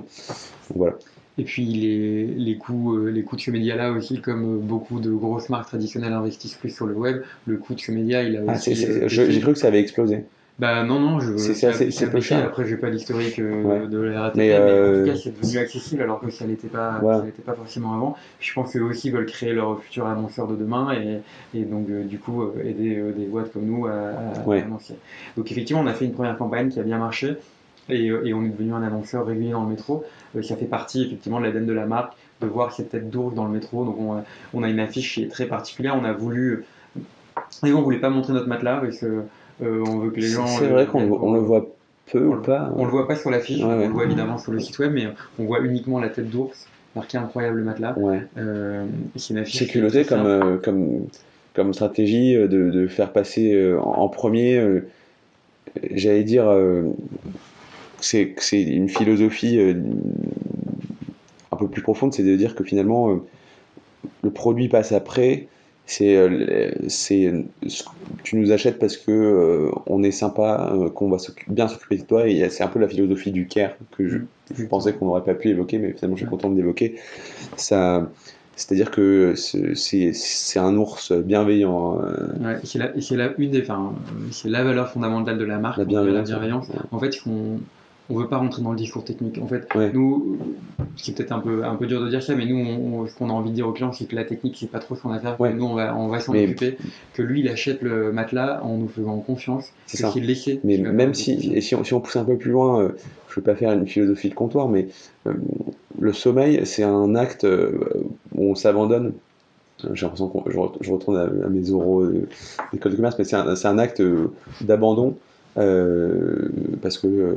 Donc 0.69 0.77
voilà. 0.77 0.93
Et 1.41 1.43
puis 1.43 1.65
les, 1.65 2.25
les 2.27 2.55
coûts, 2.55 2.95
euh, 2.97 3.09
les 3.09 3.23
coûts 3.23 3.35
de 3.35 3.41
ce 3.41 3.49
média-là 3.49 3.91
aussi, 3.93 4.21
comme 4.21 4.43
euh, 4.43 4.59
beaucoup 4.59 4.99
de 4.99 5.09
grosses 5.09 5.49
marques 5.49 5.69
traditionnelles 5.69 6.13
investissent 6.13 6.53
plus 6.53 6.69
sur 6.69 6.85
le 6.85 6.93
web, 6.93 7.23
le 7.47 7.57
coût 7.57 7.73
de 7.73 7.79
ce 7.79 7.91
média, 7.91 8.21
il 8.21 8.37
a 8.37 8.41
Ah, 8.47 8.53
aussi. 8.53 8.85
euh, 8.85 9.07
j'ai 9.07 9.39
cru 9.39 9.53
que 9.53 9.57
ça 9.57 9.67
avait 9.67 9.79
explosé. 9.79 10.23
Bah 10.59 10.83
non, 10.83 10.99
non, 10.99 11.19
je. 11.19 11.35
C'est- 11.37 12.05
peu 12.11 12.21
cher. 12.21 12.45
Après, 12.45 12.67
j'ai 12.67 12.77
pas 12.77 12.91
l'historique 12.91 13.39
euh, 13.39 13.63
Ouais. 13.63 13.87
de 13.87 13.97
la 13.97 14.21
RATP, 14.21 14.37
Mais, 14.37 14.49
mais, 14.49 14.55
en 14.55 14.99
tout 14.99 15.05
cas, 15.09 15.15
c'est 15.15 15.41
devenu 15.41 15.57
accessible 15.57 16.03
alors 16.03 16.19
que 16.19 16.29
ça 16.29 16.45
l'était 16.45 16.67
pas, 16.67 17.01
ça 17.01 17.25
pas 17.43 17.53
forcément 17.55 17.95
avant. 17.95 18.15
Je 18.39 18.53
pense 18.53 18.73
qu'eux 18.73 18.81
aussi 18.83 19.09
veulent 19.09 19.25
créer 19.25 19.53
leur 19.53 19.81
futur 19.81 20.05
annonceur 20.05 20.47
de 20.47 20.55
demain 20.55 20.93
et, 20.93 21.57
et 21.57 21.63
donc, 21.63 21.89
euh, 21.89 22.03
du 22.03 22.19
coup, 22.19 22.43
aider 22.63 23.01
des 23.17 23.25
boîtes 23.25 23.51
comme 23.51 23.65
nous 23.65 23.87
à, 23.87 23.93
à- 23.93 24.47
Ouais. 24.47 24.61
à 24.61 24.65
annoncer. 24.65 24.93
Donc, 25.37 25.51
effectivement, 25.51 25.81
on 25.81 25.87
a 25.87 25.93
fait 25.93 26.05
une 26.05 26.13
première 26.13 26.37
campagne 26.37 26.69
qui 26.69 26.79
a 26.79 26.83
bien 26.83 26.99
marché 26.99 27.37
et, 27.89 28.09
euh, 28.09 28.25
et 28.25 28.33
on 28.33 28.43
est 28.43 28.49
devenu 28.49 28.73
un 28.73 28.83
annonceur 28.83 29.25
régulier 29.25 29.51
dans 29.51 29.63
le 29.63 29.69
métro. 29.69 30.03
Euh, 30.35 30.41
ça 30.43 30.55
fait 30.55 30.65
partie, 30.65 31.03
effectivement, 31.03 31.39
de 31.39 31.45
l'ADN 31.45 31.65
de 31.65 31.73
la 31.73 31.85
marque 31.85 32.13
de 32.41 32.47
voir 32.47 32.71
cette 32.73 32.89
tête 32.89 33.09
d'ours 33.09 33.35
dans 33.35 33.45
le 33.45 33.51
métro. 33.51 33.85
Donc, 33.85 33.97
on 33.99 34.13
a, 34.13 34.23
on 34.53 34.63
a 34.63 34.69
une 34.69 34.79
affiche 34.79 35.13
qui 35.15 35.23
est 35.23 35.27
très 35.27 35.45
particulière. 35.45 35.95
On 35.99 36.03
a 36.05 36.13
voulu. 36.13 36.65
Et 37.65 37.71
on 37.73 37.81
voulait 37.81 37.99
pas 37.99 38.09
montrer 38.09 38.33
notre 38.33 38.47
matelas 38.47 38.77
parce 38.77 38.97
que. 38.97 39.23
euh, 39.61 39.83
on 39.85 39.99
veut 39.99 40.09
que 40.11 40.19
les 40.19 40.27
gens. 40.27 40.47
C'est 40.47 40.67
vrai 40.67 40.85
qu'on 40.87 41.05
le- 41.05 41.11
on 41.13 41.33
le 41.33 41.39
voit 41.39 41.67
peu 42.11 42.25
On 42.25 42.31
ou 42.31 42.33
le- 42.35 42.41
pas. 42.41 42.71
on 42.75 42.83
le 42.85 42.89
voit 42.91 43.07
pas 43.07 43.15
sur 43.15 43.29
l'affiche, 43.29 43.59
Ouais, 43.59 43.65
on 43.65 43.77
ouais. 43.79 43.87
le 43.87 43.93
voit 43.93 44.05
évidemment 44.05 44.37
sur 44.37 44.51
le 44.51 44.59
site 44.59 44.77
web, 44.79 44.91
mais 44.93 45.07
on 45.39 45.45
voit 45.45 45.59
uniquement 45.61 45.99
la 45.99 46.09
tête 46.09 46.29
d'ours 46.29 46.67
marqué 46.95 47.17
incroyable 47.17 47.61
matelas. 47.61 47.93
Ouais. 47.97 48.21
Euh, 48.37 48.85
c'est 49.15 49.33
une 49.33 49.39
affiche. 49.39 49.59
C'est 49.59 49.67
culotté 49.67 50.03
comme, 50.03 50.25
euh, 50.25 50.57
comme, 50.57 51.05
comme 51.53 51.73
stratégie 51.73 52.35
euh, 52.35 52.47
de, 52.47 52.69
de 52.71 52.87
faire 52.87 53.11
passer 53.13 53.53
euh, 53.53 53.79
en, 53.79 53.99
en 54.01 54.09
premier, 54.09 54.57
euh, 54.57 54.87
j'allais 55.93 56.23
dire, 56.23 56.49
euh, 56.49 56.83
c'est 58.01 58.61
une 58.61 58.89
philosophie 58.89 59.57
euh, 59.59 59.73
un 61.51 61.55
peu 61.57 61.67
plus 61.67 61.81
profonde, 61.81 62.13
c'est 62.13 62.23
de 62.23 62.35
dire 62.35 62.55
que 62.55 62.63
finalement, 62.63 63.11
euh, 63.11 63.15
le 64.23 64.31
produit 64.31 64.67
passe 64.67 64.91
après. 64.91 65.47
C'est, 65.87 66.15
euh, 66.15 67.41
tu 68.23 68.35
nous 68.37 68.51
achètes 68.51 68.79
parce 68.79 68.95
que 68.95 69.69
on 69.87 70.03
est 70.03 70.11
sympa, 70.11 70.71
qu'on 70.95 71.09
va 71.09 71.17
bien 71.47 71.67
s'occuper 71.67 71.97
de 71.97 72.03
toi, 72.03 72.27
et 72.29 72.49
c'est 72.49 72.63
un 72.63 72.67
peu 72.69 72.79
la 72.79 72.87
philosophie 72.87 73.31
du 73.31 73.45
care 73.47 73.71
que 73.97 74.07
je, 74.07 74.19
je 74.55 74.63
pensais 74.65 74.93
qu'on 74.93 75.07
n'aurait 75.07 75.23
pas 75.23 75.33
pu 75.33 75.49
évoquer, 75.49 75.79
mais 75.79 75.91
finalement 75.91 76.15
je 76.15 76.21
suis 76.21 76.29
content 76.29 76.49
de 76.49 76.55
l'évoquer. 76.55 76.95
Ça, 77.57 78.09
c'est-à-dire 78.55 78.89
que 78.91 79.33
ce- 79.35 79.73
c'est 79.73 80.59
un 80.59 80.77
ours 80.77 81.11
bienveillant. 81.11 81.95
Ouais, 81.97 82.57
c'est 82.63 82.77
la, 82.79 82.91
la 83.17 83.33
une 83.37 83.51
des, 83.51 83.61
enfin, 83.61 83.93
c'est 84.29 84.49
la 84.49 84.63
valeur 84.63 84.89
fondamentale 84.91 85.37
de 85.37 85.45
la 85.45 85.57
marque, 85.57 85.77
La 85.77 85.83
bienveillance. 85.85 86.29
la 86.29 86.35
bienveillance. 86.35 86.69
ouais. 86.69 86.75
En 86.91 86.99
fait, 86.99 87.15
on, 87.27 87.57
on 88.11 88.19
veut 88.19 88.27
pas 88.27 88.37
rentrer 88.37 88.61
dans 88.61 88.71
le 88.71 88.77
discours 88.77 89.03
technique. 89.03 89.39
En 89.41 89.47
fait, 89.47 89.67
Ouais. 89.75 89.91
nous, 89.93 90.37
c'est 90.97 91.15
peut-être 91.15 91.31
un 91.31 91.39
peu, 91.39 91.63
un 91.63 91.75
peu 91.75 91.87
dur 91.87 92.01
de 92.01 92.09
dire 92.09 92.21
ça, 92.21 92.35
mais 92.35 92.45
nous, 92.45 92.57
on- 92.57 92.99
on- 93.01 93.07
ce 93.07 93.15
qu'on 93.15 93.29
a 93.29 93.33
envie 93.33 93.49
de 93.51 93.55
dire 93.55 93.67
aux 93.67 93.71
clients, 93.71 93.91
c'est 93.93 94.05
que 94.05 94.15
la 94.15 94.25
technique, 94.25 94.57
c'est 94.59 94.69
pas 94.69 94.79
trop 94.79 94.95
son 94.95 95.09
affaire. 95.11 95.37
que 95.37 95.41
Ouais. 95.43 95.53
Nous, 95.53 95.63
on 95.65 95.73
va, 95.75 95.95
on 95.95 96.07
va 96.09 96.19
s'en 96.19 96.33
Mais- 96.33 96.43
occuper. 96.43 96.77
Que 97.13 97.21
lui, 97.21 97.39
il 97.41 97.49
achète 97.49 97.81
le 97.81 98.11
matelas 98.11 98.61
en 98.63 98.77
nous 98.77 98.87
faisant 98.87 99.17
confiance. 99.19 99.65
C'est 99.87 99.97
que 99.97 100.03
ça. 100.09 100.11
le 100.19 100.25
laisser. 100.25 100.59
Mais 100.63 100.77
même 100.77 101.13
si, 101.13 101.51
et 101.53 101.61
si 101.61 101.73
on, 101.75 101.83
si 101.83 101.93
on 101.93 102.01
pousse 102.01 102.15
un 102.17 102.25
peu 102.25 102.37
plus 102.37 102.51
loin, 102.51 102.81
euh, 102.81 102.89
je 103.29 103.33
ne 103.33 103.35
veux 103.37 103.41
pas 103.41 103.55
faire 103.55 103.71
une 103.71 103.87
philosophie 103.87 104.29
de 104.29 104.35
comptoir, 104.35 104.67
mais 104.67 104.87
euh, 105.27 105.33
le 105.99 106.13
sommeil, 106.13 106.61
c'est 106.65 106.83
un 106.83 107.15
acte 107.15 107.43
euh, 107.45 107.71
où 108.35 108.51
on 108.51 108.55
s'abandonne. 108.55 109.13
J'ai 109.93 110.03
l'impression 110.05 110.27
que 110.29 110.51
je, 110.51 110.57
re- 110.57 110.73
je 110.81 110.91
retourne 110.91 111.17
à, 111.17 111.27
mes 111.49 111.71
oraux 111.71 112.01
euh, 112.01 112.27
d'école 112.71 112.91
de 112.91 112.97
commerce, 112.97 113.15
mais 113.17 113.23
c'est 113.25 113.35
un, 113.35 113.55
c'est 113.55 113.67
un 113.67 113.79
acte 113.79 114.01
d'abandon 114.61 115.15
parce 115.55 116.97
que 116.97 117.07
euh, 117.07 117.35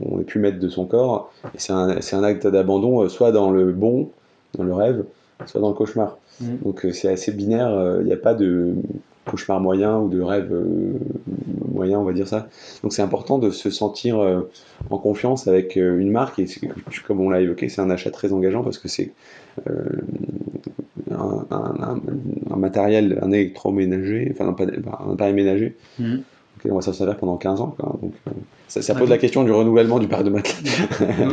on 0.00 0.18
n'est 0.18 0.24
plus 0.24 0.40
maître 0.40 0.58
de 0.58 0.68
son 0.68 0.86
corps. 0.86 1.32
Et 1.54 1.58
c'est 1.58 1.72
un, 1.72 2.22
acte 2.24 2.46
d'abandon, 2.46 3.02
euh, 3.02 3.08
soit 3.08 3.32
dans 3.32 3.50
le 3.50 3.72
bon, 3.72 4.10
dans 4.56 4.64
le 4.64 4.72
rêve, 4.72 5.04
soit 5.46 5.60
dans 5.60 5.68
le 5.68 5.74
cauchemar. 5.74 6.16
Mhm. 6.40 6.58
Donc 6.64 6.84
euh, 6.86 6.92
c'est 6.92 7.08
assez 7.08 7.32
binaire. 7.32 7.68
euh, 7.68 7.98
Il 8.00 8.06
n'y 8.06 8.12
a 8.12 8.16
pas 8.16 8.34
de 8.34 8.74
cauchemar 9.26 9.60
moyen 9.60 9.98
ou 9.98 10.08
de 10.08 10.20
rêve 10.20 10.48
euh, 10.52 10.94
moyen, 11.72 11.98
on 12.00 12.04
va 12.04 12.12
dire 12.12 12.26
ça. 12.26 12.48
Donc 12.82 12.92
c'est 12.92 13.02
important 13.02 13.38
de 13.38 13.50
se 13.50 13.68
sentir 13.70 14.18
euh, 14.18 14.50
en 14.88 14.98
confiance 14.98 15.46
avec 15.46 15.76
euh, 15.76 15.98
une 15.98 16.10
marque 16.10 16.38
et 16.38 16.46
comme 17.06 17.20
on 17.20 17.28
l'a 17.30 17.40
évoqué, 17.40 17.68
c'est 17.68 17.80
un 17.82 17.90
achat 17.90 18.10
très 18.10 18.32
engageant 18.32 18.62
parce 18.64 18.78
que 18.78 18.88
c'est 18.88 19.12
euh, 19.68 19.74
un, 21.10 21.44
un- 21.50 21.74
un- 21.82 22.00
un 22.50 22.56
matériel, 22.56 23.18
un 23.22 23.30
électroménager, 23.32 24.32
enfin 24.32 24.46
un 24.48 25.12
appareil 25.12 25.34
ménager. 25.34 25.76
Mhm. 25.98 26.22
Auquel 26.60 26.72
on 26.72 26.76
va 26.76 26.80
s'en 26.82 26.92
servir 26.92 27.16
pendant 27.16 27.36
15 27.36 27.60
ans. 27.60 27.74
quoi. 27.78 27.98
Donc, 28.00 28.12
euh, 28.28 28.30
ça, 28.68 28.82
ça 28.82 28.92
Ouais. 28.94 29.00
pose 29.00 29.10
la 29.10 29.18
question 29.18 29.42
du 29.44 29.50
renouvellement 29.52 29.98
du 29.98 30.06
parc 30.08 30.24
de 30.24 30.30
matelas. 30.30 30.54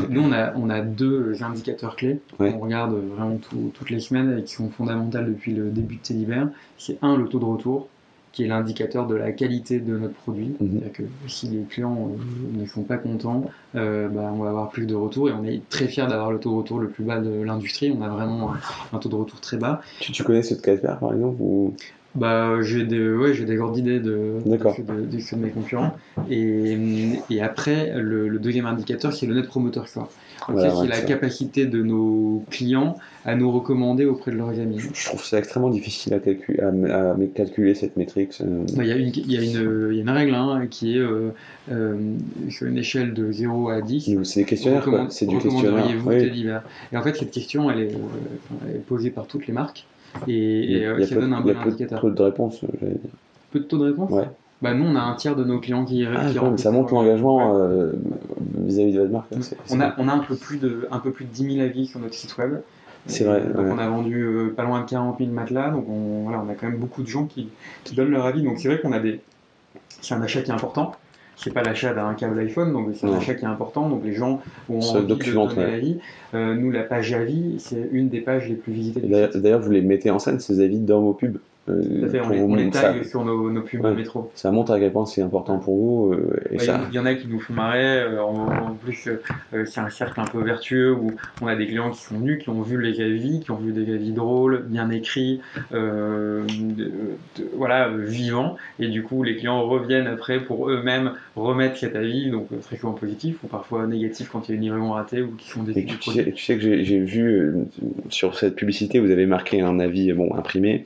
nous, 0.09 0.21
on, 0.21 0.31
a, 0.31 0.53
on 0.55 0.69
a 0.69 0.81
deux 0.81 1.35
indicateurs 1.43 1.95
clés 1.95 2.19
Ouais. 2.39 2.51
qu'on 2.51 2.59
regarde 2.59 2.93
vraiment 3.15 3.37
tout- 3.37 3.71
toutes 3.73 3.89
les 3.89 3.99
semaines 3.99 4.39
et 4.39 4.43
qui 4.43 4.53
sont 4.55 4.69
fondamentales 4.69 5.25
depuis 5.27 5.53
le 5.53 5.69
début 5.69 5.95
de 5.95 6.01
Teddybear. 6.01 6.47
C'est 6.77 6.97
un, 7.01 7.17
le 7.17 7.27
taux 7.27 7.39
de 7.39 7.45
retour, 7.45 7.87
qui 8.33 8.43
est 8.43 8.47
l'indicateur 8.47 9.07
de 9.07 9.15
la 9.15 9.31
qualité 9.31 9.79
de 9.79 9.97
notre 9.97 10.13
produit. 10.13 10.53
Mhm. 10.59 10.69
C'est-à-dire 10.73 10.91
que 10.93 11.03
si 11.27 11.47
les 11.47 11.63
clients 11.63 12.11
euh, 12.11 12.61
ne 12.61 12.67
sont 12.67 12.83
pas 12.83 12.97
contents, 12.97 13.45
euh, 13.75 14.07
bah, 14.09 14.31
on 14.33 14.37
va 14.43 14.49
avoir 14.49 14.69
plus 14.69 14.85
de 14.85 14.93
retours 14.93 15.29
et 15.29 15.33
on 15.33 15.43
est 15.43 15.67
très 15.69 15.87
fiers 15.87 16.05
d'avoir 16.07 16.31
le 16.31 16.37
taux 16.39 16.51
de 16.51 16.55
retour 16.57 16.79
le 16.79 16.87
plus 16.87 17.03
bas 17.03 17.19
de 17.19 17.31
l'industrie. 17.41 17.91
On 17.97 18.03
a 18.03 18.09
vraiment 18.09 18.51
un, 18.53 18.59
un 18.95 18.99
taux 18.99 19.09
de 19.09 19.15
retour 19.15 19.41
très 19.41 19.57
bas. 19.57 19.81
tu, 19.99 20.11
tu 20.11 20.23
connais 20.23 20.43
ce 20.43 20.53
de 20.53 20.61
Casper 20.61 20.93
par 20.99 21.13
exemple 21.13 21.37
ou... 21.39 21.73
bah, 22.17 22.62
j'ai 22.62 22.84
des, 22.84 23.13
ouais, 23.13 23.34
j'ai 23.34 23.45
des 23.45 23.58
ordres 23.60 23.75
d'idées 23.75 23.99
de, 23.99 24.34
de, 24.45 24.58
de, 24.58 25.36
mes 25.38 25.49
concurrents. 25.49 25.95
Et, 26.30 26.77
et 27.30 27.41
après, 27.41 27.93
le, 27.95 28.27
le 28.27 28.39
deuxième 28.39 28.65
indicateur, 28.65 29.13
c'est 29.13 29.25
le 29.27 29.36
Net 29.36 29.47
Promoter 29.47 29.82
Score. 29.86 30.10
Donc, 30.47 30.58
Voilà, 30.58 30.75
c'est 30.75 30.88
la 30.88 30.95
ça. 30.95 31.01
capacité 31.01 31.65
de 31.65 31.82
nos 31.82 32.43
clients 32.49 32.97
à 33.25 33.36
nous 33.36 33.51
recommander 33.51 34.06
auprès 34.06 34.32
de 34.32 34.38
leurs 34.38 34.49
amis. 34.60 34.80
Je 34.93 35.06
trouve 35.06 35.23
ça 35.23 35.39
extrêmement 35.39 35.69
difficile 35.69 36.13
à, 36.13 36.19
calculer, 36.19 36.60
à, 36.60 36.67
à 36.69 36.71
me- 36.71 37.27
calculer 37.27 37.75
cette 37.75 37.97
métrique. 37.97 38.41
Bah, 38.75 38.84
Il 38.84 38.88
y, 38.88 38.91
a 38.91 38.95
une- 38.95 39.08
y, 39.10 39.97
y 39.97 40.08
a 40.08 40.13
règle 40.13 40.34
hein, 40.36 40.67
qui 40.69 40.95
est 40.95 40.99
euh, 40.99 41.30
euh, 41.71 41.95
sur 42.49 42.67
une 42.67 42.77
échelle 42.77 43.13
de 43.13 43.32
0 43.32 43.69
à 43.69 43.82
10. 43.82 44.10
C'est 44.23 44.39
des 44.41 44.45
questionnaires, 44.45 44.88
C'est 45.10 45.25
du 45.25 45.38
questionnaire. 45.38 45.86
Oui. 46.06 46.15
Et 46.91 46.97
en 46.97 47.01
fait, 47.03 47.15
cette 47.15 47.32
question, 47.32 47.69
elle 47.69 47.80
est, 47.82 47.93
euh, 47.93 47.97
elle 48.69 48.75
est 48.77 48.86
posée 48.86 49.12
par 49.12 49.27
toutes 49.27 49.47
les 49.47 49.53
marques. 49.53 49.86
Et, 50.27 50.73
et, 50.82 51.06
ça 51.06 51.15
peu, 51.15 51.21
donne 51.21 51.34
un 51.34 51.41
bon 51.41 51.56
indicateur. 51.58 52.01
peu 52.01 52.12
de 52.12 52.21
réponses. 52.21 52.62
j'allais 52.80 52.93
dire. 52.93 53.12
Peu 53.51 53.60
de 53.60 53.65
taux 53.65 53.77
de 53.77 53.86
réponse 53.86 54.12
Ouais. 54.12 54.30
Bah 54.62 54.73
nous, 54.73 54.86
on 54.86 54.95
a 54.95 55.01
un 55.01 55.13
tiers 55.13 55.36
de 55.36 55.43
nos 55.43 55.60
clients 55.60 55.86
qui, 55.86 56.03
Ah, 56.06 56.25
qui 56.32 56.39
même, 56.39 56.58
ça 56.58 56.71
leur- 56.71 56.91
l'engagement 56.91 57.51
Ouais. 57.53 57.60
euh, 57.62 57.91
vis-à-vis 58.56 58.93
de 58.93 58.99
votre 58.99 59.12
marque. 59.12 59.32
hein, 59.34 59.39
On 59.69 59.80
a, 59.80 59.93
on 59.99 60.08
a 60.08 60.13
un 60.13 60.19
peu 60.19 60.36
plus 60.36 60.58
de, 60.58 60.88
un 60.89 60.97
peu 60.99 61.12
plus 61.12 61.25
de 61.25 61.30
10 61.30 61.53
000 61.53 61.63
avis 61.65 61.86
sur 61.86 61.99
notre 61.99 62.15
site 62.15 62.36
web. 62.38 62.56
C'est 63.06 63.23
vrai, 63.23 63.41
Donc 63.41 63.58
ouais. 63.58 63.71
on 63.71 63.77
a 63.77 63.88
vendu 63.88 64.21
euh, 64.21 64.53
pas 64.56 64.63
loin 64.63 64.82
de 64.82 64.89
40 64.89 65.19
000 65.19 65.30
matelas, 65.32 65.69
donc 65.69 65.86
on, 65.88 66.23
voilà, 66.23 66.43
on 66.45 66.49
a 66.49 66.56
quand 66.56 66.67
même 66.67 66.77
beaucoup 66.80 67.03
de 67.03 67.08
gens 67.08 67.25
qui, 67.25 67.47
qui 67.84 67.95
donnent 67.95 68.10
leur 68.10 68.25
avis. 68.25 68.41
Donc 68.43 68.60
c'est 68.60 68.67
vrai 68.67 68.82
qu'on 68.82 68.91
a 68.91 68.99
des, 68.99 69.21
c'est 70.01 70.13
un 70.15 70.21
achat 70.21 70.41
qui 70.41 70.49
est 70.51 70.53
important. 70.53 70.91
C'est 71.38 71.54
pas 71.54 71.62
l'achat 71.62 71.93
d'un 71.93 72.13
câble 72.15 72.39
iPhone, 72.39 72.73
donc 72.73 72.89
c'est 72.95 73.06
un 73.06 73.13
achat 73.13 73.36
qui 73.36 73.45
est 73.45 73.47
important. 73.47 73.89
Donc 73.89 74.04
les 74.04 74.13
gens 74.13 74.41
ont 74.69 74.80
envie 74.80 75.06
de 75.06 75.13
donner 75.13 75.56
ouais. 75.56 75.71
l'avis. 75.71 76.00
Euh, 76.34 76.56
nous, 76.56 76.71
la 76.71 76.84
page 76.84 77.13
avis, 77.13 77.58
c'est 77.60 77.89
une 77.91 78.10
des 78.10 78.21
pages 78.21 78.50
les 78.50 78.56
plus 78.56 78.73
visitées. 78.73 79.02
D'ailleurs, 79.02 79.62
vous 79.62 79.71
les 79.71 79.82
mettez 79.82 80.10
en 80.10 80.19
scène, 80.19 80.39
ces 80.39 80.60
avis, 80.62 80.80
dans 80.80 81.02
vos 81.02 81.13
pubs. 81.13 81.38
Euh, 81.69 82.10
fait, 82.10 82.21
on 82.21 82.30
les, 82.30 82.39
vous 82.39 82.51
on 82.51 82.56
les 82.56 82.69
tague 82.69 83.03
ça. 83.03 83.10
sur 83.10 83.25
nos, 83.25 83.49
nos 83.51 83.62
pubs 83.62 83.84
Ouais. 83.84 83.93
métro. 83.93 84.32
Ça 84.36 84.51
montre 84.51 84.71
à 84.71 84.80
quel 84.80 84.91
point 84.91 85.06
c'est 85.06 85.21
important 85.21 85.60
pour 85.60 85.75
vous. 85.75 86.13
euh, 86.13 86.39
et 86.51 86.58
Ouais, 86.58 86.58
Il 86.58 86.62
y 86.63 86.65
ça, 86.65 86.77
en- 86.77 86.82
il 86.89 86.95
y, 86.95 86.99
en 86.99 87.06
a 87.06 87.13
qui 87.15 87.27
nous 87.27 87.39
font 87.39 87.53
marrer. 87.53 87.99
euh, 88.01 88.21
en, 88.23 88.47
en 88.47 88.73
plus, 88.73 89.08
euh, 89.53 89.65
c'est 89.65 89.80
un 89.80 89.89
cercle 89.89 90.19
un 90.19 90.25
peu 90.25 90.41
vertueux 90.41 90.93
où 90.93 91.15
on 91.41 91.47
a 91.47 91.56
des 91.56 91.67
clients 91.67 91.91
qui 91.91 92.01
sont 92.01 92.17
venus, 92.19 92.41
qui 92.41 92.49
ont 92.49 92.62
vu 92.62 92.82
les 92.82 93.01
avis, 93.01 93.39
qui 93.41 93.51
ont 93.51 93.58
vu 93.58 93.71
des 93.73 93.93
avis 93.93 94.12
drôles, 94.12 94.63
bien 94.67 94.89
écrits, 94.89 95.41
de- 95.71 96.86
de- 97.38 97.49
voilà, 97.56 97.89
vivants. 97.89 98.58
Et 98.80 98.88
du 98.88 99.03
coup, 99.03 99.23
les 99.23 99.36
clients 99.36 99.62
reviennent 99.67 100.08
après 100.08 100.39
pour 100.39 100.69
eux-mêmes 100.69 101.12
remettre 101.36 101.77
cet 101.77 101.95
avis, 101.95 102.30
donc 102.32 102.47
très 102.62 102.77
souvent 102.77 102.93
positif 102.93 103.38
ou 103.43 103.47
parfois 103.47 103.86
négatif 103.88 104.30
quand 104.32 104.47
il 104.47 104.51
y 104.51 104.53
a 104.53 104.56
une 104.58 104.62
livraison 104.63 104.91
ratée 104.91 105.21
ou 105.21 105.32
qui 105.38 105.49
sont 105.49 105.65
Et 105.67 105.82
du 105.84 105.97
tu, 105.97 106.12
sais, 106.12 106.32
tu 106.32 106.43
sais 106.43 106.56
que 106.58 106.62
j'ai 106.84 106.99
vu 106.99 107.53
sur 108.10 108.38
cette 108.38 108.56
publicité, 108.56 108.99
vous 108.99 109.12
avez 109.12 109.25
marqué 109.25 109.62
un 109.62 109.80
avis 109.80 110.12
bon, 110.13 110.34
imprimé, 110.36 110.86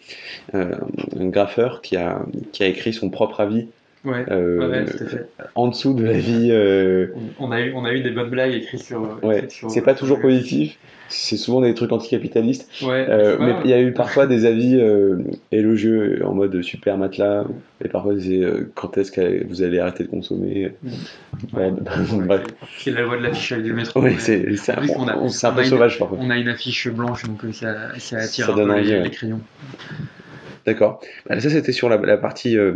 euh, 0.56 0.71
un 1.20 1.28
graffeur 1.28 1.82
qui 1.82 1.96
a, 1.98 2.22
qui 2.54 2.64
a 2.64 2.68
écrit 2.68 2.94
son 2.94 3.10
propre 3.10 3.40
avis 3.42 3.68
Ouais, 4.04 4.26
euh, 4.32 4.58
ouais, 4.58 4.66
ouais, 4.80 4.86
tout 4.86 5.04
à 5.04 5.08
fait. 5.08 5.28
en 5.54 5.68
dessous 5.68 5.94
de 5.94 6.04
l'avis. 6.04 6.50
euh, 6.50 7.08
On, 7.40 7.52
a 7.52 7.62
eu, 7.62 7.72
on 7.76 7.86
a 7.86 7.94
eu 7.94 8.02
des 8.02 8.10
bonnes 8.10 8.32
blagues 8.32 8.54
écrites 8.56 8.82
sur. 8.82 9.20
ouais, 9.24 9.48
c'est 9.68 9.84
pas 9.84 9.94
toujours 9.94 10.20
positif, 10.20 10.76
c'est 11.08 11.38
souvent 11.38 11.62
des 11.62 11.76
trucs 11.76 11.92
anticapitalistes, 11.92 12.68
Ouais, 12.82 13.06
euh, 13.08 13.38
mais 13.40 13.52
grave. 13.52 13.62
il 13.66 13.70
y 13.70 13.74
a 13.74 13.82
eu 13.82 13.94
parfois 13.94 14.26
des 14.26 14.46
avis 14.46 14.76
euh, 14.76 15.20
élogieux 15.52 16.22
en 16.26 16.34
mode 16.34 16.60
super 16.64 16.98
matelas, 16.98 17.46
et 17.86 17.90
parfois 17.90 18.16
c'est 18.20 18.40
euh, 18.42 18.72
quand 18.74 18.98
est-ce 18.98 19.12
que 19.12 19.46
vous 19.46 19.62
allez 19.62 19.78
arrêter 19.78 20.04
de 20.06 20.10
consommer? 20.10 20.72
Ouais. 21.54 21.72
Bref. 22.26 22.42
c'est 22.80 22.90
la 22.92 23.02
loi 23.02 23.18
de 23.18 23.22
l'affichage 23.22 23.62
du 23.62 23.72
métro. 23.74 24.02
Oui, 24.02 24.16
c'est 24.18 24.48
un, 24.72 24.78
En 24.78 24.78
plus, 24.82 24.92
on 24.98 25.08
a- 25.08 25.16
on- 25.16 25.30
c'est 25.30 25.46
un 25.46 25.52
on 25.52 25.54
peu 25.54 25.60
a 25.60 25.64
une- 25.64 25.70
sauvage 25.70 26.00
parfois. 26.00 26.18
On 26.20 26.30
a 26.32 26.38
une 26.40 26.50
affiche 26.50 26.88
blanche, 26.90 27.24
donc 27.26 27.46
euh, 27.46 27.52
ça, 27.52 28.00
ça 28.00 28.18
attire 28.18 28.48
Ça 28.48 28.54
un 28.54 28.56
donne 28.56 28.68
peu 28.70 28.74
envie, 28.74 28.90
les, 28.90 29.02
les 29.02 29.10
crayons. 29.12 29.42
D'accord. 30.66 31.02
Bah, 31.28 31.40
ça, 31.40 31.50
c'était 31.50 31.72
sur 31.72 31.90
la, 31.90 31.98
la 31.98 32.18
partie 32.18 32.58
euh, 32.58 32.74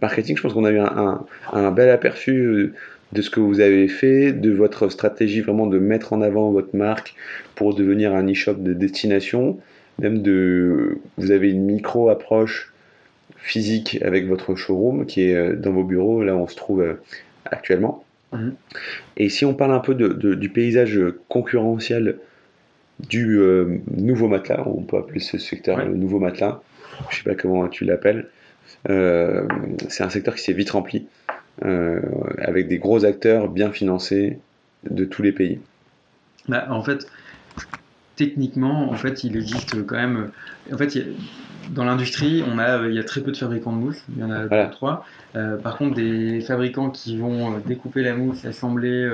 marketing. 0.00 0.36
Je 0.36 0.42
pense 0.42 0.52
qu'on 0.52 0.64
a 0.64 0.70
eu 0.70 0.78
un, 0.78 0.86
un- 0.86 1.26
un 1.52 1.70
bel 1.72 1.88
aperçu 1.90 2.32
euh, 2.38 2.72
de 3.12 3.22
ce 3.22 3.30
que 3.30 3.40
vous 3.40 3.60
avez 3.60 3.88
fait, 3.88 4.32
de 4.32 4.50
votre 4.52 4.88
stratégie 4.88 5.40
vraiment 5.40 5.66
de 5.66 5.78
mettre 5.78 6.12
en 6.12 6.20
avant 6.22 6.50
votre 6.50 6.74
marque 6.76 7.14
pour 7.54 7.74
devenir 7.74 8.14
un 8.14 8.26
e-shop 8.30 8.54
de 8.54 8.72
destination. 8.72 9.58
Même 9.98 10.22
de, 10.22 10.98
vous 11.16 11.30
avez 11.30 11.50
une 11.50 11.64
micro 11.64 12.10
approche 12.10 12.72
physique 13.38 13.98
avec 14.02 14.26
votre 14.26 14.54
showroom 14.56 15.06
qui 15.06 15.22
est 15.30 15.34
euh, 15.34 15.56
dans 15.56 15.72
vos 15.72 15.84
bureaux, 15.84 16.22
là 16.22 16.34
où 16.36 16.40
on 16.40 16.48
se 16.48 16.56
trouve 16.56 16.96
actuellement. 17.44 18.04
Mhm. 18.32 18.54
Et 19.16 19.28
si 19.28 19.44
on 19.44 19.54
parle 19.54 19.72
un 19.72 19.78
peu 19.80 19.94
de- 19.94 20.08
de- 20.08 20.34
du 20.34 20.48
paysage 20.48 21.00
concurrentiel 21.28 22.16
du 23.08 23.38
euh, 23.38 23.78
nouveau 23.96 24.26
matelas, 24.28 24.64
on 24.66 24.82
peut 24.82 24.96
appeler 24.96 25.20
ce 25.20 25.38
secteur 25.38 25.78
Ouais. 25.78 25.84
le 25.84 25.94
nouveau 25.94 26.18
matelas, 26.18 26.60
je 27.10 27.16
sais 27.16 27.22
pas 27.24 27.34
comment 27.34 27.68
tu 27.68 27.84
l'appelles, 27.84 28.26
euh, 28.88 29.46
c'est 29.88 30.02
un 30.04 30.10
secteur 30.10 30.34
qui 30.34 30.42
s'est 30.42 30.52
vite 30.52 30.70
rempli, 30.70 31.06
euh, 31.64 32.00
avec 32.38 32.68
des 32.68 32.78
gros 32.78 33.04
acteurs 33.04 33.48
bien 33.48 33.70
financés 33.72 34.38
de 34.90 35.04
tous 35.04 35.22
les 35.22 35.32
pays. 35.32 35.60
Bah, 36.48 36.66
en 36.70 36.82
fait, 36.82 37.06
techniquement, 38.16 38.90
en 38.90 38.94
fait, 38.94 39.24
il 39.24 39.36
existe 39.36 39.84
quand 39.86 39.96
même. 39.96 40.30
En 40.72 40.78
fait, 40.78 40.96
a- 40.96 41.02
dans 41.74 41.84
l'industrie, 41.84 42.42
on 42.46 42.58
a, 42.58 42.86
il 42.86 42.94
y 42.94 42.98
a 42.98 43.04
très 43.04 43.20
peu 43.20 43.32
de 43.32 43.36
fabricants 43.36 43.72
de 43.72 43.78
mousse. 43.78 44.00
Il 44.14 44.20
y 44.20 44.24
en 44.24 44.30
a 44.30 44.42
deux 44.42 44.48
Voilà. 44.48 44.68
ou 44.68 44.70
trois. 44.70 45.04
Euh, 45.34 45.56
par 45.56 45.76
contre, 45.76 45.94
des 45.94 46.40
fabricants 46.40 46.90
qui 46.90 47.18
vont 47.18 47.58
découper 47.66 48.02
la 48.02 48.14
mousse, 48.14 48.44
assembler, 48.44 49.10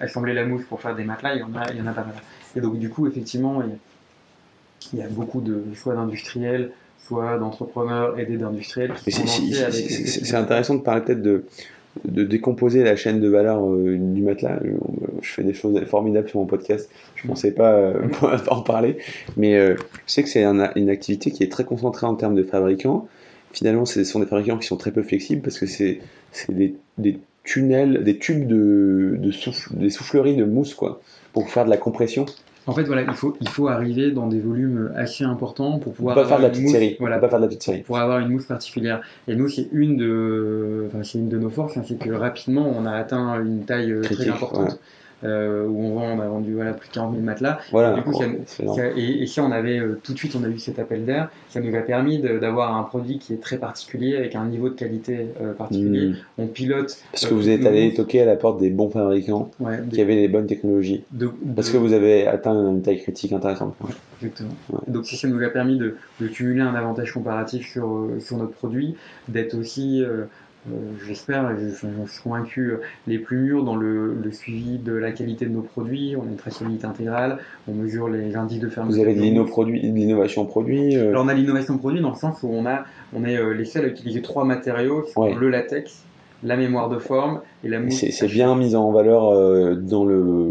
assembler 0.00 0.34
la 0.34 0.44
mousse 0.44 0.64
pour 0.64 0.80
faire 0.80 0.94
des 0.96 1.04
matelas, 1.04 1.34
il 1.34 1.40
y 1.40 1.42
en 1.44 1.54
a, 1.54 1.70
il 1.70 1.78
y 1.78 1.82
en 1.82 1.86
a 1.86 1.92
pas 1.92 2.04
mal. 2.04 2.14
Et 2.56 2.60
donc, 2.60 2.78
du 2.78 2.88
coup, 2.90 3.06
effectivement, 3.06 3.62
il 3.62 3.70
y 3.70 3.72
a, 3.72 3.76
il 4.92 4.98
y 4.98 5.02
a 5.02 5.08
beaucoup 5.08 5.40
de 5.40 5.62
soit 5.74 5.94
d'industriels, 5.94 6.72
soit 7.06 7.38
d'entrepreneurs 7.38 8.18
aidés 8.18 8.36
d'industriels 8.36 8.92
qui 8.94 9.02
Mais 9.06 9.12
sont 9.12 9.26
c'est- 9.26 10.34
intéressant 10.34 10.74
de 10.76 10.82
parler 10.82 11.02
peut-être 11.02 11.22
de, 11.22 11.44
de 12.04 12.24
décomposer 12.24 12.82
la 12.84 12.96
chaîne 12.96 13.20
de 13.20 13.28
valeur 13.28 13.64
euh, 13.68 13.96
du 13.98 14.22
matelas. 14.22 14.58
Je, 14.64 14.70
je 15.20 15.28
fais 15.32 15.42
des 15.44 15.52
choses 15.54 15.78
formidables 15.84 16.28
sur 16.28 16.38
mon 16.40 16.46
podcast. 16.46 16.88
Je 17.16 17.26
pensais 17.26 17.52
pas 17.52 17.72
euh, 17.74 17.94
en 18.48 18.62
parler, 18.62 18.98
mais 19.36 19.56
euh, 19.56 19.74
je 20.06 20.12
sais 20.12 20.22
que 20.22 20.28
c'est 20.28 20.44
un- 20.44 20.70
une 20.76 20.90
activité 20.90 21.30
qui 21.30 21.42
est 21.42 21.50
très 21.52 21.64
concentrée 21.64 22.06
en 22.06 22.14
termes 22.14 22.34
de 22.34 22.42
fabricants. 22.44 23.08
Finalement, 23.52 23.84
ce 23.84 24.02
sont 24.04 24.20
des 24.20 24.26
fabricants 24.26 24.56
qui 24.58 24.66
sont 24.66 24.78
très 24.78 24.92
peu 24.92 25.02
flexibles 25.02 25.42
parce 25.42 25.58
que 25.58 25.66
c'est 25.66 26.00
c'est 26.30 26.54
des, 26.54 26.74
des 26.96 27.18
tunnels, 27.44 28.02
des 28.04 28.16
tubes 28.18 28.46
de, 28.46 29.16
de 29.18 29.30
souffle, 29.30 29.74
des 29.76 29.90
souffleries 29.90 30.36
de 30.36 30.44
mousse 30.44 30.74
quoi, 30.74 31.00
pour 31.34 31.50
faire 31.50 31.64
de 31.66 31.70
la 31.70 31.76
compression. 31.76 32.24
En 32.66 32.72
fait, 32.72 32.84
voilà, 32.84 33.02
il 33.02 33.12
faut, 33.12 33.36
il 33.40 33.48
faut 33.48 33.66
arriver 33.68 34.12
dans 34.12 34.28
des 34.28 34.38
volumes 34.38 34.92
assez 34.94 35.24
importants 35.24 35.78
pour 35.80 35.92
pouvoir. 35.94 36.14
pas 36.14 36.24
faire 36.24 36.38
de 36.38 36.42
la 36.44 36.50
petite 36.50 36.62
mousse- 36.64 36.72
série. 36.72 36.96
Voilà, 37.00 37.18
pas 37.18 37.28
faire 37.28 37.38
de 37.38 37.44
la 37.44 37.48
petite 37.48 37.62
série. 37.64 37.80
pour 37.82 37.98
avoir 37.98 38.20
une 38.20 38.28
mousse 38.28 38.46
particulière. 38.46 39.00
Et 39.26 39.34
nous, 39.34 39.48
c'est 39.48 39.68
une 39.72 39.96
de, 39.96 40.84
enfin, 40.86 41.02
c'est 41.02 41.18
une 41.18 41.28
de 41.28 41.38
nos 41.38 41.50
forces, 41.50 41.76
hein, 41.76 41.82
c'est 41.86 41.98
que 41.98 42.10
rapidement, 42.10 42.72
on 42.78 42.86
a 42.86 42.92
atteint 42.92 43.40
une 43.42 43.64
taille 43.64 43.90
euh, 43.92 44.02
très 44.02 44.28
importante. 44.28 44.78
Euh, 45.24 45.66
où 45.66 45.82
on, 45.84 45.94
vend, 45.94 46.16
on 46.16 46.20
a 46.20 46.26
vendu 46.26 46.54
voilà, 46.54 46.72
plus 46.72 46.88
de 46.88 46.94
40 46.94 47.12
000 47.12 47.24
matelas. 47.24 47.58
Voilà. 47.70 47.94
Du 47.94 48.02
coup, 48.02 48.12
ça- 48.14 48.24
c'est 48.46 48.62
énorme. 48.62 48.78
Ça- 48.78 48.88
et, 48.96 49.22
et 49.22 49.26
ça, 49.26 49.42
on 49.44 49.50
avait 49.52 49.78
euh, 49.78 50.00
tout 50.02 50.12
de 50.12 50.18
suite, 50.18 50.34
on 50.38 50.44
a 50.44 50.48
eu 50.48 50.58
cet 50.58 50.78
appel 50.78 51.04
d'air. 51.04 51.30
Ça 51.48 51.60
nous 51.60 51.74
a 51.76 51.80
permis 51.80 52.18
d'avoir 52.18 52.76
un 52.76 52.82
produit 52.82 53.18
qui 53.18 53.32
est 53.34 53.40
très 53.42 53.58
particulier, 53.58 54.16
avec 54.16 54.34
un 54.34 54.44
niveau 54.46 54.68
de 54.68 54.74
qualité 54.74 55.26
euh, 55.40 55.52
particulier. 55.52 56.08
Hmm. 56.08 56.14
On 56.38 56.46
pilote. 56.46 56.96
Parce 57.12 57.26
que 57.26 57.34
vous 57.34 57.48
êtes 57.48 57.64
allé 57.66 57.94
toquer 57.94 58.22
à 58.22 58.24
la 58.24 58.36
porte 58.36 58.60
des 58.60 58.70
bons 58.70 58.90
fabricants 58.90 59.50
ouais, 59.60 59.78
qui 59.92 60.00
avaient 60.00 60.16
les 60.16 60.28
bonnes 60.28 60.46
technologies. 60.46 61.04
de- 61.12 61.30
Parce 61.54 61.70
que 61.70 61.76
vous 61.76 61.92
avez 61.92 62.26
atteint 62.26 62.52
une 62.70 62.82
taille 62.82 63.00
critique 63.00 63.32
intéressante. 63.32 63.74
Exactement. 64.20 64.50
Ouais. 64.72 64.80
Donc 64.88 65.06
ça, 65.06 65.16
ça 65.16 65.28
nous 65.28 65.42
a 65.42 65.48
permis 65.48 65.78
de, 65.78 65.96
cumuler 66.32 66.60
un 66.62 66.74
avantage 66.74 67.12
comparatif 67.12 67.66
sur, 67.70 68.08
sur 68.20 68.36
notre 68.38 68.52
produit, 68.52 68.94
d'être 69.28 69.54
aussi, 69.54 70.02
j'espère, 71.06 71.50
et 71.50 71.56
j'en 71.80 72.06
suis 72.06 72.22
convaincu, 72.22 72.70
euh, 72.72 72.80
les 73.06 73.18
plus 73.18 73.36
mûrs 73.38 73.64
dans 73.64 73.74
le, 73.76 74.14
le 74.14 74.30
suivi 74.32 74.78
de 74.78 74.92
la 74.92 75.10
qualité 75.12 75.44
de 75.46 75.50
nos 75.50 75.62
produits. 75.62 76.14
On 76.16 76.22
a 76.22 76.26
une 76.26 76.36
traçabilité 76.36 76.86
intégrale, 76.86 77.38
on 77.68 77.72
mesure 77.74 78.08
les 78.08 78.36
indices 78.36 78.60
de 78.60 78.68
fermeture. 78.68 78.96
Vous 78.96 79.02
avez 79.02 79.14
de 79.14 79.20
l'innovation 79.20 80.44
produit. 80.46 80.96
euh, 80.96 81.10
Alors 81.10 81.24
on 81.24 81.28
a 81.28 81.34
l'innovation 81.34 81.78
produit 81.78 82.00
dans 82.00 82.10
le 82.10 82.16
sens 82.16 82.42
où 82.42 82.48
on, 82.48 82.64
a, 82.66 82.84
on 83.14 83.24
est 83.24 83.36
euh, 83.36 83.54
les 83.54 83.64
seuls 83.64 83.84
à 83.84 83.88
utiliser 83.88 84.22
trois 84.22 84.44
matériaux, 84.44 85.04
Ouais. 85.16 85.34
le 85.34 85.48
latex, 85.48 86.02
la 86.44 86.56
mémoire 86.56 86.88
de 86.88 86.98
forme 86.98 87.40
et 87.64 87.68
la 87.68 87.80
mousse. 87.80 88.04
c'est 88.10 88.26
bien 88.28 88.54
mis 88.56 88.74
en 88.76 88.90
valeur 88.92 89.30
euh, 89.32 89.74
dans 89.74 90.04
le 90.04 90.48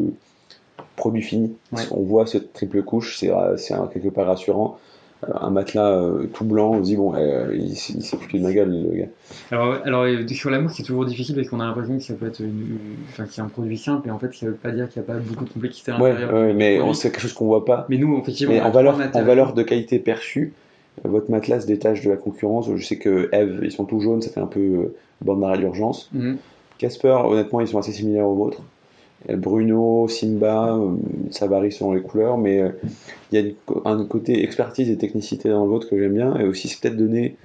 produit 0.95 1.21
fini. 1.21 1.55
Ouais. 1.71 1.81
On 1.91 2.01
voit 2.03 2.25
cette 2.27 2.53
triple 2.53 2.83
couche, 2.83 3.17
c'est 3.17 3.31
euh, 3.31 3.55
quelque 3.93 4.09
part 4.09 4.27
rassurant. 4.27 4.77
Un 5.39 5.51
matelas 5.51 5.91
euh, 5.91 6.25
tout 6.33 6.45
blanc, 6.45 6.71
on 6.71 6.77
se 6.79 6.83
dit, 6.89 6.95
bon, 6.95 7.13
euh, 7.15 7.55
il, 7.55 7.75
s'est 7.75 8.17
foutu 8.17 8.37
de 8.39 8.43
ma 8.43 8.51
gueule, 8.53 8.71
le 8.71 8.97
gars. 8.97 9.07
Alors, 9.51 9.75
alors 9.85 10.01
euh, 10.03 10.27
sur 10.27 10.49
la 10.49 10.59
mousse, 10.59 10.73
c'est 10.75 10.83
toujours 10.83 11.05
difficile 11.05 11.35
parce 11.35 11.47
qu'on 11.47 11.59
a 11.59 11.65
l'impression 11.65 11.97
que 11.97 12.03
ça 12.03 12.15
peut 12.15 12.25
être 12.25 12.39
une, 12.39 12.47
une- 12.47 12.95
enfin, 13.09 13.25
que 13.25 13.33
c'est 13.33 13.41
un 13.41 13.47
produit 13.47 13.77
simple 13.77 14.07
et 14.07 14.11
en 14.11 14.17
fait, 14.17 14.33
ça 14.33 14.47
veut 14.47 14.53
pas 14.53 14.71
dire 14.71 14.89
qu'il 14.89 15.01
n'y 15.01 15.07
a 15.07 15.13
pas 15.13 15.19
beaucoup 15.19 15.45
de 15.45 15.49
complexité 15.51 15.91
à 15.91 15.99
Ouais, 16.01 16.09
l'intérieur. 16.09 16.33
ouais, 16.33 16.53
mais 16.53 16.79
c'est 16.95 17.11
quelque 17.11 17.21
chose 17.21 17.33
qu'on 17.33 17.45
voit 17.45 17.65
pas. 17.65 17.85
Mais 17.89 17.97
nous, 17.97 18.17
effectivement, 18.19 18.53
Mais 18.53 18.61
en 18.61 18.71
valeur, 18.71 18.95
en 19.13 19.23
valeur 19.23 19.53
de 19.53 19.61
qualité 19.61 19.99
perçue, 19.99 20.53
votre 21.03 21.29
matelas 21.29 21.61
se 21.61 21.67
détache 21.67 22.01
de 22.03 22.09
la 22.09 22.17
concurrence. 22.17 22.69
Je 22.75 22.83
sais 22.83 22.97
que 22.97 23.29
Eve, 23.31 23.59
ils 23.63 23.71
sont 23.71 23.85
tout 23.85 23.99
jaunes, 23.99 24.21
ça 24.21 24.31
fait 24.31 24.39
un 24.41 24.47
peu 24.47 24.93
bande 25.23 25.41
d'arrêt 25.41 25.59
d'urgence. 25.59 26.09
Mhm. 26.13 26.37
Casper, 26.79 27.15
honnêtement, 27.25 27.61
ils 27.61 27.67
sont 27.67 27.77
assez 27.77 27.91
similaires 27.91 28.27
aux 28.27 28.35
vôtres. 28.35 28.61
Bruno, 29.29 30.07
Simba, 30.07 30.79
ça 31.29 31.47
varie 31.47 31.71
selon 31.71 31.93
les 31.93 32.01
couleurs, 32.01 32.37
mais 32.37 32.63
il 33.31 33.39
y 33.39 33.55
a 33.85 33.89
un 33.89 34.05
côté 34.05 34.43
expertise 34.43 34.89
et 34.89 34.97
technicité 34.97 35.49
dans 35.49 35.63
le 35.63 35.69
vôtre 35.69 35.89
que 35.89 35.97
j'aime 35.97 36.13
bien, 36.13 36.35
et 36.37 36.45
aussi 36.45 36.67
c'est 36.67 36.79
peut-être 36.79 36.97
donné 36.97 37.35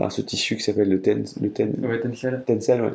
par 0.00 0.10
ce 0.10 0.22
tissu 0.22 0.56
qui 0.56 0.62
s'appelle 0.62 0.88
le, 0.88 1.00
ten, 1.00 1.24
le 1.42 1.50
ten, 1.50 1.74
Tencel. 2.02 2.42
Tencel 2.46 2.80
ouais. 2.80 2.90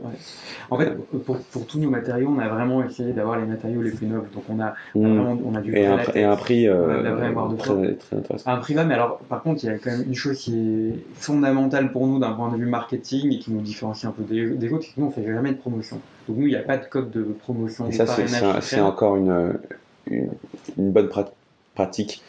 En 0.72 0.78
fait, 0.78 0.95
pour, 1.24 1.38
pour, 1.38 1.68
tous 1.68 1.80
nos 1.80 1.91
matériaux, 1.91 2.34
on 2.36 2.39
a 2.39 2.47
vraiment 2.47 2.84
essayé 2.84 3.14
d'avoir 3.14 3.39
les 3.39 3.45
matériaux 3.45 3.84
les 3.84 3.91
plus 3.91 4.08
nobles. 4.08 4.28
Donc 4.34 4.43
on 4.49 4.60
a, 4.60 4.74
on 4.95 5.06
a 5.06 5.08
hmm. 5.08 5.16
vraiment 5.16 5.41
on 5.45 5.56
a 5.56 5.62
du 5.62 5.76
et, 5.76 5.86
un, 5.86 5.99
et 6.16 6.24
un 6.24 6.36
prix 6.36 6.68
euh, 6.68 7.56
très, 7.58 7.93
très, 7.93 8.18
intéressant. 8.18 8.51
Un 8.51 8.58
prix 8.58 8.74
bas, 8.74 8.86
mais 8.86 8.95
alors 8.95 9.20
par 9.30 9.43
contre, 9.43 9.64
il 9.64 9.68
y 9.68 9.70
a 9.70 9.78
quand 9.78 9.91
même 9.91 10.06
une 10.08 10.16
chose 10.16 10.39
qui 10.39 10.56
est 10.58 11.14
fondamentale 11.14 11.91
pour 11.91 12.08
nous 12.08 12.18
d'un 12.18 12.34
point 12.34 12.51
de 12.51 12.58
vue 12.58 12.66
marketing 12.66 13.32
et 13.34 13.38
qui 13.38 13.51
nous 13.51 13.62
différencie 13.62 14.10
un 14.10 14.12
peu 14.12 14.24
des, 14.24 14.49
des 14.49 14.74
autres, 14.74 14.86
c'est 14.86 14.95
que 14.95 14.99
nous 14.99 15.08
on 15.08 15.12
fait 15.12 15.26
jamais 15.26 15.51
de 15.51 15.58
promotion. 15.58 16.01
Donc 16.28 16.38
nous, 16.38 16.47
il 16.47 16.49
n'y 16.49 16.56
a 16.56 16.64
pas 16.64 16.78
de 16.78 16.86
code 16.86 17.12
de 17.12 17.22
promotion. 17.22 17.88
Et 17.88 17.91
ça, 17.91 18.08
c'est 18.62 18.82
encore 18.82 19.16
une, 19.16 19.53
une, 20.08 20.32
une 20.78 20.91
bonne 20.91 21.10
pratique 21.76 22.24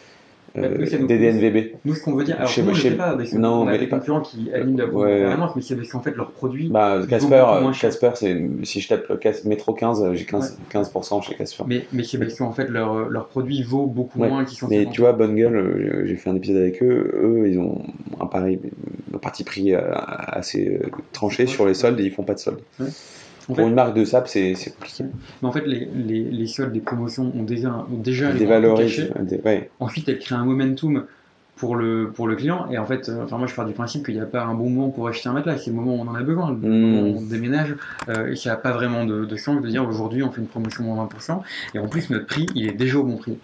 euh, 0.58 1.06
des 1.06 1.18
DNVB. 1.18 1.76
Nous, 1.84 1.94
ce 1.94 2.02
qu'on 2.02 2.14
veut 2.14 2.24
dire, 2.24 2.36
alors 2.36 2.48
je, 2.48 2.62
nous, 2.62 2.74
je 2.74 2.82
sais 2.82 2.90
pas, 2.92 3.16
parce 3.16 3.32
non, 3.32 3.62
on 3.62 3.68
a 3.68 3.78
des 3.78 3.88
concurrents 3.88 4.20
qui 4.20 4.52
animent 4.52 4.78
la 4.78 4.86
ouais. 4.86 5.36
mais 5.54 5.62
c'est 5.62 5.76
parce 5.76 5.88
qu'en 5.88 6.00
fait, 6.00 6.16
leurs 6.16 6.30
produits. 6.30 6.68
Bah, 6.68 7.00
Casper, 7.08 7.44
Casper 7.80 8.10
si 8.62 8.80
je 8.80 8.88
tape 8.88 9.10
Metro 9.44 9.74
15, 9.74 10.12
j'ai 10.14 10.24
15%, 10.24 10.52
15 10.70 10.90
chez 11.22 11.34
Casper. 11.34 11.64
Mais, 11.66 11.86
mais 11.92 12.02
c'est 12.02 12.18
parce 12.18 12.34
qu'en 12.34 12.52
fait, 12.52 12.68
leur, 12.68 13.08
leur 13.08 13.28
produit 13.28 13.62
vaut 13.62 13.86
beaucoup 13.86 14.18
moins 14.18 14.44
qu'ils 14.44 14.58
sont. 14.58 14.68
Mais 14.68 14.86
tu 14.86 15.00
vois, 15.00 15.12
Bonne 15.12 15.34
Gueule, 15.34 15.56
euh, 15.56 16.06
j'ai 16.06 16.16
fait 16.16 16.30
un 16.30 16.36
épisode 16.36 16.58
avec 16.58 16.82
eux, 16.82 17.10
eux, 17.22 17.48
ils 17.48 17.58
ont 17.58 17.82
un 18.20 18.26
pareil, 18.26 18.58
un 19.14 19.18
parti 19.18 19.44
pris 19.44 19.74
euh, 19.74 19.80
assez 19.94 20.80
tranché 21.12 21.46
sur 21.46 21.66
les 21.66 21.74
soldes 21.74 22.00
et 22.00 22.04
ils 22.04 22.12
font 22.12 22.24
pas 22.24 22.34
de 22.34 22.40
soldes. 22.40 22.60
Pour 23.46 23.60
une 23.60 23.74
marque 23.74 23.94
de 23.94 24.04
sap, 24.04 24.28
c'est 24.28 24.54
compliqué. 24.74 25.04
Mais 25.42 25.48
en 25.48 25.52
fait, 25.52 25.66
les, 25.66 25.88
les, 25.94 26.24
les 26.24 26.46
soldes 26.46 26.72
des 26.72 26.80
promotions 26.80 27.32
ont 27.34 27.44
déjà, 27.44 27.86
ont 27.92 27.98
déjà. 27.98 28.32
Ouais. 29.44 29.70
Ensuite, 29.80 30.08
elles 30.08 30.18
créent 30.18 30.34
un 30.34 30.44
momentum 30.44 31.04
pour 31.56 31.74
le, 31.74 32.10
pour 32.14 32.28
le 32.28 32.36
client. 32.36 32.66
Et 32.70 32.78
en 32.78 32.84
fait, 32.86 33.08
euh, 33.08 33.24
enfin, 33.24 33.38
moi, 33.38 33.46
je 33.46 33.54
pars 33.54 33.64
du 33.64 33.72
principe 33.72 34.04
qu'il 34.04 34.14
n'y 34.14 34.20
a 34.20 34.26
pas 34.26 34.42
un 34.44 34.54
bon 34.54 34.68
moment 34.68 34.90
pour 34.90 35.08
acheter 35.08 35.28
un 35.28 35.32
matelas. 35.32 35.58
C'est 35.58 35.70
le 35.70 35.76
moment 35.76 35.94
où 35.96 36.00
on 36.00 36.08
en 36.08 36.14
a 36.14 36.22
besoin. 36.22 36.50
Le 36.50 36.56
moment 36.56 37.02
où 37.02 37.18
on 37.18 37.22
déménage. 37.22 37.74
Euh, 38.08 38.30
et 38.30 38.34
qu'il 38.34 38.50
n'y 38.50 38.54
a 38.54 38.58
pas 38.58 38.72
vraiment 38.72 39.04
de, 39.04 39.24
de 39.24 39.36
chance 39.36 39.62
de 39.62 39.68
dire 39.68 39.88
aujourd'hui, 39.88 40.22
on 40.22 40.30
fait 40.30 40.40
une 40.40 40.48
promotion 40.48 40.84
moins 40.84 41.06
20%. 41.06 41.40
Et 41.74 41.78
en 41.78 41.88
plus, 41.88 42.10
notre 42.10 42.26
prix, 42.26 42.46
il 42.54 42.68
est 42.68 42.72
déjà 42.72 42.98
au 42.98 43.04
bon 43.04 43.16
prix. 43.16 43.38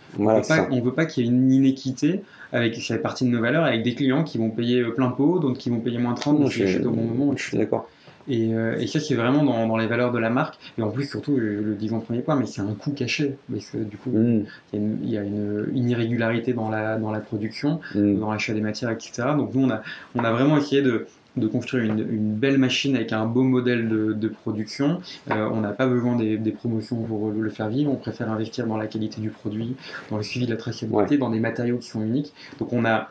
on 0.71 0.77
ne 0.77 0.83
veut 0.83 0.93
pas 0.93 1.07
qu'il 1.07 1.25
y 1.25 1.27
ait 1.27 1.31
une 1.31 1.51
inéquité 1.51 2.23
avec, 2.53 2.75
ça 2.77 2.97
fait 2.97 3.01
partie 3.01 3.25
de 3.25 3.31
nos 3.31 3.41
valeurs, 3.41 3.65
avec 3.65 3.83
des 3.83 3.95
clients 3.95 4.25
qui 4.25 4.37
vont 4.37 4.51
payer 4.51 4.83
plein 4.85 5.09
pot, 5.09 5.39
d'autres 5.39 5.59
qui 5.59 5.71
vont 5.71 5.81
payer 5.81 5.99
moins 5.99 6.13
30, 6.15 6.39
donc 6.39 6.51
qui 6.51 6.63
achètent 6.63 6.85
au 6.85 6.91
bon 6.91 7.05
moment. 7.05 7.35
Je 7.35 7.43
suis 7.43 7.57
d'accord. 7.57 7.89
Et, 8.29 8.55
euh, 8.55 8.79
et, 8.79 8.87
ça, 8.87 9.01
c'est 9.01 9.15
vraiment 9.15 9.43
dans, 9.45 9.67
dans, 9.67 9.77
les 9.77 9.87
valeurs 9.87 10.13
de 10.13 10.19
la 10.19 10.31
marque. 10.31 10.59
Et 10.79 10.83
en 10.83 10.91
plus, 10.91 11.07
surtout, 11.07 11.37
je, 11.37 11.43
le 11.43 11.75
dis 11.75 11.91
en 11.93 12.01
premier 12.01 12.21
point, 12.21 12.37
mais 12.37 12.47
c'est 12.47 12.61
un 12.61 12.75
coût 12.75 12.93
caché. 12.93 13.37
Parce 13.51 13.71
que 13.71 13.79
du 13.79 13.97
coup, 13.97 14.11
mm. 14.11 14.45
il 14.73 15.11
y 15.11 15.19
a, 15.19 15.23
une, 15.23 15.69
une, 15.75 15.91
irrégularité 15.91 16.53
dans 16.53 16.69
la, 16.69 16.99
dans 16.99 17.11
la 17.11 17.21
production, 17.21 17.81
mm. 17.95 18.19
dans 18.19 18.31
l'achat 18.31 18.55
des 18.55 18.61
matières, 18.61 18.91
etc. 18.91 19.25
Donc 19.37 19.55
nous, 19.55 19.65
on 19.65 19.71
a, 19.71 19.83
on 20.15 20.25
a 20.25 20.33
vraiment 20.33 20.57
essayé 20.57 20.83
de, 20.83 21.07
de 21.37 21.47
construire 21.47 21.85
une, 21.85 22.01
une, 22.01 22.35
belle 22.35 22.59
machine 22.59 22.95
avec 22.95 23.13
un 23.13 23.27
beau 23.27 23.43
modèle 23.43 23.89
de, 23.89 24.13
de 24.13 24.29
production. 24.29 25.01
Euh, 25.31 25.49
on 25.51 25.61
n'a 25.61 25.71
pas 25.71 25.87
besoin 25.87 26.17
des, 26.17 26.37
des, 26.37 26.53
promotions 26.53 27.03
pour 27.03 27.31
le 27.31 27.51
faire 27.51 27.69
vivre. 27.69 27.91
On 27.91 27.97
préfère 27.97 28.31
investir 28.31 28.67
dans 28.67 28.77
la 28.77 28.87
qualité 28.87 29.21
du 29.21 29.31
produit, 29.31 29.77
dans 30.11 30.19
le 30.19 30.23
suivi 30.23 30.47
de 30.47 30.51
la 30.51 30.57
traçabilité, 30.59 31.19
dans 31.19 31.31
des 31.31 31.41
matériaux 31.41 31.79
qui 31.79 31.89
sont 31.89 32.03
uniques. 32.03 32.33
Donc 32.59 32.73
on 32.73 32.85
a, 32.85 33.11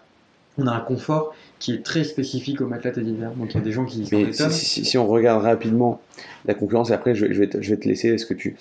on 0.58 0.68
a 0.68 0.72
un 0.72 0.80
confort 0.82 1.34
qui 1.62 1.74
est 1.76 1.84
très 1.84 2.04
spécifique 2.04 2.60
au 2.60 2.68
matelas 2.68 2.92
d'hiver. 2.92 3.32
Donc 3.38 3.54
il 3.54 3.58
y 3.58 3.58
a 3.60 3.62
des 3.62 3.72
gens 3.72 3.86
qui 3.86 4.04
Mais 4.12 4.34
si, 4.34 4.84
si, 4.84 4.98
on 4.98 5.08
regarde 5.08 5.44
rapidement 5.44 6.02
la 6.46 6.56
concurrence, 6.56 6.90
et 6.90 6.94
après 6.94 7.14
je, 7.14 7.28
vais, 7.28 7.48
te, 7.48 7.62
je 7.62 7.70
vais 7.70 7.80
te 7.80 7.88
laisser, 7.88 8.10
est-ce 8.10 8.26
que 8.26 8.34
tu 8.34 8.56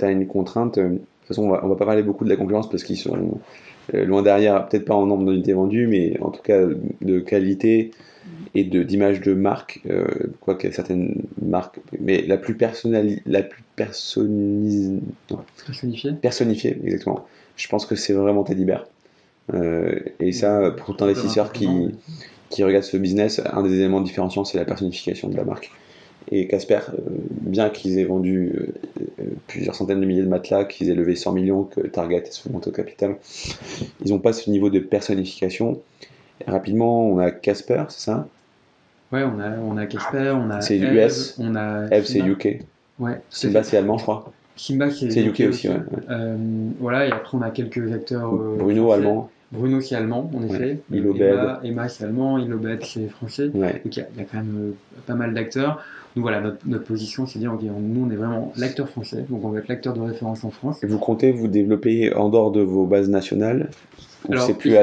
as 0.00 0.10
une 0.10 0.26
contrainte 0.26 0.78
euh, 0.78 0.88
De 0.88 0.94
toute 0.96 1.28
façon, 1.28 1.44
on 1.44 1.50
va, 1.50 1.64
on 1.64 1.68
va 1.68 1.76
pas 1.76 1.86
parler 1.86 2.02
beaucoup 2.02 2.24
de 2.24 2.28
la 2.28 2.36
concurrence 2.36 2.68
parce 2.68 2.82
qu'ils 2.82 2.98
sont 2.98 3.40
euh, 3.94 4.04
loin 4.04 4.22
derrière, 4.22 4.68
peut-être 4.68 4.86
pas 4.86 4.94
en 4.94 5.06
nombre 5.06 5.30
d'unités 5.30 5.52
vendues, 5.52 5.86
mais 5.86 6.18
en 6.20 6.30
tout 6.30 6.42
cas 6.42 6.60
de 7.00 7.20
qualité 7.20 7.92
et 8.56 8.64
de 8.64 8.82
d'image 8.82 9.20
de 9.20 9.32
marque, 9.32 9.80
euh, 9.88 10.04
quoique 10.40 10.68
certaines 10.72 11.22
marques, 11.40 11.78
mais 12.00 12.22
la 12.22 12.38
plus 12.38 12.54
personnalisée, 12.54 13.22
la 13.24 13.44
plus 13.44 13.62
personnifiée, 13.76 14.98
personnifiée, 16.20 16.76
exactement. 16.82 17.24
Je 17.54 17.68
pense 17.68 17.86
que 17.86 17.94
c'est 17.94 18.14
vraiment 18.14 18.42
Teddy 18.42 18.64
Bear. 18.64 18.86
Euh, 19.54 19.98
et 20.18 20.32
ça, 20.32 20.70
pour 20.70 20.96
tout 20.96 21.04
investisseur 21.04 21.52
qui, 21.52 21.68
qui 22.50 22.64
regarde 22.64 22.84
ce 22.84 22.96
business, 22.96 23.40
un 23.52 23.62
des 23.62 23.74
éléments 23.74 24.00
différenciants, 24.00 24.44
c'est 24.44 24.58
la 24.58 24.64
personnification 24.64 25.28
de 25.28 25.36
la 25.36 25.44
marque. 25.44 25.70
Et 26.30 26.46
Casper, 26.46 26.80
euh, 26.92 27.00
bien 27.40 27.70
qu'ils 27.70 27.98
aient 27.98 28.04
vendu 28.04 28.52
euh, 29.00 29.24
plusieurs 29.48 29.74
centaines 29.74 30.00
de 30.00 30.06
milliers 30.06 30.22
de 30.22 30.28
matelas, 30.28 30.64
qu'ils 30.64 30.90
aient 30.90 30.94
levé 30.94 31.16
100 31.16 31.32
millions, 31.32 31.64
que 31.64 31.80
Target 31.80 32.18
est 32.18 32.32
sous 32.32 32.50
au 32.50 32.70
capital, 32.70 33.16
ils 34.04 34.12
n'ont 34.12 34.18
pas 34.18 34.32
ce 34.32 34.50
niveau 34.50 34.70
de 34.70 34.78
personnification. 34.78 35.80
rapidement, 36.46 37.04
on 37.06 37.18
a 37.18 37.30
Casper, 37.30 37.84
c'est 37.88 38.02
ça? 38.02 38.28
Ouais, 39.12 39.24
on 39.24 39.40
a, 39.40 39.58
on 39.58 39.76
a 39.76 39.86
Casper, 39.86 40.34
on 40.36 40.50
a. 40.50 40.60
C'est 40.60 40.78
US. 40.78 41.36
On 41.40 41.56
a. 41.56 41.88
Eve, 41.90 42.04
c'est 42.04 42.20
UK. 42.20 42.60
Ouais. 43.00 43.20
Simba, 43.30 43.64
c'est 43.64 43.76
allemand, 43.76 43.98
je 43.98 44.02
crois. 44.04 44.30
Simba, 44.54 44.90
c'est 44.90 45.24
UK, 45.24 45.48
aussi, 45.48 45.68
ouais. 45.68 45.80
voilà, 46.78 47.06
et 47.06 47.10
après, 47.10 47.36
on 47.36 47.42
a 47.42 47.50
quelques 47.50 47.92
acteurs. 47.92 48.30
Bruno, 48.30 48.92
allemand. 48.92 49.30
Bruno 49.52 49.80
c'est 49.80 49.96
allemand, 49.96 50.30
en 50.34 50.42
effet. 50.44 50.80
Emma, 50.92 51.60
Emma 51.64 51.88
c'est 51.88 52.04
allemand, 52.04 52.38
Ilobed 52.38 52.84
c'est 52.84 53.08
français. 53.08 53.48
Donc 53.48 53.96
il 53.96 53.98
y, 53.98 54.20
a 54.20 54.24
quand 54.30 54.38
même 54.38 54.56
euh, 54.58 55.00
pas 55.06 55.14
mal 55.14 55.34
d'acteurs. 55.34 55.82
Donc 56.16 56.22
voilà, 56.22 56.40
notre, 56.66 56.84
position, 56.84 57.26
c'est 57.26 57.38
dire, 57.38 57.52
nous 57.52 58.06
on 58.06 58.10
est 58.10 58.16
vraiment 58.16 58.52
l'acteur 58.56 58.88
français, 58.88 59.24
donc 59.28 59.44
on 59.44 59.50
va 59.50 59.60
être 59.60 59.68
l'acteur 59.68 59.94
de 59.94 60.00
référence 60.00 60.42
en 60.44 60.50
France. 60.50 60.82
Et 60.82 60.86
vous 60.86 60.98
comptez 60.98 61.30
vous 61.30 61.46
développer 61.46 62.12
en 62.14 62.28
dehors 62.28 62.50
de 62.50 62.60
vos 62.60 62.84
bases 62.84 63.08
nationales 63.08 63.70
c'est 64.38 64.58
plus, 64.58 64.74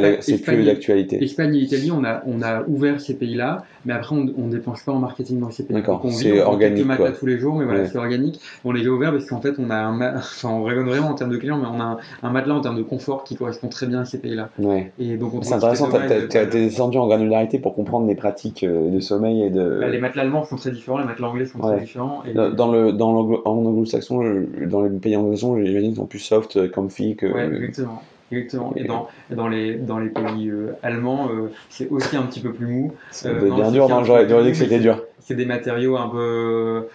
plus 0.43 0.63
l'actualité 0.63 1.23
Espagne 1.23 1.55
et 1.55 1.59
Italie, 1.59 1.91
on 1.91 2.03
a, 2.03 2.23
on 2.25 2.41
a 2.41 2.63
ouvert 2.67 2.99
ces 2.99 3.15
pays-là, 3.15 3.63
mais 3.85 3.93
après 3.93 4.15
on 4.15 4.23
ne 4.25 4.51
dépense 4.51 4.81
pas 4.81 4.91
en 4.91 4.99
marketing 4.99 5.39
dans 5.39 5.51
ces 5.51 5.65
pays. 5.65 5.75
D'accord, 5.75 6.03
c'est 6.09 6.41
organique. 6.41 6.85
On 6.89 6.95
quelques 6.95 7.19
tous 7.19 7.25
les 7.25 7.38
jours, 7.38 7.55
mais 7.55 7.65
voilà, 7.65 7.88
c'est 7.88 7.97
organique. 7.97 8.39
On 8.65 8.71
les 8.71 8.85
a 8.88 8.89
ouverts 8.89 9.11
parce 9.11 9.25
qu'en 9.25 9.41
fait, 9.41 9.55
on 9.59 9.69
a 9.69 9.75
un, 9.75 10.15
enfin, 10.17 10.49
on 10.49 10.63
rêve 10.63 10.79
vraiment 10.79 11.09
en 11.09 11.13
termes 11.13 11.31
de 11.31 11.38
clients, 11.38 11.57
mais 11.57 11.67
on 11.67 11.79
a 11.79 11.97
un, 12.23 12.29
matelas 12.29 12.55
en 12.55 12.61
termes 12.61 12.77
de 12.77 12.83
confort 12.83 13.23
qui 13.23 13.35
correspond 13.35 13.67
très 13.67 13.88
bien 13.88 14.01
à 14.01 14.05
ces 14.05 14.19
pays-là. 14.19 14.49
Ouais. 14.59 14.91
Et 14.99 15.17
donc, 15.17 15.33
c'est 15.41 15.53
intéressant, 15.53 15.89
tu 15.89 16.38
as, 16.38 16.45
descendu 16.45 16.97
en 16.97 17.07
granularité 17.07 17.59
pour 17.59 17.75
comprendre 17.75 18.07
les 18.07 18.15
pratiques 18.15 18.63
euh, 18.63 18.89
de 18.89 18.99
sommeil 18.99 19.43
et 19.43 19.49
de. 19.49 19.79
Bah, 19.79 19.89
les 19.89 19.99
matelas 19.99 20.23
allemands 20.23 20.45
sont 20.45 20.55
très 20.55 20.71
différents, 20.71 20.97
les 20.99 21.05
matelas 21.05 21.29
anglais 21.29 21.45
sont 21.45 21.59
très 21.59 21.79
différents. 21.79 22.23
Et... 22.25 22.33
Dans 22.33 22.71
le, 22.71 22.91
dans 22.91 23.11
l'anglo-saxon, 23.11 24.45
dans 24.67 24.81
les 24.81 24.89
pays 24.89 25.15
anglo-saxons, 25.15 25.57
j'imagine 25.63 25.89
qu'ils 25.89 25.97
sont 25.97 26.05
plus 26.05 26.19
soft, 26.19 26.57
euh, 26.57 26.67
comfy 26.67 27.15
que. 27.15 27.27
Ouais, 27.27 27.45
exactement. 27.45 28.01
Exactement. 28.32 28.73
Et 28.75 28.84
dans, 28.84 29.07
dans, 29.30 29.47
les, 29.47 29.75
dans 29.75 29.99
les 29.99 30.09
pays 30.09 30.49
euh, 30.49 30.73
allemands, 30.84 31.30
euh, 31.30 31.51
c'est 31.69 31.88
aussi 31.89 32.15
un 32.17 32.23
petit 32.23 32.41
peu 32.41 32.51
plus 32.51 32.67
mou. 32.67 32.93
C'est 33.11 33.30
euh, 33.30 33.53
bien 33.53 33.71
dur, 33.71 33.88
non 33.88 34.03
J'aurais 34.03 34.25
dit 34.25 34.51
que 34.51 34.57
c'était 34.57 34.80
dur. 34.80 35.01
C'est 35.19 35.36
des 35.36 35.45
matériaux 35.45 35.97
un 35.97 36.09
peu. 36.09 36.88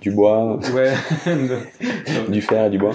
Du 0.00 0.10
bois. 0.10 0.58
Ouais. 0.74 0.92
du 2.28 2.40
fer 2.40 2.66
et 2.66 2.70
du 2.70 2.78
bois. 2.78 2.94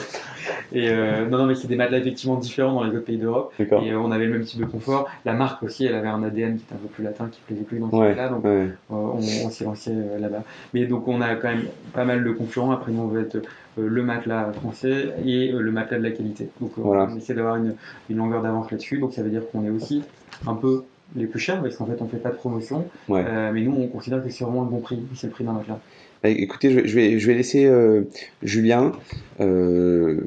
Et 0.72 0.90
euh, 0.90 1.28
non, 1.30 1.38
non, 1.38 1.46
mais 1.46 1.56
c'est 1.56 1.68
des 1.68 1.76
matelas 1.76 2.00
effectivement 2.00 2.36
différents 2.36 2.74
dans 2.74 2.84
les 2.84 2.90
autres 2.90 3.06
pays 3.06 3.18
d'Europe. 3.18 3.54
Et 3.60 3.64
euh, 3.64 4.00
on 4.00 4.12
avait 4.12 4.26
le 4.26 4.34
même 4.34 4.44
type 4.44 4.60
de 4.60 4.66
confort. 4.66 5.08
La 5.24 5.34
marque 5.34 5.62
aussi, 5.64 5.86
elle 5.86 5.94
avait 5.94 6.08
un 6.08 6.24
ADN 6.24 6.58
qui 6.58 6.64
était 6.64 6.74
un 6.74 6.78
peu 6.78 6.88
plus 6.88 7.04
latin, 7.04 7.30
qui 7.32 7.40
plaisait 7.46 7.64
plus 7.64 7.80
dans 7.80 7.92
ce 7.92 7.96
ouais, 7.96 8.16
là 8.16 8.30
donc 8.30 8.44
euh, 8.46 8.70
on, 8.90 9.22
s'est 9.22 9.66
lancé 9.66 9.94
là-bas. 10.20 10.44
Mais 10.74 10.86
donc 10.86 11.08
on 11.08 11.22
a 11.22 11.36
quand 11.36 11.50
même 11.50 11.66
pas 11.94 12.06
mal 12.06 12.24
de 12.24 12.32
concurrents. 12.32 12.72
Après, 12.72 12.92
nous, 12.92 13.04
on 13.04 13.08
veut 13.08 13.22
être 13.22 13.38
le 13.78 14.04
matelas 14.04 14.52
français 14.54 15.14
et 15.26 15.52
le 15.52 15.72
matelas 15.72 16.00
de 16.00 16.04
la 16.04 16.12
qualité. 16.12 16.50
Donc 16.60 16.72
on 16.78 17.16
essaie 17.18 17.36
d'avoir 17.36 17.58
une, 17.58 17.76
une 18.10 18.18
longueur 18.18 18.42
d'avance 18.42 18.72
là-dessus. 18.72 19.00
Donc 19.00 19.14
ça 19.14 19.22
veut 19.22 19.30
dire 19.30 19.44
qu'on 19.52 19.66
est 19.66 19.70
aussi 19.70 20.04
un 20.48 20.56
peu 20.56 20.84
les 21.16 21.28
plus 21.28 21.40
chers 21.40 21.62
parce 21.62 21.76
qu'en 21.76 21.86
fait 21.86 22.02
on 22.02 22.08
fait 22.08 22.18
pas 22.18 22.30
de 22.30 22.36
promotion. 22.36 22.86
mais 23.10 23.62
nous, 23.62 23.76
on 23.80 23.88
considère 23.88 24.24
que 24.24 24.30
c'est 24.30 24.44
vraiment 24.44 24.64
le 24.64 24.70
bon 24.70 24.80
prix. 24.80 25.00
C'est 25.16 25.28
le 25.28 25.34
prix 25.34 25.44
d'un 25.44 25.54
matelas. 25.54 25.80
Bah, 26.24 26.30
écoutez, 26.30 26.88
je 26.88 26.96
vais, 26.96 27.34
laisser 27.34 27.66
euh, 27.66 28.04
Julien. 28.44 28.94
Euh, 29.42 30.22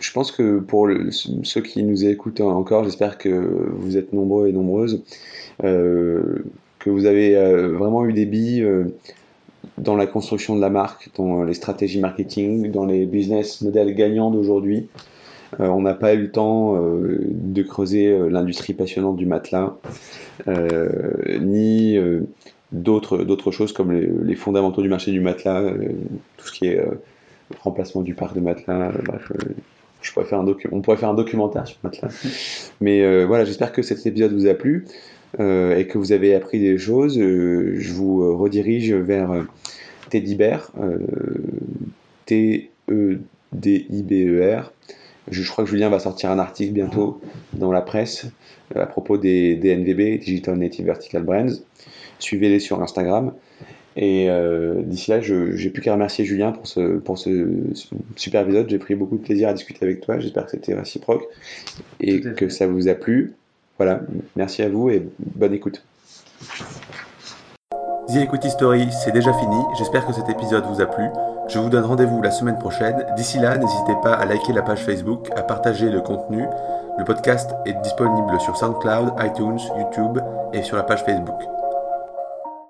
je 0.00 0.12
pense 0.12 0.32
que 0.32 0.60
pour 0.60 0.88
ceux 1.42 1.60
qui 1.60 1.82
nous 1.82 2.06
écoutent 2.06 2.40
encore, 2.40 2.84
j'espère 2.84 3.18
que 3.18 3.28
vous 3.28 3.98
êtes 3.98 4.14
nombreux 4.14 4.48
et 4.48 4.52
nombreuses, 4.52 5.04
euh, 5.62 6.38
que 6.78 6.88
vous 6.88 7.04
avez 7.04 7.34
vraiment 7.68 8.06
eu 8.06 8.14
des 8.14 8.24
billes 8.24 8.66
dans 9.76 9.94
la 9.94 10.06
construction 10.06 10.56
de 10.56 10.62
la 10.62 10.70
marque, 10.70 11.10
dans 11.18 11.42
les 11.42 11.52
stratégies 11.52 12.00
marketing, 12.00 12.70
dans 12.70 12.86
les 12.86 13.04
business 13.04 13.60
models 13.60 13.94
gagnants 13.94 14.30
d'aujourd'hui. 14.30 14.88
on 15.58 15.82
n'a 15.82 15.92
pas 15.92 16.14
eu 16.14 16.22
le 16.22 16.30
temps 16.30 16.80
de 16.80 17.62
creuser 17.62 18.18
l'industrie 18.30 18.72
passionnante 18.72 19.18
du 19.18 19.26
matelas, 19.26 19.76
ni 20.46 21.98
d'autres 22.72 23.50
choses 23.50 23.72
comme 23.72 23.92
les, 23.92 24.34
fondamentaux 24.36 24.82
du 24.82 24.88
marché 24.88 25.10
du 25.10 25.20
matelas, 25.20 25.60
euh, 25.62 25.92
tout 26.36 26.46
ce 26.46 26.52
qui 26.52 26.66
est 26.66 26.78
euh, 26.78 27.00
remplacement 27.60 28.02
du 28.02 28.14
parc 28.14 28.34
de 28.34 28.40
matelas, 28.40 28.90
euh, 28.90 29.02
bref. 29.04 29.32
je 30.02 30.12
pourrais 30.12 30.26
faire 30.26 30.40
un 30.40 30.46
on 30.70 30.80
pourrait 30.80 30.96
faire 30.96 31.08
un 31.08 31.14
documentaire 31.14 31.66
sur 31.66 31.78
le 31.82 31.88
matelas. 31.88 32.10
Mais 32.80 33.24
voilà, 33.24 33.44
j'espère 33.44 33.72
que 33.72 33.82
cet 33.82 34.06
épisode 34.06 34.32
vous 34.32 34.46
a 34.46 34.54
plu 34.54 34.86
et 35.38 35.86
que 35.88 35.96
vous 35.96 36.12
avez 36.12 36.34
appris 36.34 36.58
des 36.58 36.76
choses. 36.78 37.16
je 37.18 37.92
vous 37.92 38.36
redirige 38.36 38.92
vers 38.92 39.46
Teddy 40.10 40.34
Bear, 40.34 40.72
T 42.26 42.70
E-D-I-B-E-R. 42.90 44.72
Je, 45.30 45.50
crois 45.50 45.64
que 45.64 45.70
Julien 45.70 45.88
va 45.88 46.00
sortir 46.00 46.30
un 46.30 46.38
article 46.38 46.72
bientôt 46.72 47.20
dans 47.52 47.70
la 47.70 47.82
presse 47.82 48.26
à 48.74 48.86
propos 48.86 49.16
des 49.16 49.56
DNVB, 49.56 50.18
Digital 50.18 50.56
Native 50.56 50.86
Vertical 50.86 51.22
Brands. 51.22 51.60
Suivez-les 52.20 52.60
sur 52.60 52.82
Instagram. 52.82 53.32
Et 53.96 54.30
euh, 54.30 54.82
d'ici 54.82 55.10
là, 55.10 55.20
je 55.20 55.34
n'ai 55.34 55.70
plus 55.70 55.82
qu'à 55.82 55.92
remercier 55.92 56.24
Julien 56.24 56.52
pour 56.52 56.66
ce, 56.66 56.98
pour 56.98 57.18
ce 57.18 57.48
super 58.16 58.42
épisode. 58.42 58.68
J'ai 58.70 58.78
pris 58.78 58.94
beaucoup 58.94 59.16
de 59.16 59.22
plaisir 59.22 59.48
à 59.48 59.52
discuter 59.52 59.84
avec 59.84 60.00
toi. 60.00 60.20
J'espère 60.20 60.44
que 60.44 60.52
c'était 60.52 60.74
réciproque 60.74 61.24
et 62.00 62.20
que 62.20 62.48
ça 62.48 62.66
vous 62.66 62.88
a 62.88 62.94
plu. 62.94 63.34
Voilà, 63.78 64.00
merci 64.36 64.62
à 64.62 64.68
vous 64.68 64.90
et 64.90 65.02
bonne 65.18 65.54
écoute. 65.54 65.82
The 68.08 68.16
Equity 68.16 68.50
Story, 68.50 68.88
c'est 69.04 69.12
déjà 69.12 69.32
fini. 69.32 69.56
J'espère 69.78 70.06
que 70.06 70.12
cet 70.12 70.28
épisode 70.28 70.64
vous 70.66 70.80
a 70.80 70.86
plu. 70.86 71.04
Je 71.48 71.58
vous 71.58 71.68
donne 71.68 71.84
rendez-vous 71.84 72.20
la 72.22 72.30
semaine 72.30 72.58
prochaine. 72.58 73.06
D'ici 73.16 73.38
là, 73.38 73.56
n'hésitez 73.56 73.94
pas 74.02 74.14
à 74.14 74.24
liker 74.24 74.52
la 74.52 74.62
page 74.62 74.84
Facebook, 74.84 75.28
à 75.36 75.42
partager 75.42 75.88
le 75.90 76.00
contenu. 76.00 76.44
Le 76.98 77.04
podcast 77.04 77.50
est 77.66 77.80
disponible 77.82 78.40
sur 78.40 78.56
SoundCloud, 78.56 79.12
iTunes, 79.20 79.60
YouTube 79.78 80.20
et 80.52 80.62
sur 80.62 80.76
la 80.76 80.82
page 80.82 81.04
Facebook. 81.04 81.59